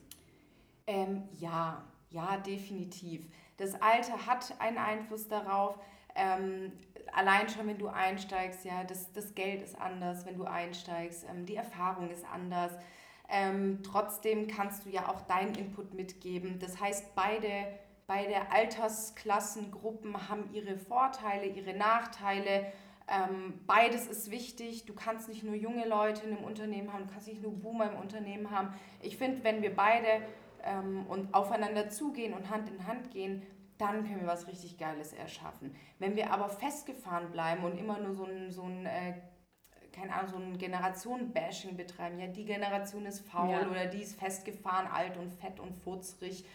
Ähm, 0.86 1.24
ja, 1.40 1.82
ja, 2.10 2.38
definitiv. 2.38 3.26
Das 3.58 3.82
Alter 3.82 4.26
hat 4.26 4.54
einen 4.60 4.78
Einfluss 4.78 5.28
darauf. 5.28 5.80
Ähm, 6.16 6.74
allein 7.14 7.50
schon, 7.50 7.68
wenn 7.68 7.78
du 7.78 7.88
einsteigst, 7.88 8.66
ja, 8.66 8.84
das, 8.84 9.12
das 9.14 9.36
Geld 9.36 9.62
ist 9.62 9.80
anders, 9.80 10.26
wenn 10.26 10.38
du 10.38 10.46
einsteigst, 10.46 11.26
ähm, 11.30 11.46
die 11.46 11.56
Erfahrung 11.56 12.10
ist 12.10 12.26
anders. 12.26 12.72
Ähm, 13.30 13.80
trotzdem 13.84 14.48
kannst 14.48 14.86
du 14.86 14.90
ja 14.90 15.08
auch 15.08 15.22
deinen 15.22 15.56
Input 15.56 15.94
mitgeben. 15.94 16.60
Das 16.60 16.80
heißt, 16.80 17.14
beide, 17.16 17.68
beide 18.08 18.52
Altersklassengruppen 18.52 20.30
haben 20.30 20.50
ihre 20.54 20.78
Vorteile, 20.78 21.46
ihre 21.46 21.74
Nachteile. 21.74 22.72
Ähm, 23.08 23.60
beides 23.68 24.08
ist 24.08 24.32
wichtig. 24.32 24.86
Du 24.86 24.94
kannst 24.94 25.30
nicht 25.30 25.44
nur 25.44 25.56
junge 25.56 25.88
Leute 25.88 26.26
in 26.26 26.38
einem 26.38 26.44
Unternehmen 26.46 26.92
haben, 26.92 27.08
du 27.08 27.14
kannst 27.14 27.28
nicht 27.28 27.42
nur 27.42 27.54
Boomer 27.54 27.92
im 27.92 28.00
Unternehmen 28.00 28.50
haben. 28.52 28.74
Ich 29.02 29.18
finde, 29.18 29.44
wenn 29.44 29.62
wir 29.62 29.76
beide 29.76 30.08
ähm, 30.64 31.06
und 31.08 31.34
aufeinander 31.34 31.90
zugehen 31.90 32.34
und 32.34 32.50
Hand 32.50 32.70
in 32.70 32.88
Hand 32.88 33.12
gehen, 33.12 33.44
dann 33.80 34.04
können 34.06 34.20
wir 34.20 34.28
was 34.28 34.48
richtig 34.48 34.78
Geiles 34.78 35.14
erschaffen. 35.14 35.74
Wenn 35.98 36.16
wir 36.16 36.32
aber 36.32 36.50
festgefahren 36.50 37.32
bleiben 37.32 37.64
und 37.64 37.78
immer 37.78 37.98
nur 37.98 38.14
so 38.14 38.26
ein, 38.26 38.52
so 38.52 38.64
ein 38.64 38.86
äh, 38.86 39.14
keine 39.92 40.14
Ahnung, 40.14 40.30
so 40.30 40.38
ein 40.38 40.58
Generation-Bashing 40.58 41.76
betreiben, 41.76 42.20
ja, 42.20 42.28
die 42.28 42.46
Generation 42.46 43.06
ist 43.06 43.28
faul 43.28 43.50
Ja. 43.50 43.68
oder 43.70 43.86
die 43.88 44.02
ist 44.02 44.20
festgefahren, 44.20 44.88
alt 44.88 45.18
und 45.18 45.32
fett 45.32 45.60
und 45.60 45.74
furzrig, 45.74 46.46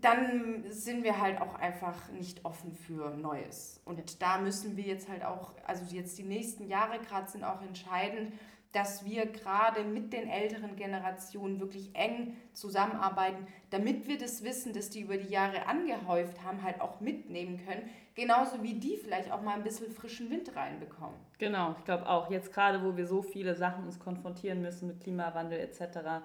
dann 0.00 0.64
sind 0.70 1.02
wir 1.02 1.18
halt 1.20 1.40
auch 1.40 1.54
einfach 1.54 2.10
nicht 2.10 2.44
offen 2.44 2.74
für 2.74 3.10
Neues. 3.10 3.80
Und 3.86 4.20
da 4.20 4.38
müssen 4.38 4.76
wir 4.76 4.84
jetzt 4.84 5.08
halt 5.08 5.24
auch, 5.24 5.54
also 5.66 5.84
jetzt 5.94 6.18
die 6.18 6.24
nächsten 6.24 6.68
Jahre 6.68 6.98
gerade 6.98 7.30
sind 7.30 7.44
auch 7.44 7.62
entscheidend, 7.62 8.32
dass 8.72 9.04
wir 9.04 9.26
gerade 9.26 9.82
mit 9.82 10.12
den 10.12 10.28
älteren 10.28 10.76
Generationen 10.76 11.58
wirklich 11.58 11.90
eng 11.94 12.36
zusammenarbeiten, 12.52 13.46
damit 13.70 14.06
wir 14.06 14.18
das 14.18 14.44
Wissen, 14.44 14.74
das 14.74 14.90
die 14.90 15.00
über 15.00 15.16
die 15.16 15.28
Jahre 15.28 15.66
angehäuft 15.66 16.44
haben, 16.44 16.62
halt 16.62 16.82
auch 16.82 17.00
mitnehmen 17.00 17.64
können. 17.64 17.88
Genauso 18.14 18.62
wie 18.62 18.74
die 18.74 18.96
vielleicht 18.96 19.32
auch 19.32 19.40
mal 19.42 19.54
ein 19.54 19.62
bisschen 19.62 19.90
frischen 19.90 20.28
Wind 20.28 20.54
reinbekommen. 20.54 21.16
Genau, 21.38 21.74
ich 21.78 21.84
glaube 21.84 22.06
auch. 22.08 22.30
Jetzt 22.30 22.52
gerade, 22.52 22.82
wo 22.84 22.96
wir 22.96 23.06
so 23.06 23.22
viele 23.22 23.54
Sachen 23.54 23.84
uns 23.84 23.98
konfrontieren 23.98 24.60
müssen 24.60 24.88
mit 24.88 25.00
Klimawandel 25.00 25.60
etc., 25.60 25.80
Ja. 25.94 26.22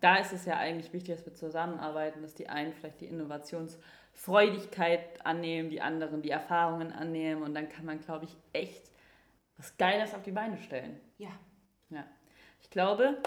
da 0.00 0.16
ist 0.16 0.32
es 0.32 0.46
ja 0.46 0.56
eigentlich 0.56 0.92
wichtig, 0.92 1.16
dass 1.16 1.26
wir 1.26 1.34
zusammenarbeiten, 1.34 2.22
dass 2.22 2.34
die 2.34 2.48
einen 2.48 2.72
vielleicht 2.72 3.00
die 3.00 3.06
Innovationsfreudigkeit 3.06 5.24
annehmen, 5.26 5.70
die 5.70 5.80
anderen 5.80 6.22
die 6.22 6.30
Erfahrungen 6.30 6.92
annehmen 6.92 7.42
und 7.42 7.52
dann 7.54 7.68
kann 7.68 7.84
man, 7.84 8.00
glaube 8.00 8.26
ich, 8.26 8.36
echt 8.52 8.90
was 9.58 9.76
Geiles 9.76 10.14
auf 10.14 10.22
die 10.22 10.32
Beine 10.32 10.56
stellen. 10.58 11.00
Ja. 11.18 11.30
Ja. 11.90 12.04
Ich 12.62 12.70
glaube, 12.70 13.18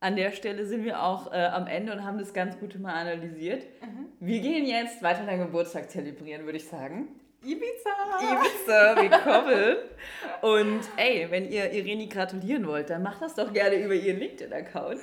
an 0.00 0.16
der 0.16 0.32
Stelle 0.32 0.66
sind 0.66 0.84
wir 0.84 1.02
auch 1.02 1.32
äh, 1.32 1.36
am 1.36 1.66
Ende 1.66 1.92
und 1.92 2.04
haben 2.04 2.18
das 2.18 2.32
ganz 2.32 2.58
gut 2.58 2.78
mal 2.78 2.94
analysiert. 2.94 3.66
Wir 4.20 4.40
gehen 4.40 4.66
jetzt 4.66 5.02
weiter 5.02 5.24
deinen 5.24 5.46
Geburtstag 5.46 5.90
zelebrieren, 5.90 6.44
würde 6.44 6.58
ich 6.58 6.66
sagen. 6.68 7.08
Ibiza! 7.42 7.90
Ibiza, 8.20 8.96
willkommen. 8.96 9.76
Und 10.42 10.80
ey, 10.96 11.30
wenn 11.30 11.50
ihr 11.50 11.70
Irene 11.72 12.08
gratulieren 12.08 12.66
wollt, 12.66 12.90
dann 12.90 13.02
macht 13.02 13.22
das 13.22 13.34
doch 13.34 13.52
gerne 13.52 13.76
über 13.76 13.94
ihren 13.94 14.18
LinkedIn-Account. 14.18 15.00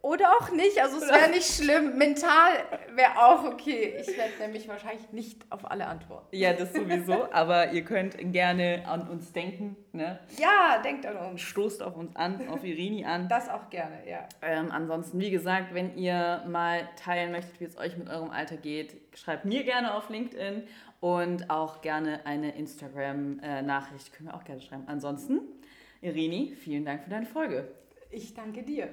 Oder 0.00 0.30
auch 0.38 0.52
nicht, 0.52 0.80
also 0.80 0.98
es 0.98 1.08
wäre 1.08 1.28
nicht 1.30 1.46
schlimm. 1.46 1.98
Mental 1.98 2.52
wäre 2.94 3.18
auch 3.18 3.44
okay. 3.44 3.96
Ich 4.00 4.16
werde 4.16 4.32
nämlich 4.40 4.68
wahrscheinlich 4.68 5.10
nicht 5.12 5.44
auf 5.50 5.68
alle 5.68 5.86
antworten. 5.86 6.28
Ja, 6.30 6.52
das 6.52 6.72
sowieso, 6.72 7.30
aber 7.32 7.72
ihr 7.72 7.82
könnt 7.84 8.16
gerne 8.32 8.84
an 8.86 9.08
uns 9.08 9.32
denken. 9.32 9.76
Ne? 9.92 10.20
Ja, 10.38 10.80
denkt 10.84 11.04
an 11.04 11.16
uns. 11.16 11.40
Stoßt 11.40 11.82
auf 11.82 11.96
uns 11.96 12.14
an, 12.14 12.48
auf 12.48 12.62
Irene 12.62 13.08
an. 13.08 13.28
Das 13.28 13.48
auch 13.48 13.70
gerne, 13.70 14.08
ja. 14.08 14.28
Ähm, 14.40 14.70
ansonsten, 14.70 15.18
wie 15.18 15.30
gesagt, 15.30 15.74
wenn 15.74 15.96
ihr 15.96 16.44
mal 16.46 16.88
teilen 17.02 17.32
möchtet, 17.32 17.60
wie 17.60 17.64
es 17.64 17.76
euch 17.76 17.96
mit 17.96 18.08
eurem 18.08 18.30
Alter 18.30 18.56
geht, 18.56 18.96
schreibt 19.18 19.44
mir 19.46 19.64
gerne 19.64 19.94
auf 19.94 20.10
LinkedIn 20.10 20.62
und 21.00 21.50
auch 21.50 21.80
gerne 21.80 22.24
eine 22.24 22.56
Instagram-Nachricht 22.56 24.12
können 24.12 24.28
wir 24.28 24.34
auch 24.34 24.44
gerne 24.44 24.60
schreiben. 24.60 24.84
Ansonsten, 24.86 25.40
Irene, 26.00 26.54
vielen 26.56 26.84
Dank 26.84 27.02
für 27.02 27.10
deine 27.10 27.26
Folge. 27.26 27.68
Ich 28.10 28.34
danke 28.34 28.62
dir. 28.62 28.88